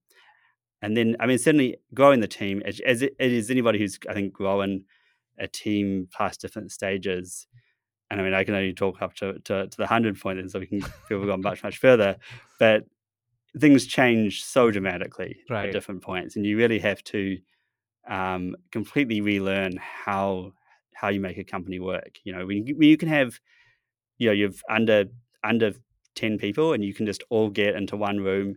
and 0.83 0.97
then 0.97 1.17
I 1.19 1.27
mean 1.27 1.39
certainly 1.39 1.79
growing 1.95 2.21
the 2.21 2.29
team 2.29 2.63
as, 2.65 2.81
as 2.81 3.03
it, 3.03 3.17
it 3.19 3.33
is 3.33 3.51
anybody 3.51 3.79
who's 3.79 3.99
I 4.09 4.15
think 4.15 4.33
growing 4.33 4.85
a 5.39 5.49
team 5.49 6.09
past 6.13 6.41
different 6.41 6.71
stages. 6.73 7.47
And 8.11 8.21
I 8.21 8.25
mean 8.25 8.35
I 8.35 8.45
can 8.45 8.55
only 8.55 8.73
talk 8.73 9.03
up 9.03 9.15
to 9.17 9.35
to, 9.41 9.67
to 9.67 9.77
the 9.77 9.87
hundred 9.87 10.21
point, 10.21 10.39
and 10.39 10.51
so 10.51 10.59
we 10.59 10.67
can 10.67 10.81
people 10.81 11.21
have 11.21 11.27
gone 11.29 11.43
much 11.43 11.63
much 11.63 11.79
further. 11.79 12.17
But 12.59 12.85
things 13.59 13.87
change 13.87 14.45
so 14.45 14.71
dramatically 14.71 15.41
at 15.67 15.73
different 15.73 16.03
points, 16.03 16.37
and 16.37 16.47
you 16.47 16.57
really 16.57 16.79
have 16.79 17.03
to 17.05 17.39
um, 18.09 18.57
completely 18.73 19.21
relearn 19.21 19.79
how 19.79 20.53
how 20.95 21.09
you 21.09 21.21
make 21.21 21.39
a 21.39 21.45
company 21.45 21.79
work. 21.79 22.19
You 22.25 22.33
know, 22.33 22.47
when 22.47 22.67
you, 22.67 22.77
when 22.77 22.89
you 22.89 22.97
can 22.97 23.09
have, 23.09 23.39
you 24.19 24.29
know, 24.29 24.33
you've 24.33 24.63
under 24.69 25.05
under 25.45 25.73
ten 26.15 26.39
people, 26.39 26.73
and 26.73 26.85
you 26.85 26.95
can 26.95 27.07
just 27.07 27.23
all 27.31 27.51
get 27.51 27.77
into 27.77 27.97
one 27.97 28.19
room 28.19 28.57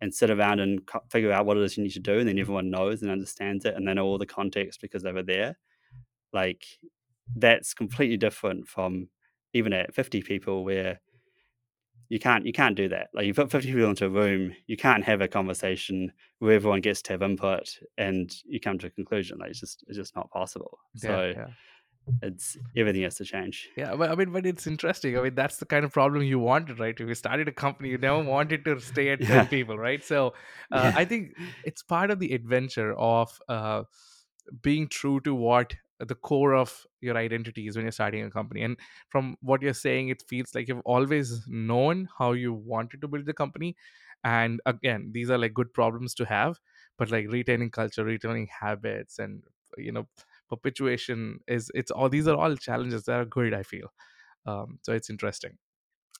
and 0.00 0.14
sit 0.14 0.30
around 0.30 0.60
and 0.60 0.86
co- 0.86 1.02
figure 1.10 1.32
out 1.32 1.44
what 1.44 1.56
it 1.56 1.62
is 1.62 1.76
you 1.76 1.82
need 1.82 1.92
to 1.92 2.00
do, 2.00 2.18
and 2.18 2.28
then 2.28 2.38
everyone 2.38 2.70
knows 2.70 3.02
and 3.02 3.10
understands 3.10 3.64
it, 3.64 3.74
and 3.74 3.86
then 3.86 3.98
all 3.98 4.18
the 4.18 4.26
context 4.26 4.80
because 4.80 5.02
they 5.02 5.12
were 5.12 5.22
there. 5.22 5.58
Like 6.32 6.64
that's 7.36 7.74
completely 7.74 8.16
different 8.16 8.68
from 8.68 9.08
even 9.52 9.72
at 9.72 9.94
fifty 9.94 10.22
people 10.22 10.64
where 10.64 11.00
you 12.08 12.18
can't 12.18 12.44
you 12.44 12.52
can't 12.52 12.76
do 12.76 12.88
that. 12.88 13.08
Like 13.14 13.26
you 13.26 13.34
put 13.34 13.50
fifty 13.50 13.72
people 13.72 13.90
into 13.90 14.06
a 14.06 14.10
room, 14.10 14.54
you 14.66 14.76
can't 14.76 15.04
have 15.04 15.20
a 15.20 15.28
conversation 15.28 16.12
where 16.40 16.54
everyone 16.54 16.80
gets 16.80 17.02
to 17.02 17.12
have 17.12 17.22
input 17.22 17.78
and 17.96 18.30
you 18.44 18.60
come 18.60 18.78
to 18.78 18.88
a 18.88 18.90
conclusion. 18.90 19.38
Like 19.38 19.50
it's 19.50 19.60
just 19.60 19.84
it's 19.86 19.96
just 19.96 20.16
not 20.16 20.30
possible. 20.30 20.78
Yeah, 21.02 21.08
So 21.08 21.32
yeah. 21.36 21.46
it's 22.22 22.56
everything 22.76 23.02
has 23.02 23.14
to 23.16 23.24
change. 23.24 23.70
Yeah, 23.76 23.94
but 23.94 24.10
I 24.10 24.14
mean, 24.16 24.32
but 24.32 24.44
it's 24.44 24.66
interesting. 24.66 25.16
I 25.16 25.22
mean, 25.22 25.34
that's 25.36 25.58
the 25.58 25.66
kind 25.66 25.84
of 25.84 25.92
problem 25.92 26.24
you 26.24 26.40
wanted, 26.40 26.80
right? 26.80 26.98
If 26.98 27.08
you 27.08 27.14
started 27.14 27.46
a 27.48 27.52
company, 27.52 27.90
you 27.90 27.98
never 27.98 28.22
wanted 28.22 28.64
to 28.64 28.80
stay 28.80 29.10
at 29.10 29.20
10 29.22 29.28
Yeah. 29.28 29.44
people, 29.44 29.78
right? 29.78 30.02
So 30.02 30.34
uh. 30.72 30.92
I 30.94 31.04
think 31.04 31.34
it's 31.64 31.82
part 31.82 32.10
of 32.10 32.18
the 32.18 32.34
adventure 32.34 32.92
of 32.98 33.40
uh, 33.48 33.84
being 34.62 34.88
true 34.88 35.20
to 35.20 35.34
what 35.34 35.74
the 36.00 36.14
core 36.14 36.54
of 36.54 36.86
your 37.00 37.16
identity 37.16 37.66
is 37.68 37.76
when 37.76 37.84
you're 37.84 37.92
starting 37.92 38.24
a 38.24 38.30
company. 38.30 38.62
And 38.62 38.78
from 39.08 39.36
what 39.40 39.62
you're 39.62 39.74
saying, 39.74 40.08
it 40.08 40.22
feels 40.28 40.54
like 40.54 40.68
you've 40.68 40.80
always 40.84 41.46
known 41.48 42.08
how 42.18 42.32
you 42.32 42.52
wanted 42.52 43.00
to 43.02 43.08
build 43.08 43.26
the 43.26 43.34
company. 43.34 43.76
And 44.24 44.60
again, 44.66 45.10
these 45.12 45.30
are 45.30 45.38
like 45.38 45.54
good 45.54 45.72
problems 45.72 46.14
to 46.16 46.24
have, 46.26 46.60
but 46.98 47.10
like 47.10 47.30
retaining 47.30 47.70
culture, 47.70 48.04
retaining 48.04 48.48
habits, 48.48 49.18
and 49.18 49.42
you 49.78 49.92
know 49.92 50.08
perpetuation 50.48 51.38
is 51.46 51.70
it's 51.74 51.92
all 51.92 52.08
these 52.08 52.26
are 52.26 52.36
all 52.36 52.56
challenges 52.56 53.04
that 53.04 53.20
are 53.20 53.24
good 53.24 53.54
i 53.54 53.62
feel 53.62 53.86
um, 54.46 54.78
so 54.82 54.92
it's 54.92 55.08
interesting 55.08 55.58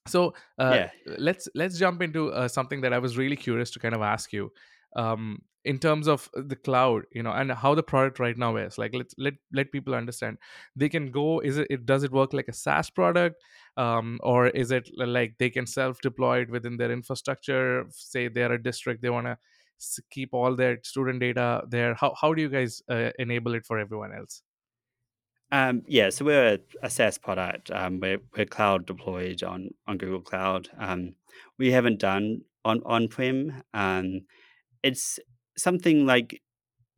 so 0.08 0.34
uh, 0.58 0.78
Yeah. 0.78 0.90
let's 1.18 1.48
let's 1.54 1.78
jump 1.78 2.02
into 2.02 2.30
uh, 2.32 2.48
something 2.48 2.80
that 2.80 2.92
i 2.92 2.98
was 2.98 3.18
really 3.18 3.36
curious 3.36 3.70
to 3.70 3.78
kind 3.78 3.94
of 3.94 4.02
ask 4.02 4.32
you 4.32 4.52
um, 4.96 5.42
in 5.64 5.78
terms 5.78 6.08
of 6.08 6.28
the 6.34 6.56
cloud 6.56 7.02
you 7.12 7.22
know 7.22 7.32
and 7.32 7.52
how 7.52 7.74
the 7.74 7.82
product 7.82 8.18
right 8.18 8.38
now 8.38 8.56
is 8.56 8.78
like 8.78 8.94
let's 8.94 9.14
let 9.18 9.34
let 9.52 9.70
people 9.72 9.94
understand 9.94 10.38
they 10.74 10.88
can 10.88 11.10
go 11.10 11.40
is 11.40 11.58
it, 11.58 11.66
it 11.68 11.84
does 11.84 12.02
it 12.02 12.12
work 12.12 12.32
like 12.32 12.48
a 12.48 12.52
saas 12.52 12.88
product 12.88 13.42
um, 13.76 14.18
or 14.22 14.48
is 14.48 14.70
it 14.70 14.88
like 14.96 15.34
they 15.38 15.50
can 15.50 15.66
self 15.66 16.00
deploy 16.00 16.40
it 16.40 16.50
within 16.50 16.76
their 16.76 16.90
infrastructure 16.90 17.84
say 17.90 18.28
they're 18.28 18.52
a 18.52 18.62
district 18.62 19.02
they 19.02 19.10
want 19.10 19.26
to 19.26 19.36
keep 20.10 20.30
all 20.32 20.56
their 20.56 20.78
student 20.82 21.20
data 21.20 21.62
there 21.68 21.94
how, 21.94 22.14
how 22.18 22.32
do 22.32 22.40
you 22.40 22.48
guys 22.48 22.82
uh, 22.88 23.10
enable 23.18 23.54
it 23.54 23.66
for 23.66 23.78
everyone 23.78 24.12
else 24.14 24.42
Um, 25.52 25.82
yeah, 25.88 26.10
so 26.10 26.24
we're 26.24 26.54
a, 26.54 26.58
a 26.86 26.90
SaaS 26.90 27.18
product. 27.18 27.72
Um, 27.72 27.98
we're, 27.98 28.20
we're 28.36 28.46
cloud 28.46 28.86
deployed 28.86 29.42
on, 29.42 29.70
on 29.88 29.98
Google 29.98 30.20
Cloud. 30.20 30.68
Um, 30.78 31.16
we 31.58 31.72
haven't 31.72 31.98
done 31.98 32.42
on 32.64 32.82
on 32.84 33.08
prem. 33.08 33.62
Um, 33.74 34.22
it's 34.82 35.18
something 35.56 36.06
like 36.06 36.40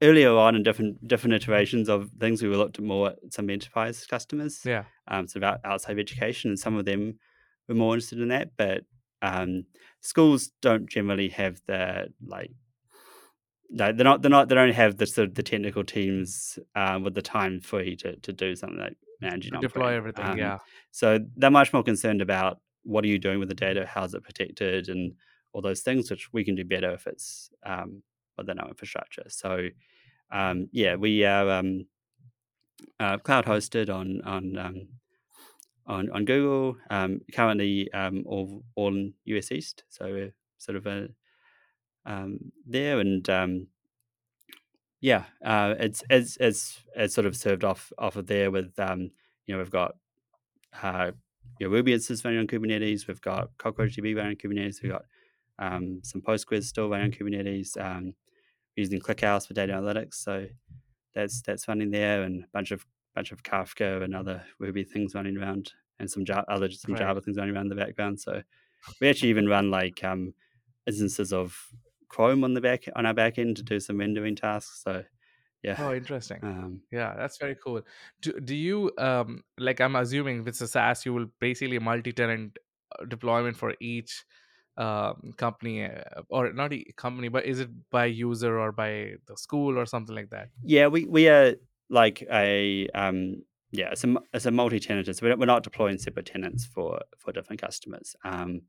earlier 0.03 0.37
on 0.37 0.57
in 0.57 0.63
different 0.63 1.07
different 1.07 1.35
iterations 1.35 1.89
of 1.89 2.11
things. 2.19 2.43
We 2.43 2.49
looked 2.49 2.79
at 2.79 2.85
more 2.85 3.11
at 3.11 3.33
some 3.33 3.51
enterprise 3.51 4.05
customers, 4.07 4.61
yeah 4.65 4.85
um, 5.09 5.27
so 5.27 5.39
about 5.39 5.61
outside 5.65 5.93
of 5.93 5.99
education, 5.99 6.51
and 6.51 6.59
some 6.59 6.77
of 6.77 6.85
them 6.85 7.19
were 7.69 7.75
more 7.75 7.95
interested 7.95 8.21
in 8.21 8.29
that. 8.29 8.51
But 8.57 8.85
um, 9.23 9.65
schools 10.01 10.51
don't 10.61 10.89
generally 10.89 11.29
have 11.29 11.61
the 11.67 12.13
like 12.27 12.51
no, 13.75 13.91
they're 13.91 14.05
not. 14.05 14.21
They're 14.21 14.31
not. 14.31 14.49
They 14.49 14.55
don't 14.55 14.75
have 14.75 14.99
the 14.99 15.07
sort 15.07 15.29
of 15.29 15.35
the 15.35 15.43
technical 15.43 15.83
teams 15.83 16.59
um, 16.75 17.05
with 17.05 17.15
the 17.15 17.23
time 17.23 17.61
free 17.61 17.97
to, 17.97 18.17
to 18.17 18.33
do 18.33 18.55
something 18.55 18.79
like 18.79 18.97
managing 19.23 19.59
deploy 19.61 19.95
everything 19.95 20.25
Um, 20.25 20.37
yeah 20.37 20.59
so 20.91 21.21
they're 21.37 21.51
much 21.51 21.73
more 21.73 21.85
concerned 21.85 22.21
about 22.21 22.59
what 22.83 23.05
are 23.05 23.09
you 23.09 23.19
doing 23.19 23.39
with 23.39 23.49
the 23.49 23.55
data, 23.55 23.87
how's 23.87 24.13
it 24.13 24.25
protected, 24.25 24.89
and 24.89 25.13
all 25.53 25.63
those 25.63 25.81
things, 25.83 26.11
which 26.11 26.33
we 26.33 26.45
can 26.45 26.55
do 26.55 26.65
better 26.65 26.93
if 26.93 27.07
it's 27.07 27.51
um, 27.65 28.03
within 28.39 28.59
our 28.59 28.69
infrastructure. 28.69 29.25
So 29.29 29.69
um, 30.31 30.69
yeah, 30.73 30.97
we 30.97 31.25
are 31.25 31.51
um, 31.51 31.87
uh, 33.01 33.19
cloud 33.19 33.47
hosted 33.47 33.91
on 33.95 34.23
on 34.23 34.59
um, 34.59 34.89
on 35.87 36.11
on 36.11 36.25
Google. 36.25 36.77
Um, 36.91 37.21
currently, 37.33 37.93
um, 37.93 38.25
all 38.27 38.65
all 38.77 38.89
in 38.95 39.15
US 39.27 39.53
East. 39.53 39.85
So 39.89 40.07
we're 40.07 40.35
sort 40.59 40.77
of 40.77 40.87
a 40.87 41.09
um, 42.07 42.53
there 42.67 43.01
and 43.01 43.29
um, 43.31 43.69
Yeah, 45.01 45.25
uh, 45.45 45.75
it's 45.81 46.05
it's 46.11 46.37
it's 46.41 46.81
it's 46.97 47.15
sort 47.15 47.27
of 47.27 47.37
served 47.37 47.65
off 47.65 47.93
off 47.99 48.17
of 48.17 48.27
there 48.27 48.51
with 48.51 48.79
um, 48.79 49.11
you 49.47 49.55
know 49.55 49.59
we've 49.59 49.71
got 49.71 49.97
uh, 50.83 51.13
Ruby 51.61 51.93
instances 51.93 52.25
running 52.25 52.41
on 52.41 52.47
Kubernetes, 52.47 53.09
we've 53.09 53.21
got 53.21 53.57
CockroachDB 53.59 54.17
running 54.17 54.33
on 54.33 54.37
Kubernetes, 54.37 54.83
we've 54.83 54.93
got 54.93 55.05
um, 55.63 56.01
some 56.03 56.21
Postgres 56.21 56.65
still 56.65 56.89
running 56.89 57.07
on 57.07 57.13
Kubernetes, 57.13 57.81
um, 57.81 58.15
using 58.77 59.01
ClickHouse 59.01 59.47
for 59.47 59.55
data 59.55 59.73
analytics, 59.75 60.15
so 60.15 60.47
that's 61.15 61.43
that's 61.43 61.69
running 61.69 61.91
there, 61.91 62.23
and 62.23 62.45
a 62.45 62.47
bunch 62.53 62.71
of 62.71 62.85
bunch 63.15 63.33
of 63.33 63.43
Kafka 63.43 64.03
and 64.03 64.15
other 64.15 64.43
Ruby 64.59 64.85
things 64.85 65.15
running 65.15 65.37
around, 65.37 65.73
and 65.99 66.11
some 66.11 66.25
Java, 66.25 66.45
other 66.51 66.71
some 66.71 66.95
right 66.95 67.01
Java 67.01 67.21
things 67.21 67.37
running 67.37 67.55
around 67.55 67.71
in 67.71 67.77
the 67.77 67.85
background. 67.85 68.21
So 68.21 68.43
we 69.01 69.09
actually 69.09 69.31
even 69.31 69.47
run 69.49 69.71
like 69.71 70.03
um, 70.03 70.35
instances 70.87 71.33
of 71.33 71.57
Chrome 72.09 72.45
on 72.45 72.55
the 72.55 72.61
back 72.61 72.85
on 72.97 73.07
our 73.07 73.15
back 73.15 73.39
end 73.39 73.57
to 73.57 73.63
do 73.63 73.79
some 73.79 73.99
rendering 73.99 74.37
tasks. 74.37 74.83
So 74.83 75.05
yeah, 75.63 75.77
oh 75.79 75.95
interesting 75.95 76.41
um, 76.43 76.83
Yeah, 76.91 77.15
that's 77.17 77.39
very 77.39 77.55
cool. 77.55 77.83
Do, 78.21 78.33
do 78.41 78.55
you 78.55 78.91
um 78.99 79.45
like 79.59 79.81
I'm 79.81 79.97
assuming 79.97 80.41
if 80.41 80.49
it's 80.49 80.61
a 80.61 80.69
SaaS, 80.69 81.07
you 81.07 81.15
will 81.15 81.27
basically 81.41 81.79
multi-tenant 81.79 82.59
uh, 82.99 83.05
deployment 83.05 83.57
for 83.57 83.75
each 83.81 84.25
um 84.77 85.35
company 85.37 85.85
uh, 85.85 86.23
or 86.29 86.53
not 86.53 86.73
a 86.73 86.85
company, 86.97 87.29
but 87.29 87.45
is 87.45 87.61
it 87.61 87.71
by 87.91 88.07
user 88.07 88.59
or 88.59 88.73
by 88.73 89.15
the 89.27 89.37
school 89.37 89.79
or 89.79 89.87
something 89.87 90.15
like 90.15 90.31
that? 90.31 90.49
Yeah, 90.63 90.87
we 90.87 91.05
we 91.05 91.29
are 91.29 91.55
like 91.91 92.27
a 92.31 92.89
um 92.95 93.43
yeah, 93.71 93.91
it's 93.91 94.05
a 94.05 94.15
it's 94.33 94.47
a 94.47 94.51
multi-tenant. 94.51 95.15
So 95.15 95.35
we're, 95.37 95.47
not 95.47 95.63
deploying 95.63 95.99
separate 95.99 96.27
tenants 96.27 96.67
for 96.67 97.01
for 97.19 97.33
different 97.33 97.61
customers. 97.61 98.15
Um, 98.25 98.63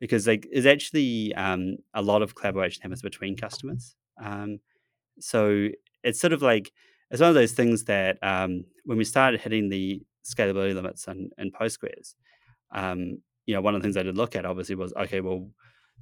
because 0.00 0.26
like 0.26 0.46
there's 0.52 0.66
actually 0.66 1.34
um 1.34 1.76
a 1.94 2.02
lot 2.02 2.22
of 2.22 2.34
collaboration 2.34 2.82
happens 2.82 3.02
between 3.02 3.36
customers. 3.36 3.96
Um, 4.22 4.60
so 5.20 5.68
it's 6.02 6.20
sort 6.20 6.32
of 6.32 6.42
like 6.42 6.72
it's 7.10 7.20
one 7.20 7.30
of 7.30 7.34
those 7.34 7.52
things 7.52 7.84
that 7.84 8.18
um 8.22 8.64
when 8.84 8.98
we 8.98 9.04
started 9.04 9.40
hitting 9.40 9.68
the 9.68 10.02
scalability 10.24 10.74
limits 10.74 11.06
in, 11.08 11.30
in 11.38 11.50
Postgres, 11.50 12.14
um, 12.72 13.22
you 13.48 13.54
know, 13.54 13.62
one 13.62 13.74
of 13.74 13.80
the 13.80 13.86
things 13.86 13.96
I 13.96 14.04
did 14.04 14.18
look 14.18 14.36
at 14.36 14.44
obviously 14.46 14.76
was 14.76 14.92
okay, 14.94 15.20
well, 15.22 15.48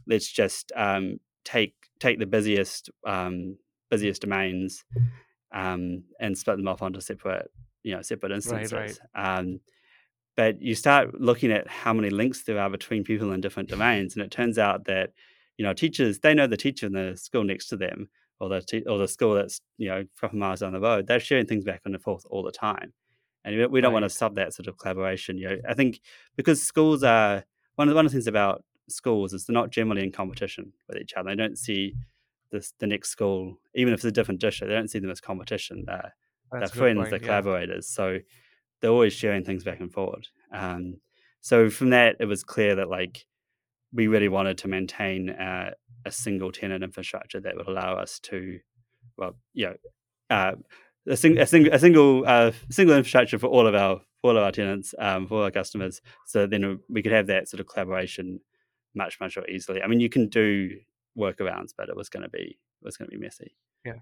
let's 0.09 0.31
just 0.31 0.73
um 0.77 1.21
take 1.45 1.75
take 2.01 2.19
the 2.19 2.27
busiest 2.27 2.91
um 3.07 3.57
busiest 3.91 4.23
domains 4.23 4.85
um, 5.53 6.03
and 6.21 6.37
split 6.37 6.57
them 6.57 6.69
off 6.69 6.83
onto 6.83 7.01
separate, 7.01 7.51
you 7.85 7.95
know, 7.95 8.03
separate 8.03 8.33
Right, 8.33 8.71
right. 8.73 8.97
instances. 8.97 9.01
Um, 9.15 9.61
but 10.37 10.61
you 10.61 10.75
start 10.75 11.21
looking 11.21 11.53
at 11.53 11.69
how 11.69 11.93
many 11.95 12.11
links 12.11 12.43
there 12.43 12.59
are 12.59 12.69
between 12.69 13.05
people 13.05 13.33
in 13.33 13.41
different 13.41 13.69
domains, 13.69 14.17
and 14.17 14.25
it 14.25 14.31
turns 14.33 14.59
out 14.59 14.85
that 14.87 15.13
you 15.57 15.65
know 15.65 15.73
teachers 15.73 16.21
they 16.21 16.35
know 16.35 16.47
the 16.49 16.57
teacher 16.57 16.87
in 16.87 16.93
the 16.93 17.17
school 17.17 17.45
next 17.45 17.69
to 17.69 17.77
them, 17.77 18.09
or 18.41 18.49
the 18.49 18.61
te- 18.61 18.85
or 18.87 18.99
the 18.99 19.09
school 19.09 19.35
that's 19.35 19.61
you 19.79 19.89
know 19.89 20.01
a 20.01 20.21
couple 20.21 20.39
miles 20.39 20.61
down 20.61 20.73
the 20.73 20.81
road. 20.81 21.07
They're 21.07 21.21
sharing 21.21 21.47
things 21.47 21.65
back 21.65 21.83
and 21.85 22.03
forth 22.03 22.25
all 22.29 22.43
the 22.43 22.53
time, 22.53 22.93
and 23.47 23.71
we- 23.73 23.81
don't 23.81 23.93
want 23.95 24.03
to 24.03 24.07
Right. 24.07 24.11
stop 24.13 24.35
that 24.35 24.53
sort 24.53 24.67
of 24.67 24.77
collaboration. 24.77 25.39
You 25.39 25.49
know, 25.49 25.57
I 25.69 25.73
think 25.75 26.01
because 26.37 26.63
schools 26.63 27.03
are 27.03 27.45
one 27.77 27.89
of 27.89 27.93
the, 27.93 27.97
one 27.97 28.05
of 28.05 28.13
the 28.13 28.17
things 28.17 28.27
about 28.27 28.65
schools 28.89 29.33
is 29.33 29.47
they're 29.47 29.55
not 29.55 29.71
generally 29.71 30.03
in 30.05 30.13
competition 30.13 30.73
with 30.89 30.99
each 30.99 31.15
other. 31.15 31.31
They 31.31 31.37
don't 31.37 31.57
see 31.59 31.95
this 32.51 32.73
the 32.79 32.87
next 32.87 33.09
school, 33.11 33.61
even 33.75 33.93
if 33.95 33.99
it's 33.99 34.05
a 34.05 34.13
different 34.13 34.41
district, 34.41 34.69
they 34.69 34.75
don't 34.75 34.89
see 34.91 34.99
them 34.99 35.11
as 35.11 35.21
competition. 35.21 35.85
They're 35.87 36.13
they're 36.53 36.61
That's 36.61 36.73
a 36.73 36.75
good 36.75 36.79
friends, 36.81 36.97
they're 36.99 37.11
point. 37.11 37.23
Yeah. 37.23 37.27
collaborators. 37.29 37.89
So 37.89 38.19
they're 38.81 38.91
always 38.91 39.13
sharing 39.15 39.43
things 39.45 39.65
back 39.65 39.81
and 39.81 39.93
forward. 39.93 40.29
Um, 40.53 41.01
so 41.41 41.71
from 41.71 41.91
that, 41.91 42.17
it 42.21 42.27
was 42.27 42.45
clear 42.45 42.75
that 42.77 42.89
like 42.89 43.27
we 43.93 44.07
really 44.07 44.29
wanted 44.29 44.59
to 44.59 44.69
maintain 44.69 45.31
uh, 45.31 45.73
a 46.05 46.11
single 46.13 46.53
tenant 46.53 46.85
infrastructure 46.85 47.41
that 47.41 47.57
would 47.57 47.67
allow 47.69 47.95
us 47.95 48.21
to, 48.21 48.61
well, 49.17 49.37
you 49.55 49.67
know, 49.67 49.77
uh, 50.31 50.53
a, 51.09 51.17
sing- 51.17 51.39
a, 51.39 51.47
sing- 51.47 51.73
a 51.73 51.79
single 51.79 52.25
uh, 52.27 52.53
single 52.71 52.97
infrastructure 52.97 53.39
for 53.39 53.49
all 53.49 53.67
of 53.67 53.75
our 53.75 54.01
all 54.23 54.37
of 54.37 54.43
our 54.43 54.53
tenants, 54.53 54.95
um, 54.99 55.27
for 55.27 55.45
our 55.45 55.51
customers. 55.51 56.01
So 56.27 56.47
then 56.47 56.81
we 56.89 57.03
could 57.03 57.13
have 57.13 57.29
that 57.29 57.49
sort 57.49 57.61
of 57.61 57.67
collaboration 57.67 58.41
much 58.95 59.19
much 59.21 59.37
more 59.37 59.49
easily. 59.49 59.83
I 59.83 59.87
mean, 59.87 60.01
you 60.01 60.09
can 60.09 60.29
do 60.29 60.71
workarounds, 61.17 61.73
but 61.77 61.89
it 61.89 61.97
was 61.97 62.09
going 62.09 62.23
to 62.25 62.29
be 62.29 62.59
it 62.59 62.85
was 62.85 62.97
going 62.97 63.11
to 63.11 63.17
be 63.17 63.23
messy. 63.23 63.55
Yeah. 63.85 64.01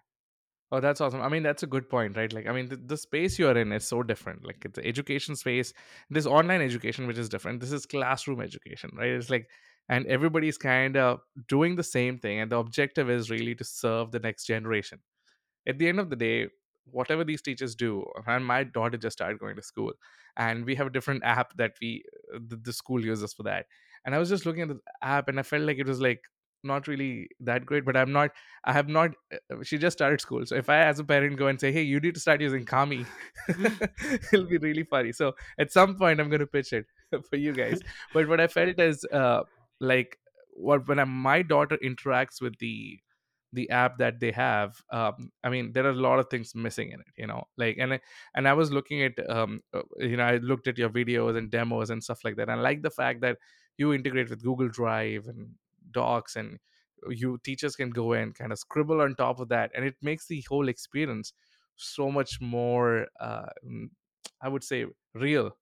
Oh, 0.73 0.81
that's 0.81 1.01
awesome. 1.01 1.23
I 1.23 1.29
mean, 1.29 1.43
that's 1.45 1.63
a 1.63 1.69
good 1.69 1.89
point, 1.89 2.17
right? 2.17 2.33
Like, 2.33 2.49
I 2.49 2.53
mean, 2.53 2.69
the, 2.69 2.77
the 2.77 2.97
space 2.97 3.39
you're 3.39 3.57
in 3.57 3.71
is 3.73 3.87
so 3.87 4.03
different. 4.03 4.45
Like, 4.45 4.65
it's 4.65 4.79
education 4.79 5.37
space. 5.37 5.73
This 6.11 6.27
online 6.27 6.63
education, 6.63 7.07
which 7.07 7.19
is 7.19 7.29
different. 7.29 7.61
This 7.61 7.71
is 7.71 7.87
classroom 7.87 8.41
education, 8.41 8.91
right? 8.97 9.11
It's 9.11 9.31
like, 9.31 9.47
and 9.89 10.07
everybody's 10.07 10.59
kind 10.59 10.97
of 10.97 11.21
doing 11.49 11.77
the 11.77 11.85
same 11.85 12.19
thing, 12.19 12.41
and 12.41 12.51
the 12.51 12.59
objective 12.59 13.09
is 13.11 13.31
really 13.31 13.55
to 13.55 13.65
serve 13.65 14.11
the 14.11 14.19
next 14.19 14.47
generation. 14.47 14.99
at 15.67 15.79
the 15.79 15.89
end 15.89 16.01
of 16.01 16.11
the 16.11 16.17
day 16.17 16.49
whatever 16.91 17.25
these 17.25 17.43
teachers 17.43 17.75
do 17.75 18.05
and 18.27 18.45
my 18.45 18.63
daughter 18.65 18.97
just 18.97 19.17
started 19.17 19.39
going 19.39 19.57
to 19.57 19.63
school 19.63 19.93
and 20.37 20.65
we 20.65 20.75
have 20.75 20.87
a 20.87 20.91
different 20.91 21.23
app 21.25 21.57
that 21.57 21.73
we 21.81 22.05
the, 22.33 22.57
the 22.57 22.73
school 22.73 23.05
uses 23.05 23.33
for 23.33 23.43
that. 23.45 23.67
And 24.05 24.15
i 24.15 24.19
was 24.19 24.29
just 24.29 24.45
looking 24.45 24.63
at 24.63 24.69
the 24.69 24.81
app 25.03 25.29
and 25.29 25.39
i 25.39 25.43
felt 25.43 25.63
like 25.63 25.79
it 25.79 25.87
was 25.87 26.01
like 26.01 26.23
not 26.63 26.89
really 26.89 27.29
that 27.41 27.67
great 27.67 27.85
but 27.85 27.97
i'm 27.97 28.13
not 28.13 28.31
i 28.65 28.73
have 28.73 28.89
not 28.89 29.11
uh, 29.33 29.57
she 29.63 29.77
just 29.77 29.97
started 29.97 30.21
school 30.21 30.47
so 30.47 30.57
if 30.57 30.71
i 30.71 30.79
as 30.79 30.99
a 30.99 31.05
parent 31.05 31.37
go 31.37 31.47
and 31.47 31.61
say 31.61 31.71
hey 31.71 31.83
you 31.83 32.01
need 32.01 32.15
to 32.15 32.21
start 32.21 32.41
using 32.41 32.65
kami 32.65 33.05
it'll 34.33 34.47
be 34.47 34.59
really 34.59 34.85
funny. 34.85 35.13
So 35.13 35.35
at 35.59 35.73
some 35.73 35.97
point 35.97 36.21
i'm 36.21 36.29
going 36.29 36.41
to 36.41 36.47
pitch 36.47 36.73
it 36.73 36.87
for 37.31 37.37
you 37.37 37.53
guys. 37.53 37.81
But 38.13 38.29
what 38.29 38.41
i 38.41 38.47
felt 38.47 38.79
is 38.79 39.05
uh 39.13 39.43
like 39.81 40.19
what 40.55 40.87
when 40.89 40.99
I, 40.99 41.05
my 41.05 41.43
daughter 41.43 41.79
interacts 41.83 42.41
with 42.41 42.59
the 42.59 42.99
the 43.55 43.69
app 43.71 43.99
that 43.99 44.21
they 44.21 44.31
have 44.31 44.81
um, 44.91 45.31
i 45.43 45.49
mean 45.49 45.73
there 45.73 45.87
are 45.87 45.91
a 45.91 46.07
lot 46.09 46.19
of 46.19 46.29
things 46.29 46.55
missing 46.55 46.91
in 46.91 47.01
it 47.01 47.13
you 47.17 47.27
know 47.27 47.45
like 47.57 47.77
and 47.79 47.99
and 48.35 48.49
i 48.49 48.53
was 48.53 48.71
looking 48.71 49.03
at 49.03 49.13
um, 49.31 49.61
uh, 49.73 49.83
you 49.99 50.17
know 50.17 50.25
i 50.25 50.37
looked 50.37 50.67
at 50.67 50.79
your 50.79 50.91
videos 50.91 51.37
and 51.37 51.51
demos 51.51 51.91
and 51.91 52.03
stuff 52.03 52.25
like 52.25 52.37
that 52.37 52.49
and 52.49 52.61
i 52.61 52.63
like 52.63 52.83
the 52.83 52.91
fact 52.91 53.21
that 53.21 53.39
you 53.79 53.93
integrate 53.93 54.31
with 54.31 54.43
google 54.43 54.69
drive 54.69 55.27
and 55.27 55.49
docs 55.91 56.37
and 56.37 56.59
you 57.09 57.39
teachers 57.45 57.77
can 57.77 57.91
go 57.91 58.13
and 58.13 58.35
kind 58.35 58.53
of 58.53 58.59
scribble 58.59 59.01
on 59.01 59.15
top 59.15 59.41
of 59.41 59.49
that 59.49 59.71
and 59.75 59.85
it 59.85 59.95
makes 60.03 60.27
the 60.27 60.45
whole 60.49 60.69
experience 60.69 61.33
so 61.77 62.11
much 62.11 62.41
more 62.41 63.07
uh, 63.21 63.47
mm, 63.67 63.87
i 64.41 64.49
would 64.49 64.65
say 64.65 64.87
real 65.15 65.57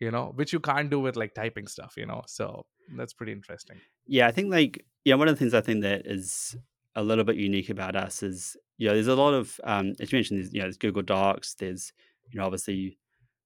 you 0.00 0.10
know 0.10 0.32
which 0.36 0.52
you 0.52 0.60
can't 0.60 0.90
do 0.90 1.00
with 1.00 1.16
like 1.16 1.34
typing 1.34 1.66
stuff 1.66 1.94
you 1.96 2.06
know 2.06 2.22
so 2.26 2.64
that's 2.94 3.12
pretty 3.12 3.32
interesting. 3.32 3.80
Yeah, 4.06 4.28
I 4.28 4.32
think 4.32 4.50
like 4.50 4.84
yeah, 5.04 5.14
one 5.14 5.28
of 5.28 5.34
the 5.34 5.38
things 5.38 5.54
I 5.54 5.60
think 5.60 5.82
that 5.82 6.06
is 6.06 6.56
a 6.96 7.02
little 7.02 7.24
bit 7.24 7.36
unique 7.36 7.70
about 7.70 7.94
us 7.94 8.22
is 8.22 8.56
you 8.78 8.88
know, 8.88 8.94
there's 8.94 9.06
a 9.06 9.14
lot 9.14 9.34
of 9.34 9.60
um, 9.64 9.94
as 10.00 10.10
you 10.12 10.16
mentioned, 10.16 10.40
there's, 10.40 10.52
you 10.52 10.60
know, 10.60 10.64
there's 10.64 10.78
Google 10.78 11.02
Docs. 11.02 11.54
There's 11.54 11.92
you 12.30 12.40
know, 12.40 12.46
obviously 12.46 12.98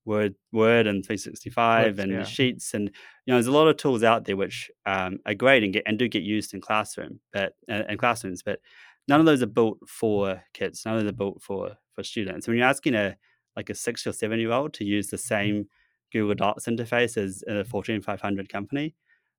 Word, 0.05 0.35
Word, 0.51 0.87
and 0.87 1.05
365, 1.05 1.87
Words, 1.87 1.99
and 1.99 2.13
yeah. 2.13 2.25
Sheets, 2.25 2.75
and 2.75 2.85
you 3.27 3.33
know, 3.33 3.35
there's 3.35 3.47
a 3.47 3.53
lot 3.53 3.69
of 3.69 3.77
tools 3.77 4.03
out 4.03 4.25
there 4.25 4.37
which 4.37 4.71
um, 4.87 5.19
are 5.27 5.35
great 5.35 5.63
and 5.63 5.73
get 5.73 5.83
and 5.87 5.99
do 5.99 6.09
get 6.09 6.23
used 6.23 6.55
in 6.55 6.61
classroom, 6.61 7.21
but 7.33 7.55
uh, 7.71 7.83
in 7.89 7.99
classrooms, 7.99 8.43
but 8.43 8.61
none 9.07 9.21
of 9.21 9.27
those 9.27 9.43
are 9.43 9.47
built 9.47 9.79
for 9.87 10.43
kids. 10.55 10.83
None 10.87 10.97
of 10.97 11.03
those 11.03 11.11
are 11.11 11.17
built 11.17 11.43
for 11.43 11.77
for 11.95 12.03
students. 12.03 12.49
When 12.49 12.57
you're 12.57 12.67
asking 12.67 12.95
a 12.95 13.17
like 13.57 13.71
a 13.71 13.75
six 13.75 14.07
or 14.07 14.13
seven 14.13 14.39
year 14.39 14.53
old 14.53 14.73
to 14.75 14.85
use 14.85 15.09
the 15.09 15.19
same 15.19 15.67
Google 16.13 16.35
Docs 16.35 16.65
interface 16.65 17.17
as 17.17 17.45
a 17.47 17.65
Fortune 17.65 18.01
500 18.01 18.49
company, 18.49 18.95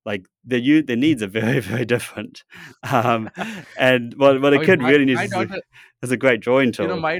like 0.06 0.26
the 0.46 0.60
u- 0.60 0.82
their 0.82 0.96
needs 0.96 1.22
are 1.24 1.28
very 1.42 1.60
very 1.60 1.86
different. 1.86 2.44
Um, 2.92 3.30
and 3.78 4.14
what 4.16 4.42
what 4.42 4.54
a 4.54 4.58
I 4.58 4.60
mean, 4.60 4.66
kid 4.66 4.80
my, 4.80 4.90
really 4.90 5.06
needs 5.06 5.22
is 5.22 5.34
a, 5.34 5.62
is 6.02 6.12
a 6.12 6.18
great 6.18 6.42
drawing 6.42 6.72
tool 6.72 6.88
you 6.88 6.94
know, 6.94 7.00
my 7.00 7.20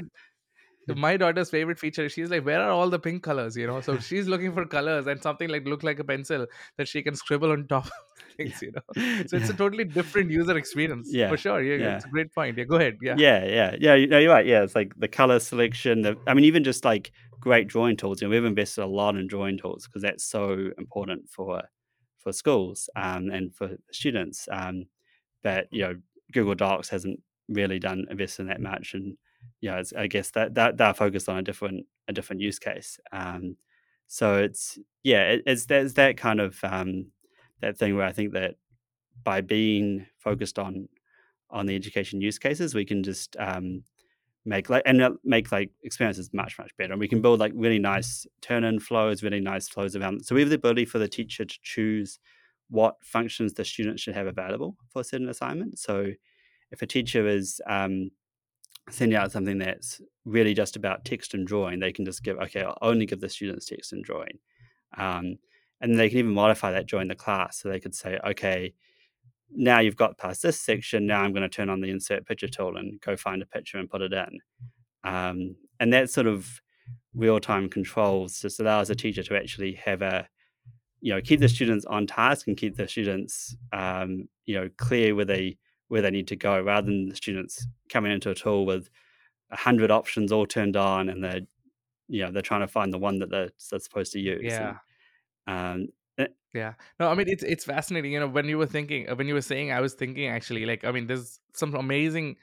my 0.96 1.16
daughter's 1.16 1.48
favorite 1.48 1.78
feature 1.78 2.08
she's 2.08 2.28
like 2.28 2.44
where 2.44 2.60
are 2.60 2.70
all 2.70 2.90
the 2.90 2.98
pink 2.98 3.22
colors 3.22 3.56
you 3.56 3.66
know 3.66 3.80
so 3.80 3.98
she's 3.98 4.26
looking 4.26 4.52
for 4.52 4.66
colors 4.66 5.06
and 5.06 5.22
something 5.22 5.48
like 5.48 5.64
look 5.64 5.82
like 5.82 5.98
a 6.00 6.04
pencil 6.04 6.46
that 6.76 6.88
she 6.88 7.02
can 7.02 7.14
scribble 7.14 7.52
on 7.52 7.66
top 7.68 7.86
of 7.86 7.92
things 8.36 8.60
you 8.60 8.72
know 8.72 8.82
so 9.26 9.36
it's 9.36 9.48
a 9.48 9.54
totally 9.54 9.84
different 9.84 10.30
user 10.30 10.56
experience 10.56 11.08
for 11.28 11.36
sure 11.36 11.62
yeah 11.62 11.76
yeah. 11.76 11.96
it's 11.96 12.04
a 12.04 12.08
great 12.08 12.34
point 12.34 12.58
yeah 12.58 12.64
go 12.64 12.76
ahead 12.76 12.96
yeah 13.00 13.14
Yeah, 13.16 13.44
yeah, 13.44 13.76
yeah. 13.78 13.94
You 13.94 14.06
know, 14.06 14.18
you're 14.18 14.32
right. 14.32 14.46
Yeah, 14.46 14.62
it's 14.62 14.74
like 14.74 14.92
the 14.96 15.08
color 15.08 15.38
selection. 15.38 16.02
The, 16.02 16.16
I 16.26 16.34
mean, 16.34 16.44
even 16.44 16.64
just 16.64 16.84
like 16.84 17.12
great 17.40 17.68
drawing 17.68 17.96
tools. 17.96 18.22
You 18.22 18.28
know, 18.28 18.32
we've 18.32 18.44
invested 18.44 18.82
a 18.82 18.86
lot 18.86 19.16
in 19.16 19.26
drawing 19.26 19.58
tools 19.58 19.86
because 19.86 20.02
that's 20.02 20.24
so 20.24 20.70
important 20.78 21.28
for 21.28 21.62
for 22.22 22.32
schools 22.32 22.88
um, 22.96 23.30
and 23.30 23.54
for 23.54 23.76
students. 23.90 24.48
Um, 24.50 24.86
but 25.42 25.66
you 25.70 25.82
know, 25.82 25.94
Google 26.32 26.54
Docs 26.54 26.88
hasn't 26.88 27.20
really 27.48 27.78
done 27.78 28.06
invested 28.10 28.42
in 28.42 28.48
that 28.48 28.60
much, 28.60 28.94
and 28.94 29.16
you 29.60 29.70
know, 29.70 29.78
it's, 29.78 29.92
I 29.92 30.06
guess 30.06 30.30
that, 30.32 30.54
that 30.54 30.76
they're 30.76 30.94
focused 30.94 31.28
on 31.28 31.38
a 31.38 31.42
different 31.42 31.86
a 32.08 32.12
different 32.12 32.42
use 32.42 32.58
case. 32.58 32.98
Um, 33.12 33.56
so 34.06 34.38
it's 34.38 34.78
yeah, 35.02 35.22
it, 35.30 35.42
it's 35.46 35.66
there's 35.66 35.94
that 35.94 36.16
kind 36.16 36.40
of 36.40 36.58
um, 36.62 37.06
that 37.60 37.78
thing 37.78 37.96
where 37.96 38.06
I 38.06 38.12
think 38.12 38.32
that 38.32 38.56
by 39.24 39.40
being 39.40 40.06
focused 40.18 40.58
on 40.58 40.88
on 41.50 41.66
the 41.66 41.76
education 41.76 42.20
use 42.20 42.38
cases, 42.38 42.74
we 42.74 42.84
can 42.84 43.02
just 43.02 43.36
um, 43.38 43.84
make 44.44 44.68
like 44.68 44.82
and 44.86 45.00
uh, 45.00 45.10
make 45.24 45.52
like 45.52 45.70
experiences 45.82 46.30
much 46.32 46.58
much 46.58 46.76
better. 46.76 46.92
And 46.92 47.00
we 47.00 47.08
can 47.08 47.22
build 47.22 47.40
like 47.40 47.52
really 47.54 47.78
nice 47.78 48.26
turn-in 48.40 48.80
flows, 48.80 49.22
really 49.22 49.40
nice 49.40 49.68
flows 49.68 49.94
around. 49.94 50.24
So 50.24 50.34
we 50.34 50.40
have 50.40 50.50
the 50.50 50.56
ability 50.56 50.84
for 50.84 50.98
the 50.98 51.08
teacher 51.08 51.44
to 51.44 51.58
choose 51.62 52.18
what 52.68 52.96
functions 53.02 53.52
the 53.52 53.64
student 53.64 54.00
should 54.00 54.14
have 54.14 54.26
available 54.26 54.76
for 54.88 55.00
a 55.00 55.04
certain 55.04 55.28
assignment. 55.28 55.78
So 55.78 56.12
if 56.70 56.82
a 56.82 56.86
teacher 56.86 57.26
is 57.26 57.60
um, 57.66 58.10
sending 58.90 59.16
out 59.16 59.30
something 59.30 59.58
that's 59.58 60.00
really 60.24 60.54
just 60.54 60.76
about 60.76 61.04
text 61.04 61.34
and 61.34 61.46
drawing, 61.46 61.78
they 61.78 61.92
can 61.92 62.04
just 62.04 62.22
give 62.22 62.38
okay, 62.38 62.62
I'll 62.62 62.78
only 62.82 63.06
give 63.06 63.20
the 63.20 63.28
students 63.28 63.66
text 63.66 63.92
and 63.92 64.04
drawing. 64.04 64.38
Um, 64.96 65.38
and 65.80 65.98
they 65.98 66.08
can 66.08 66.18
even 66.18 66.34
modify 66.34 66.70
that 66.72 66.86
during 66.86 67.08
the 67.08 67.14
class. 67.14 67.60
So 67.60 67.68
they 67.68 67.80
could 67.80 67.94
say, 67.94 68.18
okay, 68.24 68.74
now 69.54 69.80
you've 69.80 69.96
got 69.96 70.18
past 70.18 70.42
this 70.42 70.60
section. 70.60 71.06
Now 71.06 71.22
I'm 71.22 71.32
going 71.32 71.42
to 71.42 71.48
turn 71.48 71.68
on 71.68 71.80
the 71.80 71.90
insert 71.90 72.26
picture 72.26 72.48
tool 72.48 72.76
and 72.76 73.00
go 73.00 73.16
find 73.16 73.42
a 73.42 73.46
picture 73.46 73.78
and 73.78 73.88
put 73.88 74.02
it 74.02 74.12
in. 74.12 74.40
Um, 75.04 75.56
and 75.80 75.92
that 75.92 76.10
sort 76.10 76.26
of 76.26 76.60
real 77.14 77.40
time 77.40 77.68
controls 77.68 78.40
just 78.40 78.60
allows 78.60 78.90
a 78.90 78.94
teacher 78.94 79.22
to 79.22 79.36
actually 79.36 79.74
have 79.74 80.02
a, 80.02 80.28
you 81.00 81.12
know, 81.12 81.20
keep 81.20 81.40
the 81.40 81.48
students 81.48 81.84
on 81.86 82.06
task 82.06 82.46
and 82.46 82.56
keep 82.56 82.76
the 82.76 82.88
students, 82.88 83.56
um, 83.72 84.28
you 84.46 84.54
know, 84.54 84.70
clear 84.76 85.14
where 85.14 85.24
they 85.24 85.58
where 85.88 86.00
they 86.00 86.10
need 86.10 86.28
to 86.28 86.36
go, 86.36 86.60
rather 86.62 86.86
than 86.86 87.08
the 87.08 87.16
students 87.16 87.66
coming 87.90 88.12
into 88.12 88.30
a 88.30 88.34
tool 88.34 88.64
with 88.64 88.88
a 89.50 89.56
hundred 89.56 89.90
options 89.90 90.32
all 90.32 90.46
turned 90.46 90.76
on 90.76 91.10
and 91.10 91.22
they're, 91.22 91.40
you 92.08 92.22
know, 92.24 92.30
they're 92.30 92.40
trying 92.40 92.62
to 92.62 92.68
find 92.68 92.92
the 92.92 92.98
one 92.98 93.18
that 93.18 93.28
they're, 93.28 93.50
they're 93.70 93.80
supposed 93.80 94.12
to 94.12 94.20
use. 94.20 94.40
yeah 94.44 94.76
And 95.46 95.82
um, 95.82 95.88
Yeah. 96.54 96.74
No, 97.00 97.08
I 97.08 97.14
mean 97.14 97.28
it's 97.28 97.42
it's 97.42 97.64
fascinating. 97.64 98.12
You 98.12 98.20
know, 98.20 98.28
when 98.28 98.46
you 98.46 98.58
were 98.58 98.66
thinking, 98.66 99.06
when 99.16 99.26
you 99.26 99.34
were 99.34 99.40
saying, 99.42 99.72
I 99.72 99.80
was 99.80 99.94
thinking 99.94 100.28
actually, 100.28 100.66
like, 100.66 100.84
I 100.84 100.92
mean, 100.92 101.06
there's 101.06 101.40
some 101.54 101.74
amazing 101.74 102.36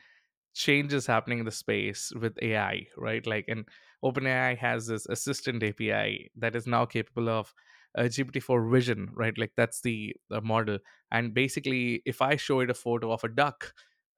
changes 0.56 1.06
happening 1.08 1.40
in 1.40 1.46
the 1.46 1.52
space 1.52 2.12
with 2.20 2.38
AI, 2.42 2.88
right? 2.98 3.26
Like, 3.28 3.46
and 3.50 3.66
OpenAI 4.04 4.58
has 4.58 4.88
this 4.88 5.06
assistant 5.08 5.64
API 5.64 6.30
that 6.38 6.56
is 6.56 6.68
now 6.68 6.86
capable 6.86 7.30
of 7.30 7.54
uh, 7.98 8.08
GPT-4 8.10 8.70
vision, 8.70 9.10
right? 9.16 9.38
Like 9.38 9.54
that's 9.58 9.82
the, 9.82 10.16
the 10.30 10.42
model. 10.42 10.80
And 11.12 11.34
basically, 11.34 12.02
if 12.06 12.22
I 12.22 12.36
show 12.38 12.62
it 12.62 12.70
a 12.72 12.76
photo 12.76 13.12
of 13.12 13.24
a 13.24 13.30
duck 13.30 13.74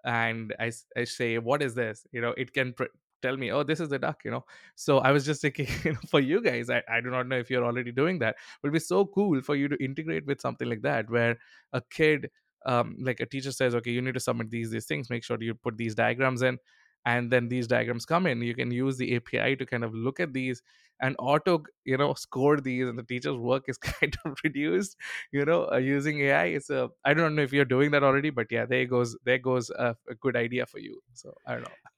and 0.05 0.53
I, 0.59 0.71
I 0.97 1.03
say, 1.05 1.37
"What 1.39 1.61
is 1.61 1.75
this?" 1.75 2.05
You 2.11 2.21
know, 2.21 2.33
it 2.37 2.53
can 2.53 2.73
pr- 2.73 2.93
tell 3.21 3.37
me, 3.37 3.51
"Oh, 3.51 3.63
this 3.63 3.79
is 3.79 3.89
the 3.89 3.99
duck." 3.99 4.21
You 4.25 4.31
know. 4.31 4.45
So 4.75 4.99
I 4.99 5.11
was 5.11 5.25
just 5.25 5.41
thinking, 5.41 5.67
you 5.83 5.93
know, 5.93 5.99
for 6.09 6.19
you 6.19 6.41
guys, 6.41 6.69
I, 6.69 6.83
I 6.89 7.01
do 7.01 7.09
not 7.09 7.27
know 7.27 7.37
if 7.37 7.49
you're 7.49 7.65
already 7.65 7.91
doing 7.91 8.19
that. 8.19 8.35
It 8.35 8.63
would 8.63 8.73
be 8.73 8.79
so 8.79 9.05
cool 9.05 9.41
for 9.41 9.55
you 9.55 9.67
to 9.67 9.83
integrate 9.83 10.25
with 10.25 10.41
something 10.41 10.67
like 10.67 10.81
that, 10.83 11.09
where 11.09 11.37
a 11.73 11.81
kid 11.89 12.29
um, 12.65 12.95
like 12.99 13.19
a 13.19 13.25
teacher 13.25 13.51
says, 13.51 13.73
okay, 13.75 13.91
you 13.91 14.01
need 14.01 14.13
to 14.13 14.19
submit 14.19 14.49
these 14.49 14.71
these 14.71 14.85
things. 14.85 15.09
Make 15.09 15.23
sure 15.23 15.37
you 15.41 15.55
put 15.55 15.77
these 15.77 15.95
diagrams 15.95 16.41
in, 16.41 16.59
and 17.05 17.31
then 17.31 17.47
these 17.49 17.67
diagrams 17.67 18.05
come 18.05 18.27
in. 18.27 18.41
You 18.41 18.53
can 18.55 18.71
use 18.71 18.97
the 18.97 19.15
API 19.15 19.55
to 19.55 19.65
kind 19.65 19.83
of 19.83 19.93
look 19.93 20.19
at 20.19 20.33
these 20.33 20.61
and 21.03 21.15
auto, 21.17 21.63
you 21.83 21.97
know, 21.97 22.13
score 22.13 22.57
these, 22.57 22.87
and 22.87 22.97
the 22.97 23.03
teacher's 23.03 23.35
work 23.37 23.63
is 23.67 23.77
kind 23.79 24.15
of 24.25 24.37
reduced. 24.43 24.95
You 25.31 25.45
know, 25.45 25.67
uh, 25.71 25.77
using 25.77 26.21
AI. 26.21 26.45
It's 26.45 26.69
a 26.69 26.89
I 27.03 27.13
don't 27.13 27.35
know 27.35 27.41
if 27.41 27.53
you're 27.53 27.65
doing 27.65 27.91
that 27.91 28.03
already, 28.03 28.29
but 28.29 28.47
yeah, 28.51 28.65
there 28.65 28.85
goes 28.85 29.17
there 29.25 29.39
goes 29.39 29.69
a, 29.71 29.95
a 30.09 30.15
good 30.15 30.35
idea 30.35 30.65
for 30.65 30.79
you. 30.79 31.01
So 31.13 31.33
I 31.45 31.53
don't 31.53 31.63
know. 31.63 31.90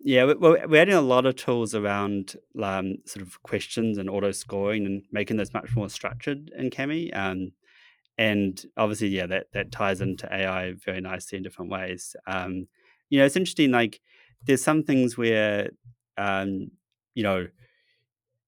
Yeah, 0.00 0.26
we- 0.26 0.34
well, 0.34 0.56
we're 0.68 0.82
adding 0.82 0.94
a 0.94 1.00
lot 1.00 1.26
of 1.26 1.36
tools 1.36 1.74
around 1.74 2.36
um, 2.62 2.98
sort 3.04 3.26
of 3.26 3.42
questions 3.42 3.98
and 3.98 4.08
auto 4.08 4.30
scoring 4.30 4.86
and 4.86 5.02
making 5.10 5.36
this 5.36 5.52
much 5.52 5.74
more 5.74 5.88
structured 5.88 6.50
in 6.56 6.70
Kami. 6.70 7.12
Um, 7.12 7.52
and 8.18 8.64
obviously, 8.76 9.08
yeah, 9.08 9.26
that 9.26 9.46
that 9.52 9.72
ties 9.72 10.00
into 10.00 10.32
AI 10.32 10.72
very 10.84 11.00
nicely 11.00 11.38
in 11.38 11.44
different 11.44 11.70
ways. 11.70 12.16
Um, 12.26 12.68
you 13.10 13.18
know, 13.18 13.26
it's 13.26 13.36
interesting. 13.36 13.70
Like, 13.72 14.00
there's 14.44 14.62
some 14.62 14.82
things 14.84 15.16
where, 15.16 15.70
um, 16.16 16.70
you 17.14 17.22
know, 17.22 17.48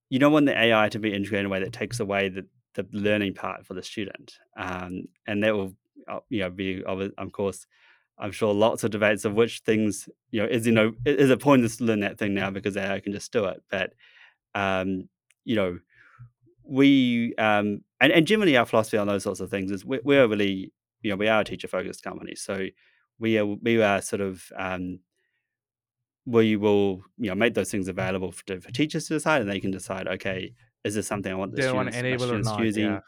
you 0.08 0.18
don't 0.18 0.32
want 0.32 0.46
the 0.46 0.58
AI 0.58 0.88
to 0.88 0.98
be 0.98 1.12
integrated 1.14 1.40
in 1.40 1.46
a 1.46 1.48
way 1.50 1.60
that 1.60 1.72
takes 1.72 2.00
away 2.00 2.28
the, 2.28 2.46
the 2.74 2.86
learning 2.92 3.34
part 3.34 3.64
for 3.66 3.74
the 3.74 3.82
student. 3.82 4.34
Um, 4.56 5.04
and 5.26 5.42
that 5.44 5.54
will, 5.54 5.74
uh, 6.08 6.20
you 6.28 6.40
know, 6.40 6.50
be 6.50 6.82
of 6.84 7.32
course, 7.32 7.66
I'm 8.20 8.32
sure 8.32 8.52
lots 8.52 8.84
of 8.84 8.90
debates 8.90 9.24
of 9.24 9.34
which 9.34 9.60
things, 9.60 10.08
you 10.30 10.42
know, 10.42 10.48
is 10.48 10.66
you 10.66 10.72
know, 10.72 10.92
is 11.04 11.30
it 11.30 11.40
pointless 11.40 11.78
to 11.78 11.84
learn 11.84 12.00
that 12.00 12.18
thing 12.18 12.34
now 12.34 12.50
because 12.50 12.76
AI 12.76 13.00
can 13.00 13.12
just 13.12 13.32
do 13.32 13.46
it. 13.46 13.62
But 13.70 13.94
um, 14.54 15.08
you 15.44 15.56
know, 15.56 15.78
we 16.64 17.34
um, 17.36 17.82
and, 18.00 18.12
and 18.12 18.26
generally 18.26 18.56
our 18.56 18.66
philosophy 18.66 18.98
on 18.98 19.06
those 19.06 19.22
sorts 19.22 19.40
of 19.40 19.50
things 19.50 19.70
is 19.70 19.84
we, 19.84 20.00
we're 20.04 20.26
really, 20.28 20.72
you 21.02 21.10
know, 21.10 21.16
we 21.16 21.28
are 21.28 21.40
a 21.40 21.44
teacher 21.44 21.68
focused 21.68 22.02
company, 22.02 22.34
so 22.34 22.66
we 23.18 23.38
are 23.38 23.46
we 23.46 23.82
are 23.82 24.00
sort 24.02 24.20
of 24.20 24.44
um, 24.56 25.00
we 26.26 26.56
will 26.56 27.02
you 27.18 27.28
know 27.30 27.34
make 27.34 27.54
those 27.54 27.70
things 27.70 27.88
available 27.88 28.32
for, 28.32 28.60
for 28.60 28.70
teachers 28.70 29.06
to 29.08 29.14
decide, 29.14 29.40
and 29.40 29.50
they 29.50 29.60
can 29.60 29.70
decide, 29.70 30.06
okay, 30.06 30.52
is 30.84 30.94
this 30.94 31.06
something 31.06 31.32
I 31.32 31.36
want 31.36 31.52
the 31.54 31.62
They 31.62 31.72
want 31.72 31.88
to 31.88 31.92
students 31.92 32.22
enable 32.22 32.24
or 32.24 32.26
students 32.26 32.48
not. 32.48 32.60
using? 32.60 32.84
Yeah. 32.84 33.00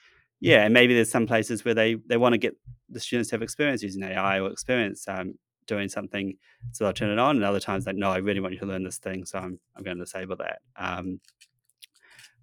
Yeah, 0.42 0.64
and 0.64 0.74
maybe 0.74 0.94
there's 0.94 1.10
some 1.10 1.26
places 1.28 1.64
where 1.64 1.74
they 1.74 1.94
they 2.06 2.16
want 2.16 2.32
to 2.34 2.38
get 2.38 2.56
the 2.90 2.98
students 3.00 3.30
to 3.30 3.36
have 3.36 3.42
experience 3.42 3.82
using 3.82 4.02
AI 4.02 4.40
or 4.40 4.50
experience 4.50 5.06
um, 5.08 5.34
doing 5.68 5.88
something, 5.88 6.34
so 6.72 6.84
they'll 6.84 6.92
turn 6.92 7.10
it 7.10 7.20
on. 7.20 7.36
And 7.36 7.44
other 7.44 7.60
times, 7.60 7.86
like, 7.86 7.94
no, 7.96 8.10
I 8.10 8.16
really 8.18 8.40
want 8.40 8.54
you 8.54 8.60
to 8.60 8.66
learn 8.66 8.82
this 8.84 8.98
thing, 8.98 9.24
so 9.24 9.38
I'm 9.38 9.60
I'm 9.76 9.84
going 9.84 9.98
to 9.98 10.04
disable 10.04 10.36
that. 10.38 10.58
Um, 10.76 11.20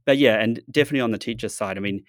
but 0.05 0.17
yeah, 0.17 0.35
and 0.41 0.59
definitely 0.71 1.01
on 1.01 1.11
the 1.11 1.17
teacher 1.17 1.49
side, 1.49 1.77
I 1.77 1.81
mean, 1.81 2.03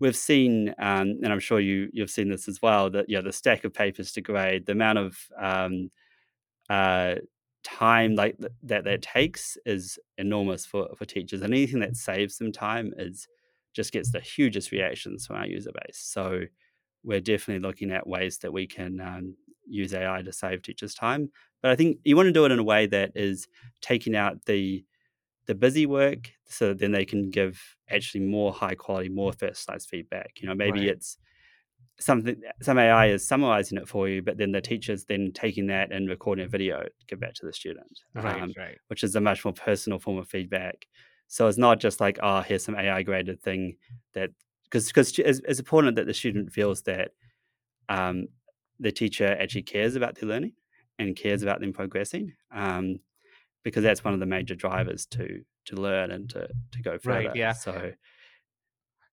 we've 0.00 0.16
seen, 0.16 0.70
um, 0.78 1.18
and 1.22 1.28
I'm 1.32 1.40
sure 1.40 1.60
you 1.60 1.88
you've 1.92 2.10
seen 2.10 2.28
this 2.28 2.48
as 2.48 2.60
well, 2.62 2.90
that 2.90 3.06
yeah, 3.08 3.20
the 3.20 3.32
stack 3.32 3.64
of 3.64 3.72
papers 3.72 4.12
to 4.12 4.20
grade, 4.20 4.66
the 4.66 4.72
amount 4.72 4.98
of 4.98 5.18
um, 5.40 5.90
uh, 6.70 7.16
time 7.64 8.16
like 8.16 8.38
th- 8.38 8.52
that 8.64 8.84
that 8.84 9.02
takes 9.02 9.58
is 9.66 9.98
enormous 10.18 10.66
for 10.66 10.88
for 10.96 11.06
teachers, 11.06 11.42
and 11.42 11.54
anything 11.54 11.80
that 11.80 11.96
saves 11.96 12.38
them 12.38 12.52
time 12.52 12.92
is 12.98 13.28
just 13.76 13.92
gets 13.92 14.12
the 14.12 14.20
hugest 14.20 14.72
reactions 14.72 15.26
from 15.26 15.36
our 15.36 15.46
user 15.46 15.72
base. 15.72 15.98
So 15.98 16.42
we're 17.04 17.20
definitely 17.20 17.66
looking 17.66 17.92
at 17.92 18.06
ways 18.06 18.38
that 18.38 18.52
we 18.52 18.66
can 18.66 19.00
um, 19.00 19.36
use 19.66 19.94
AI 19.94 20.22
to 20.22 20.32
save 20.32 20.62
teachers 20.62 20.94
time. 20.94 21.30
But 21.62 21.70
I 21.72 21.76
think 21.76 21.98
you 22.04 22.16
want 22.16 22.26
to 22.28 22.32
do 22.32 22.44
it 22.46 22.52
in 22.52 22.58
a 22.58 22.64
way 22.64 22.86
that 22.86 23.12
is 23.14 23.48
taking 23.80 24.16
out 24.16 24.46
the 24.46 24.84
the 25.46 25.54
busy 25.54 25.86
work 25.86 26.32
so 26.46 26.68
that 26.68 26.78
then 26.78 26.92
they 26.92 27.04
can 27.04 27.30
give 27.30 27.76
actually 27.90 28.20
more 28.24 28.52
high 28.52 28.74
quality, 28.76 29.08
more 29.08 29.32
first 29.32 29.40
personalized 29.66 29.88
feedback. 29.88 30.32
You 30.40 30.48
know, 30.48 30.54
maybe 30.54 30.86
Right. 30.86 30.88
it's 30.88 31.18
something 31.98 32.42
some 32.62 32.78
AI 32.78 33.06
is 33.06 33.26
summarizing 33.26 33.78
it 33.78 33.88
for 33.88 34.08
you, 34.08 34.22
but 34.22 34.36
then 34.38 34.52
the 34.52 34.60
teacher's 34.60 35.04
then 35.06 35.32
taking 35.34 35.66
that 35.68 35.92
and 35.92 36.08
recording 36.08 36.44
a 36.44 36.48
video 36.48 36.82
to 36.84 37.06
give 37.08 37.20
back 37.20 37.34
to 37.34 37.46
the 37.46 37.52
student, 37.52 38.00
Right. 38.14 38.42
um, 38.42 38.54
Right. 38.56 38.80
which 38.88 39.02
is 39.02 39.16
a 39.16 39.20
much 39.20 39.44
more 39.44 39.54
personal 39.54 39.98
form 39.98 40.18
of 40.18 40.28
feedback. 40.28 40.86
So 41.28 41.46
it's 41.48 41.58
not 41.58 41.80
just 41.80 42.00
like, 42.00 42.18
oh, 42.22 42.40
here's 42.40 42.64
some 42.64 42.76
AI 42.76 43.02
graded 43.02 43.40
thing 43.40 43.76
that 44.14 44.30
because 44.64 44.86
because 44.86 45.18
it's, 45.18 45.40
it's 45.40 45.58
important 45.58 45.96
that 45.96 46.06
the 46.06 46.14
student 46.14 46.52
feels 46.52 46.82
that 46.82 47.10
um, 47.88 48.28
the 48.80 48.92
teacher 48.92 49.36
actually 49.40 49.62
cares 49.62 49.96
about 49.96 50.16
their 50.16 50.28
learning 50.28 50.52
and 50.98 51.16
cares 51.16 51.42
about 51.42 51.60
them 51.60 51.72
progressing, 51.72 52.32
um, 52.52 52.98
because 53.62 53.82
that's 53.82 54.04
one 54.04 54.14
of 54.14 54.20
the 54.20 54.26
major 54.26 54.54
drivers 54.54 55.06
to 55.06 55.42
to 55.66 55.76
learn 55.76 56.10
and 56.10 56.30
to 56.30 56.48
to 56.72 56.82
go 56.82 56.92
Right. 57.04 57.24
further. 57.24 57.32
Yeah. 57.34 57.52
So 57.52 57.92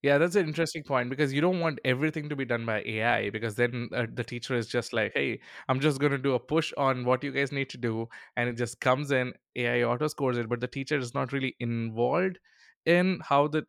Yeah, 0.04 0.18
that's 0.18 0.36
an 0.36 0.46
interesting 0.48 0.84
point 0.84 1.10
because 1.10 1.32
you 1.34 1.40
don't 1.40 1.62
want 1.62 1.80
everything 1.86 2.28
to 2.28 2.36
be 2.36 2.44
done 2.44 2.66
by 2.66 2.84
AI 2.86 3.30
because 3.30 3.56
then 3.56 3.88
uh, 3.96 4.06
the 4.14 4.24
teacher 4.24 4.54
is 4.54 4.68
just 4.68 4.92
like, 4.92 5.14
hey, 5.16 5.40
I'm 5.70 5.80
just 5.80 6.00
going 6.00 6.12
to 6.12 6.18
do 6.18 6.34
a 6.34 6.40
push 6.40 6.74
on 6.78 7.06
what 7.06 7.24
you 7.24 7.32
guys 7.32 7.54
need 7.54 7.70
to 7.70 7.78
do. 7.78 8.10
And 8.36 8.50
it 8.50 8.58
just 8.58 8.82
comes 8.82 9.12
in, 9.12 9.34
AI 9.56 9.84
auto 9.84 10.08
scores 10.10 10.38
it, 10.38 10.50
but 10.50 10.60
the 10.60 10.68
teacher 10.68 10.98
is 10.98 11.14
not 11.14 11.32
really 11.32 11.56
involved 11.62 12.38
in 12.86 13.22
how 13.24 13.48
the 13.48 13.66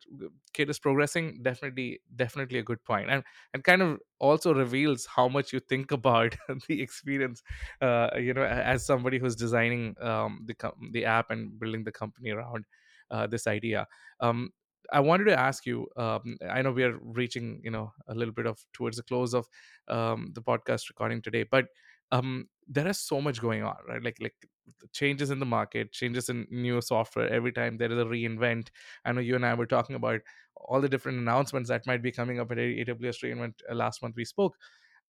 kid 0.51 0.69
is 0.69 0.77
progressing. 0.77 1.39
Definitely, 1.41 2.01
definitely 2.17 2.59
a 2.59 2.63
good. 2.63 2.79
And, 2.89 3.23
and 3.53 3.63
kind 3.63 3.81
of 3.81 3.99
also 4.19 4.53
reveals 4.53 5.05
how 5.05 5.29
much 5.29 5.53
you 5.53 5.61
think 5.61 5.91
about 5.93 6.35
the 6.67 6.81
experience, 6.81 7.43
uh, 7.81 8.09
you 8.17 8.33
know, 8.33 8.43
as 8.43 8.85
somebody 8.85 9.19
who's 9.19 9.37
designing 9.37 9.95
um, 10.01 10.45
the, 10.45 10.55
the 10.91 11.05
app 11.05 11.31
and 11.31 11.57
building 11.57 11.85
the 11.85 11.93
company 11.93 12.31
around 12.31 12.65
uh, 13.09 13.25
this 13.27 13.47
idea. 13.47 13.87
Um, 14.19 14.49
I 14.91 14.99
wanted 14.99 15.25
to 15.25 15.39
ask 15.39 15.65
you. 15.65 15.87
Um, 15.97 16.37
I 16.49 16.61
know 16.61 16.71
we 16.71 16.83
are 16.83 16.97
reaching, 17.01 17.61
you 17.63 17.71
know, 17.71 17.91
a 18.07 18.15
little 18.15 18.33
bit 18.33 18.45
of 18.45 18.63
towards 18.73 18.97
the 18.97 19.03
close 19.03 19.33
of 19.33 19.47
um, 19.87 20.31
the 20.33 20.41
podcast 20.41 20.89
recording 20.89 21.21
today, 21.21 21.43
but 21.43 21.67
um, 22.11 22.47
there 22.67 22.87
is 22.87 22.99
so 22.99 23.21
much 23.21 23.41
going 23.41 23.63
on, 23.63 23.75
right? 23.87 24.03
Like, 24.03 24.17
like 24.21 24.35
changes 24.93 25.29
in 25.29 25.39
the 25.39 25.45
market, 25.45 25.91
changes 25.91 26.29
in 26.29 26.47
new 26.49 26.81
software. 26.81 27.29
Every 27.29 27.51
time 27.51 27.77
there 27.77 27.91
is 27.91 27.97
a 27.97 28.05
reinvent. 28.05 28.69
I 29.03 29.11
know 29.11 29.21
you 29.21 29.35
and 29.35 29.45
I 29.45 29.53
were 29.53 29.65
talking 29.65 29.95
about 29.95 30.21
all 30.55 30.81
the 30.81 30.89
different 30.89 31.19
announcements 31.19 31.69
that 31.69 31.85
might 31.85 32.01
be 32.01 32.11
coming 32.11 32.39
up 32.39 32.51
at 32.51 32.57
AWS 32.57 33.23
reInvent 33.23 33.55
uh, 33.69 33.75
last 33.75 34.01
month. 34.01 34.15
We 34.15 34.25
spoke. 34.25 34.55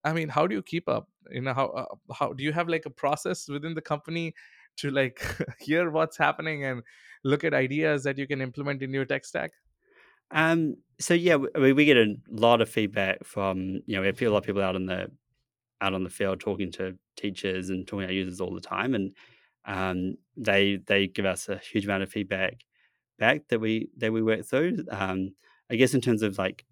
I 0.03 0.13
mean, 0.13 0.29
how 0.29 0.47
do 0.47 0.55
you 0.55 0.61
keep 0.61 0.87
up? 0.87 1.09
You 1.31 1.41
know, 1.41 1.53
how 1.53 1.67
uh, 1.67 2.13
how 2.13 2.33
do 2.33 2.43
you 2.43 2.53
have 2.53 2.69
like 2.69 2.85
a 2.85 2.89
process 2.89 3.47
within 3.47 3.73
the 3.73 3.81
company 3.81 4.33
to 4.77 4.91
like 4.91 5.21
hear 5.59 5.89
what's 5.89 6.17
happening 6.17 6.65
and 6.65 6.83
look 7.23 7.43
at 7.43 7.53
ideas 7.53 8.03
that 8.03 8.17
you 8.17 8.27
can 8.27 8.41
implement 8.41 8.83
in 8.83 8.93
your 8.93 9.05
tech 9.05 9.25
stack? 9.25 9.51
Um, 10.31 10.75
so 10.99 11.13
yeah, 11.13 11.37
I 11.55 11.59
mean, 11.59 11.75
we 11.75 11.85
get 11.85 11.97
a 11.97 12.15
lot 12.29 12.61
of 12.61 12.69
feedback 12.69 13.23
from 13.23 13.81
you 13.85 13.95
know 13.95 14.01
we 14.01 14.07
have 14.07 14.21
a 14.21 14.29
lot 14.29 14.39
of 14.39 14.43
people 14.45 14.61
out 14.61 14.75
in 14.75 14.85
the 14.85 15.11
out 15.81 15.93
on 15.93 16.03
the 16.03 16.09
field 16.09 16.39
talking 16.39 16.71
to 16.73 16.97
teachers 17.17 17.69
and 17.69 17.87
talking 17.87 18.07
to 18.07 18.13
users 18.13 18.41
all 18.41 18.53
the 18.53 18.61
time, 18.61 18.95
and 18.95 19.15
um, 19.65 20.15
they 20.37 20.77
they 20.87 21.07
give 21.07 21.25
us 21.25 21.49
a 21.49 21.57
huge 21.57 21.85
amount 21.85 22.03
of 22.03 22.11
feedback 22.11 22.63
back 23.19 23.43
that 23.49 23.59
we 23.61 23.89
that 23.97 24.13
we 24.13 24.21
work 24.23 24.45
through. 24.45 24.85
Um, 24.91 25.35
I 25.71 25.75
guess 25.75 25.93
in 25.93 26.01
terms 26.01 26.23
of 26.23 26.37
like 26.37 26.65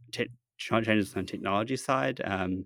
changes 0.58 1.16
on 1.16 1.24
the 1.26 1.32
technology 1.32 1.78
side, 1.78 2.22
um, 2.24 2.66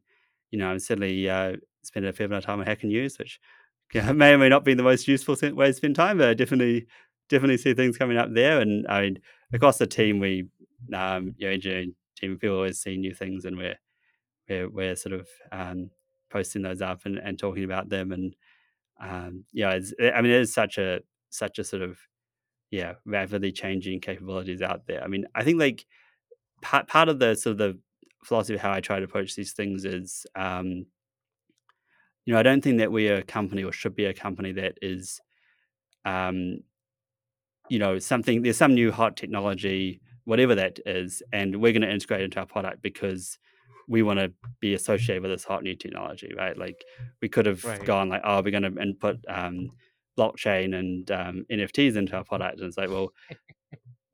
you 0.52 0.60
know, 0.60 0.68
I'm 0.70 0.80
certainly 0.80 1.30
uh, 1.30 1.56
spend 1.84 2.06
a 2.06 2.14
fair 2.14 2.28
bit 2.28 2.38
of 2.38 2.46
time 2.46 2.60
on 2.60 2.66
Hacker 2.66 2.88
News, 2.88 3.18
which 3.20 3.40
may 3.94 4.34
or 4.34 4.38
may 4.38 4.50
not 4.50 4.66
be 4.66 4.74
the 4.74 4.84
most 4.84 5.08
useful 5.08 5.36
way 5.54 5.68
to 5.68 5.74
spend 5.74 5.96
time, 5.96 6.18
but 6.18 6.30
I 6.30 6.34
definitely 6.34 6.88
definitely 7.30 7.58
see 7.58 7.74
things 7.74 7.98
coming 7.98 8.18
up 8.18 8.34
there. 8.34 8.60
And 8.60 8.86
I 8.88 9.02
mean, 9.02 9.20
across 9.54 9.78
the 9.78 9.88
team, 9.88 10.20
we 10.20 10.48
um, 10.94 11.36
you 11.38 11.48
know, 11.48 11.54
engineering 11.54 11.96
team, 12.18 12.38
people 12.38 12.58
always 12.58 12.80
see 12.80 12.98
new 12.98 13.14
things, 13.14 13.46
and 13.46 13.58
we're 13.58 13.78
we're, 14.48 14.70
we're 14.70 14.96
sort 14.96 15.14
of 15.14 15.28
um, 15.52 15.92
posting 16.30 16.62
those 16.62 16.82
up 16.82 17.06
and, 17.06 17.18
and 17.18 17.38
talking 17.38 17.64
about 17.64 17.90
them. 17.90 18.12
And 18.12 18.36
um, 19.02 19.46
yeah, 19.54 19.70
I 19.70 20.22
mean, 20.22 20.32
it 20.32 20.42
is 20.42 20.54
such 20.54 20.78
a 20.78 21.02
such 21.30 21.60
a 21.60 21.64
sort 21.64 21.82
of 21.82 21.98
yeah 22.72 22.94
rapidly 23.06 23.52
changing 23.52 24.02
capabilities 24.02 24.62
out 24.62 24.88
there. 24.88 25.04
I 25.04 25.08
mean, 25.08 25.26
I 25.36 25.44
think 25.44 25.60
like 25.60 25.86
part 26.62 26.88
part 26.88 27.10
of 27.10 27.20
the 27.20 27.36
sort 27.36 27.54
of 27.54 27.58
the 27.58 27.80
philosophy 28.24 28.56
of 28.56 28.62
how 28.62 28.72
I 28.72 28.82
try 28.82 29.00
to 29.00 29.06
approach 29.06 29.36
these 29.36 29.54
things 29.54 29.86
is, 29.86 30.26
um, 30.36 30.86
you 32.26 32.34
know, 32.34 32.40
I 32.40 32.44
don't 32.44 32.62
think 32.62 32.80
that 32.80 32.92
we 32.92 33.10
are 33.10 33.18
a 33.18 33.24
company 33.24 33.64
or 33.64 33.72
should 33.72 33.96
be 33.96 34.06
a 34.06 34.14
company 34.14 34.52
that 34.54 34.78
is, 34.82 35.22
um, 36.06 36.60
you 37.70 37.80
know, 37.80 38.00
something 38.00 38.42
there's 38.42 38.58
some 38.58 38.74
new 38.74 38.92
hot 38.92 39.16
technology, 39.16 40.02
whatever 40.30 40.56
that 40.56 40.80
is, 40.86 41.22
and 41.34 41.50
we're 41.62 41.74
going 41.74 41.82
to 41.90 41.92
integrate 41.98 42.22
into 42.22 42.40
our 42.40 42.46
product 42.46 42.82
because 42.82 43.38
we 43.88 44.02
want 44.04 44.20
to 44.20 44.32
be 44.60 44.74
associated 44.76 45.22
with 45.24 45.32
this 45.32 45.44
hot 45.44 45.64
new 45.64 45.76
technology, 45.76 46.32
right? 46.38 46.56
Like 46.66 46.80
we 47.22 47.28
could 47.30 47.48
have 47.48 47.64
Right. 47.66 47.84
gone 47.84 48.10
like, 48.10 48.22
oh, 48.24 48.42
we're 48.44 48.52
going 48.60 48.72
to 48.72 48.82
input 48.82 49.18
um, 49.28 49.72
blockchain 50.18 50.76
and 50.82 51.10
um, 51.12 51.46
NFTs 51.52 51.96
into 51.98 52.16
our 52.16 52.24
product, 52.24 52.60
and 52.60 52.68
it's 52.68 52.78
like, 52.78 52.90
well, 52.90 53.10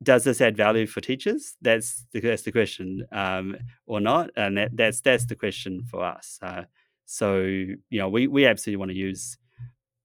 does 0.02 0.24
this 0.24 0.40
add 0.40 0.56
value 0.56 0.86
for 0.86 1.00
teachers? 1.00 1.56
That's 1.62 2.04
the 2.12 2.20
that's 2.20 2.42
the 2.42 2.52
question, 2.52 3.06
um, 3.12 3.56
or 3.86 4.00
not, 4.00 4.30
and 4.36 4.56
that, 4.58 4.70
that's 4.74 5.00
that's 5.00 5.26
the 5.26 5.34
question 5.36 5.84
for 5.90 6.04
us. 6.04 6.38
Uh, 6.42 6.64
so 7.06 7.36
you 7.36 7.76
know, 7.92 8.08
we 8.08 8.26
we 8.26 8.46
absolutely 8.46 8.78
want 8.78 8.90
to 8.92 8.96
use 8.96 9.38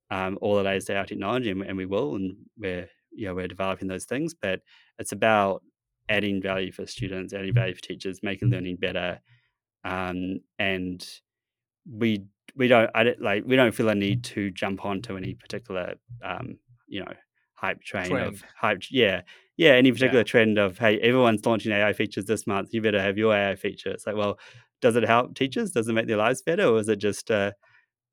um, 0.09 0.37
all 0.41 0.55
the 0.55 0.63
latest 0.63 0.89
AI 0.89 1.05
technology, 1.05 1.49
and, 1.51 1.61
and 1.63 1.77
we 1.77 1.85
will, 1.85 2.15
and 2.15 2.35
we're 2.57 2.89
you 3.13 3.27
know 3.27 3.35
we're 3.35 3.47
developing 3.47 3.87
those 3.87 4.05
things. 4.05 4.33
But 4.33 4.61
it's 4.99 5.11
about 5.11 5.61
adding 6.11 6.41
value 6.41 6.71
for 6.73 6.85
students, 6.87 7.33
adding 7.33 7.53
value 7.55 7.75
for 7.75 7.81
teachers, 7.81 8.23
making 8.23 8.49
learning 8.51 8.77
better, 8.77 9.21
um, 9.85 10.39
and 10.59 11.07
we 11.89 12.25
we 12.55 12.67
don't 12.67 12.89
I 12.95 13.03
don't, 13.03 13.21
like 13.21 13.43
we 13.45 13.55
don't 13.55 13.73
feel 13.73 13.89
a 13.89 13.95
need 13.95 14.23
to 14.25 14.51
jump 14.51 14.85
onto 14.85 15.17
any 15.17 15.33
particular 15.35 15.95
um, 16.23 16.59
you 16.87 17.01
know 17.01 17.13
hype 17.55 17.81
train 17.83 18.19
of 18.19 18.43
hype. 18.55 18.83
Yeah, 18.91 19.21
yeah, 19.57 19.71
any 19.71 19.91
Yeah. 19.91 19.95
particular 19.95 20.23
trend 20.23 20.57
of 20.57 20.77
hey, 20.77 20.99
everyone's 20.99 21.45
launching 21.45 21.71
AI 21.71 21.93
features 21.93 22.25
this 22.25 22.47
month. 22.47 22.73
You 22.73 22.81
better 22.81 23.01
have 23.01 23.17
your 23.17 23.33
AI 23.35 23.55
feature. 23.55 23.91
It's 23.91 24.05
like, 24.07 24.15
well, 24.15 24.39
does 24.81 24.95
it 24.95 25.03
help 25.03 25.35
teachers? 25.35 25.71
Does 25.71 25.87
it 25.87 25.93
make 25.93 26.07
their 26.07 26.17
lives 26.17 26.41
better, 26.41 26.65
or 26.65 26.79
is 26.79 26.89
it 26.89 26.97
just 26.97 27.31
uh, 27.31 27.51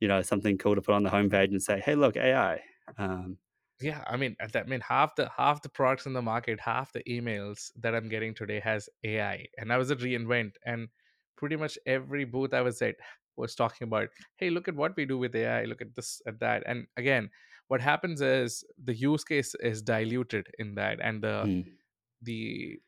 you 0.00 0.08
know 0.08 0.22
something 0.22 0.58
cool 0.58 0.74
to 0.76 0.82
put 0.82 0.94
on 0.94 1.04
the 1.04 1.10
homepage 1.10 1.50
and 1.50 1.62
say, 1.62 1.80
hey, 1.80 1.94
look, 1.94 2.16
AI. 2.16 2.62
Um, 2.98 3.38
Yeah, 3.80 4.02
I 4.08 4.16
mean, 4.16 4.36
that 4.40 4.56
I 4.56 4.68
mean 4.68 4.80
half 4.80 5.14
the 5.14 5.28
half 5.28 5.62
the 5.62 5.68
products 5.68 6.06
in 6.06 6.12
the 6.12 6.22
market, 6.22 6.58
half 6.60 6.92
the 6.92 7.02
emails 7.04 7.70
that 7.76 7.94
I'm 7.94 8.08
getting 8.08 8.34
today 8.34 8.58
has 8.60 8.88
AI. 9.04 9.46
And 9.56 9.72
I 9.72 9.76
was 9.78 9.90
at 9.92 9.98
reInvent, 9.98 10.54
and 10.66 10.88
pretty 11.36 11.54
much 11.56 11.78
every 11.86 12.24
booth 12.24 12.52
I 12.54 12.60
was 12.62 12.82
at 12.82 12.96
was 13.36 13.54
talking 13.54 13.86
about, 13.86 14.08
hey, 14.36 14.50
look 14.50 14.66
at 14.66 14.74
what 14.74 14.96
we 14.96 15.04
do 15.04 15.16
with 15.16 15.34
AI, 15.36 15.64
look 15.64 15.80
at 15.80 15.94
this 15.94 16.20
at 16.26 16.40
that. 16.40 16.64
And 16.66 16.88
again, 16.96 17.30
what 17.68 17.80
happens 17.80 18.20
is 18.20 18.64
the 18.82 18.94
use 18.94 19.22
case 19.22 19.54
is 19.60 19.80
diluted 19.80 20.48
in 20.58 20.74
that, 20.74 20.98
and 21.00 21.22
the 21.22 21.48
mm, 21.48 21.78
the 22.22 22.80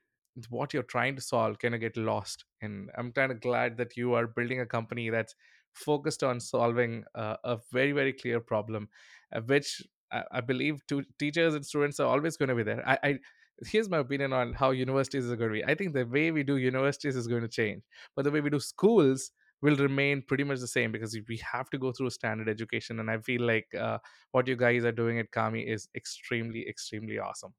what 0.49 0.73
you're 0.73 0.83
trying 0.83 1.17
to 1.17 1.23
solve 1.23 1.59
kind 1.59 1.75
of 1.75 1.81
get 1.81 1.97
lost 1.97 2.45
and 2.63 2.91
i'm 2.97 3.13
kind 3.13 3.33
of 3.33 3.41
glad 3.41 3.77
that 3.77 3.97
you 3.97 4.15
are 4.15 4.27
building 4.27 4.61
a 4.61 4.67
company 4.67 5.11
that's 5.11 5.35
focused 5.73 6.23
on 6.23 6.41
solving 6.41 7.05
uh, 7.15 7.37
a 7.45 7.59
very 7.73 7.93
very 7.93 8.13
clear 8.13 8.41
problem 8.41 8.89
uh, 9.33 9.41
which 9.41 9.83
I, 10.13 10.23
I 10.33 10.41
believe 10.41 10.87
to 10.89 11.05
teachers 11.19 11.55
and 11.55 11.65
students 11.65 12.01
are 12.01 12.07
always 12.09 12.37
going 12.37 12.49
to 12.49 12.55
be 12.55 12.63
there 12.63 12.83
I, 12.89 12.99
I 13.03 13.19
here's 13.67 13.89
my 13.91 13.99
opinion 13.99 14.33
on 14.33 14.55
how 14.55 14.71
universities 14.71 15.31
are 15.31 15.37
going 15.37 15.51
to 15.51 15.55
be 15.55 15.65
i 15.65 15.75
think 15.75 15.93
the 15.93 16.05
way 16.07 16.31
we 16.31 16.43
do 16.43 16.57
universities 16.57 17.17
is 17.17 17.27
going 17.27 17.43
to 17.43 17.49
change 17.49 17.83
but 18.17 18.25
the 18.25 18.31
way 18.31 18.41
we 18.41 18.51
do 18.51 18.61
schools 18.61 19.33
will 19.63 19.77
remain 19.77 20.23
pretty 20.27 20.45
much 20.45 20.61
the 20.61 20.67
same 20.67 20.91
because 20.91 21.19
we 21.29 21.39
have 21.53 21.69
to 21.69 21.77
go 21.79 21.93
through 21.93 22.09
standard 22.11 22.49
education 22.49 23.01
and 23.01 23.11
i 23.11 23.19
feel 23.19 23.43
like 23.43 23.67
uh, 23.79 23.99
what 24.33 24.49
you 24.49 24.57
guys 24.57 24.85
are 24.85 24.93
doing 24.93 25.19
at 25.19 25.31
kami 25.31 25.61
is 25.61 25.89
extremely 25.95 26.67
extremely 26.69 27.19
awesome 27.19 27.53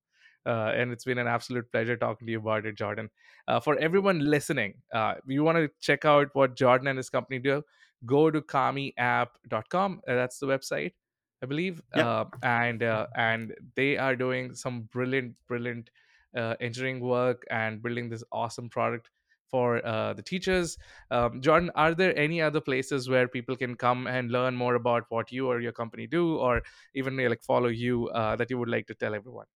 uh, 0.45 0.71
and 0.75 0.91
it's 0.91 1.05
been 1.05 1.17
an 1.17 1.27
absolute 1.27 1.71
pleasure 1.71 1.95
talking 1.95 2.25
to 2.25 2.31
you 2.31 2.39
about 2.39 2.65
it, 2.65 2.75
Jordan. 2.75 3.09
Uh, 3.47 3.59
for 3.59 3.77
everyone 3.77 4.19
listening, 4.19 4.73
uh, 4.93 5.15
you 5.27 5.43
want 5.43 5.57
to 5.57 5.69
check 5.79 6.05
out 6.05 6.29
what 6.33 6.55
Jordan 6.55 6.87
and 6.87 6.97
his 6.97 7.09
company 7.09 7.39
do, 7.39 7.63
go 8.05 8.31
to 8.31 8.41
kamiapp.com. 8.41 10.01
Uh, 10.07 10.15
that's 10.15 10.39
the 10.39 10.47
website, 10.47 10.93
I 11.41 11.45
believe. 11.45 11.81
yep. 11.95 12.05
Uh, 12.05 12.25
and 12.43 12.83
uh, 12.83 13.07
and 13.15 13.53
they 13.75 13.97
are 13.97 14.15
doing 14.15 14.53
some 14.53 14.81
brilliant, 14.91 15.35
brilliant 15.47 15.89
uh, 16.37 16.55
engineering 16.59 16.99
work 16.99 17.43
and 17.49 17.81
building 17.81 18.09
this 18.09 18.23
awesome 18.31 18.69
product 18.69 19.09
for 19.49 19.85
uh, 19.85 20.13
the 20.13 20.21
teachers. 20.21 20.77
Um, 21.11 21.41
Jordan, 21.41 21.71
are 21.75 21.93
there 21.93 22.17
any 22.17 22.41
other 22.41 22.61
places 22.61 23.09
where 23.09 23.27
people 23.27 23.57
can 23.57 23.75
come 23.75 24.07
and 24.07 24.31
learn 24.31 24.55
more 24.55 24.75
about 24.75 25.03
what 25.09 25.31
you 25.31 25.47
or 25.47 25.59
your 25.59 25.73
company 25.73 26.07
do, 26.07 26.37
or 26.37 26.63
even 26.95 27.19
uh, 27.19 27.29
like 27.29 27.43
follow 27.43 27.67
you 27.67 28.07
uh, 28.09 28.35
that 28.37 28.49
you 28.49 28.57
would 28.57 28.69
like 28.69 28.87
to 28.87 28.95
tell 28.95 29.13
everyone? 29.13 29.47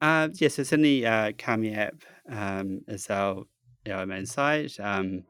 Uh, 0.00 0.28
yes, 0.34 0.58
it's 0.58 0.72
in 0.72 0.82
the 0.82 1.06
uh, 1.06 1.32
Kami 1.36 1.74
app. 1.74 2.04
Um, 2.28 2.82
is 2.86 3.10
our 3.10 3.44
our 3.90 4.06
main 4.06 4.26
site. 4.26 4.78
Um, 4.78 5.24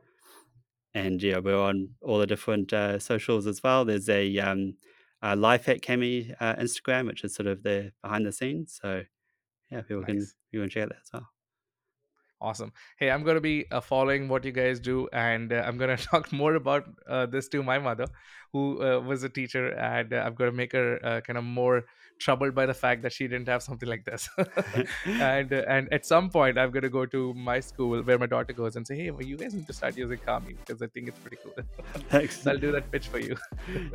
and 0.92 1.22
yeah, 1.22 1.38
we're 1.38 1.58
on 1.58 1.90
all 2.02 2.18
the 2.18 2.26
different 2.26 2.72
uh, 2.72 2.98
socials 2.98 3.46
as 3.46 3.62
well. 3.62 3.84
There's 3.84 4.08
a 4.08 4.38
um, 4.38 4.74
uh, 5.22 5.36
life 5.36 5.68
at 5.68 5.82
Kami 5.82 6.34
uh, 6.40 6.54
Instagram, 6.56 7.06
which 7.06 7.24
is 7.24 7.34
sort 7.34 7.46
of 7.46 7.62
the 7.62 7.92
behind 8.02 8.26
the 8.26 8.32
scenes. 8.32 8.78
So 8.80 9.02
yeah, 9.70 9.82
people 9.82 10.04
can 10.04 10.18
Nice. 10.18 10.34
you 10.52 10.60
can 10.60 10.70
check 10.70 10.88
that 10.88 10.98
as 11.02 11.10
well. 11.12 11.28
Awesome. 12.42 12.72
Hey, 12.98 13.10
I'm 13.10 13.22
going 13.22 13.34
to 13.34 13.40
be 13.42 13.66
uh, 13.70 13.80
following 13.82 14.26
what 14.28 14.44
you 14.46 14.52
guys 14.52 14.80
do, 14.80 15.08
and 15.12 15.52
uh, 15.52 15.62
I'm 15.66 15.76
going 15.76 15.94
to 15.96 16.02
talk 16.02 16.32
more 16.32 16.54
about 16.54 16.84
uh, 17.06 17.26
this 17.26 17.48
to 17.48 17.62
my 17.62 17.78
mother, 17.78 18.06
who 18.52 18.82
uh, 18.82 18.98
was 19.00 19.22
a 19.22 19.28
teacher, 19.28 19.68
and 19.74 20.12
I'm 20.14 20.34
going 20.34 20.50
to 20.50 20.56
make 20.56 20.72
her 20.72 20.98
uh, 21.04 21.20
kind 21.20 21.36
of 21.38 21.44
more 21.44 21.84
troubled 22.20 22.54
by 22.54 22.66
the 22.66 22.74
fact 22.74 23.02
that 23.02 23.12
she 23.12 23.26
didn't 23.26 23.48
have 23.48 23.62
something 23.62 23.88
like 23.88 24.04
this. 24.04 24.28
and 25.06 25.52
and 25.52 25.92
at 25.92 26.06
some 26.06 26.30
point, 26.30 26.58
I'm 26.58 26.70
going 26.70 26.82
to 26.82 26.90
go 26.90 27.06
to 27.06 27.34
my 27.34 27.58
school 27.60 28.02
where 28.02 28.18
my 28.18 28.26
daughter 28.26 28.52
goes 28.52 28.76
and 28.76 28.86
say, 28.86 28.96
"Hey, 28.96 29.10
well, 29.10 29.24
you 29.24 29.36
guys 29.36 29.54
need 29.54 29.66
to 29.66 29.72
start 29.72 29.96
using 29.96 30.18
Kami 30.18 30.54
because 30.54 30.82
I 30.82 30.86
think 30.88 31.08
it's 31.08 31.18
pretty 31.18 31.38
cool." 31.42 31.54
Thanks. 32.10 32.46
I'll 32.52 32.58
do 32.58 32.72
that 32.72 32.90
pitch 32.92 33.08
for 33.08 33.18
you. 33.18 33.36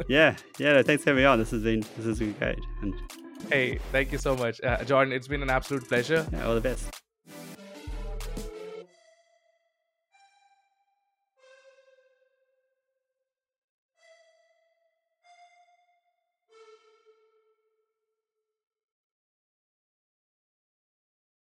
yeah, 0.10 0.36
yeah. 0.58 0.74
No, 0.74 0.84
thanks 0.84 1.04
for 1.04 1.12
having 1.12 1.24
me 1.24 1.26
on. 1.26 1.40
This 1.40 1.52
has 1.52 1.64
been 1.64 1.82
this 1.96 2.06
has 2.06 2.20
been 2.20 2.34
great. 2.34 2.60
And 2.82 2.94
hey, 3.50 3.80
thank 3.92 4.12
you 4.12 4.18
so 4.18 4.36
much, 4.36 4.62
uh, 4.62 4.84
Jordan. 4.84 5.14
It's 5.14 5.28
been 5.28 5.44
an 5.44 5.50
absolute 5.50 5.88
pleasure. 5.88 6.28
yeah, 6.32 6.46
all 6.46 6.56
the 6.56 6.62
best. 6.62 7.05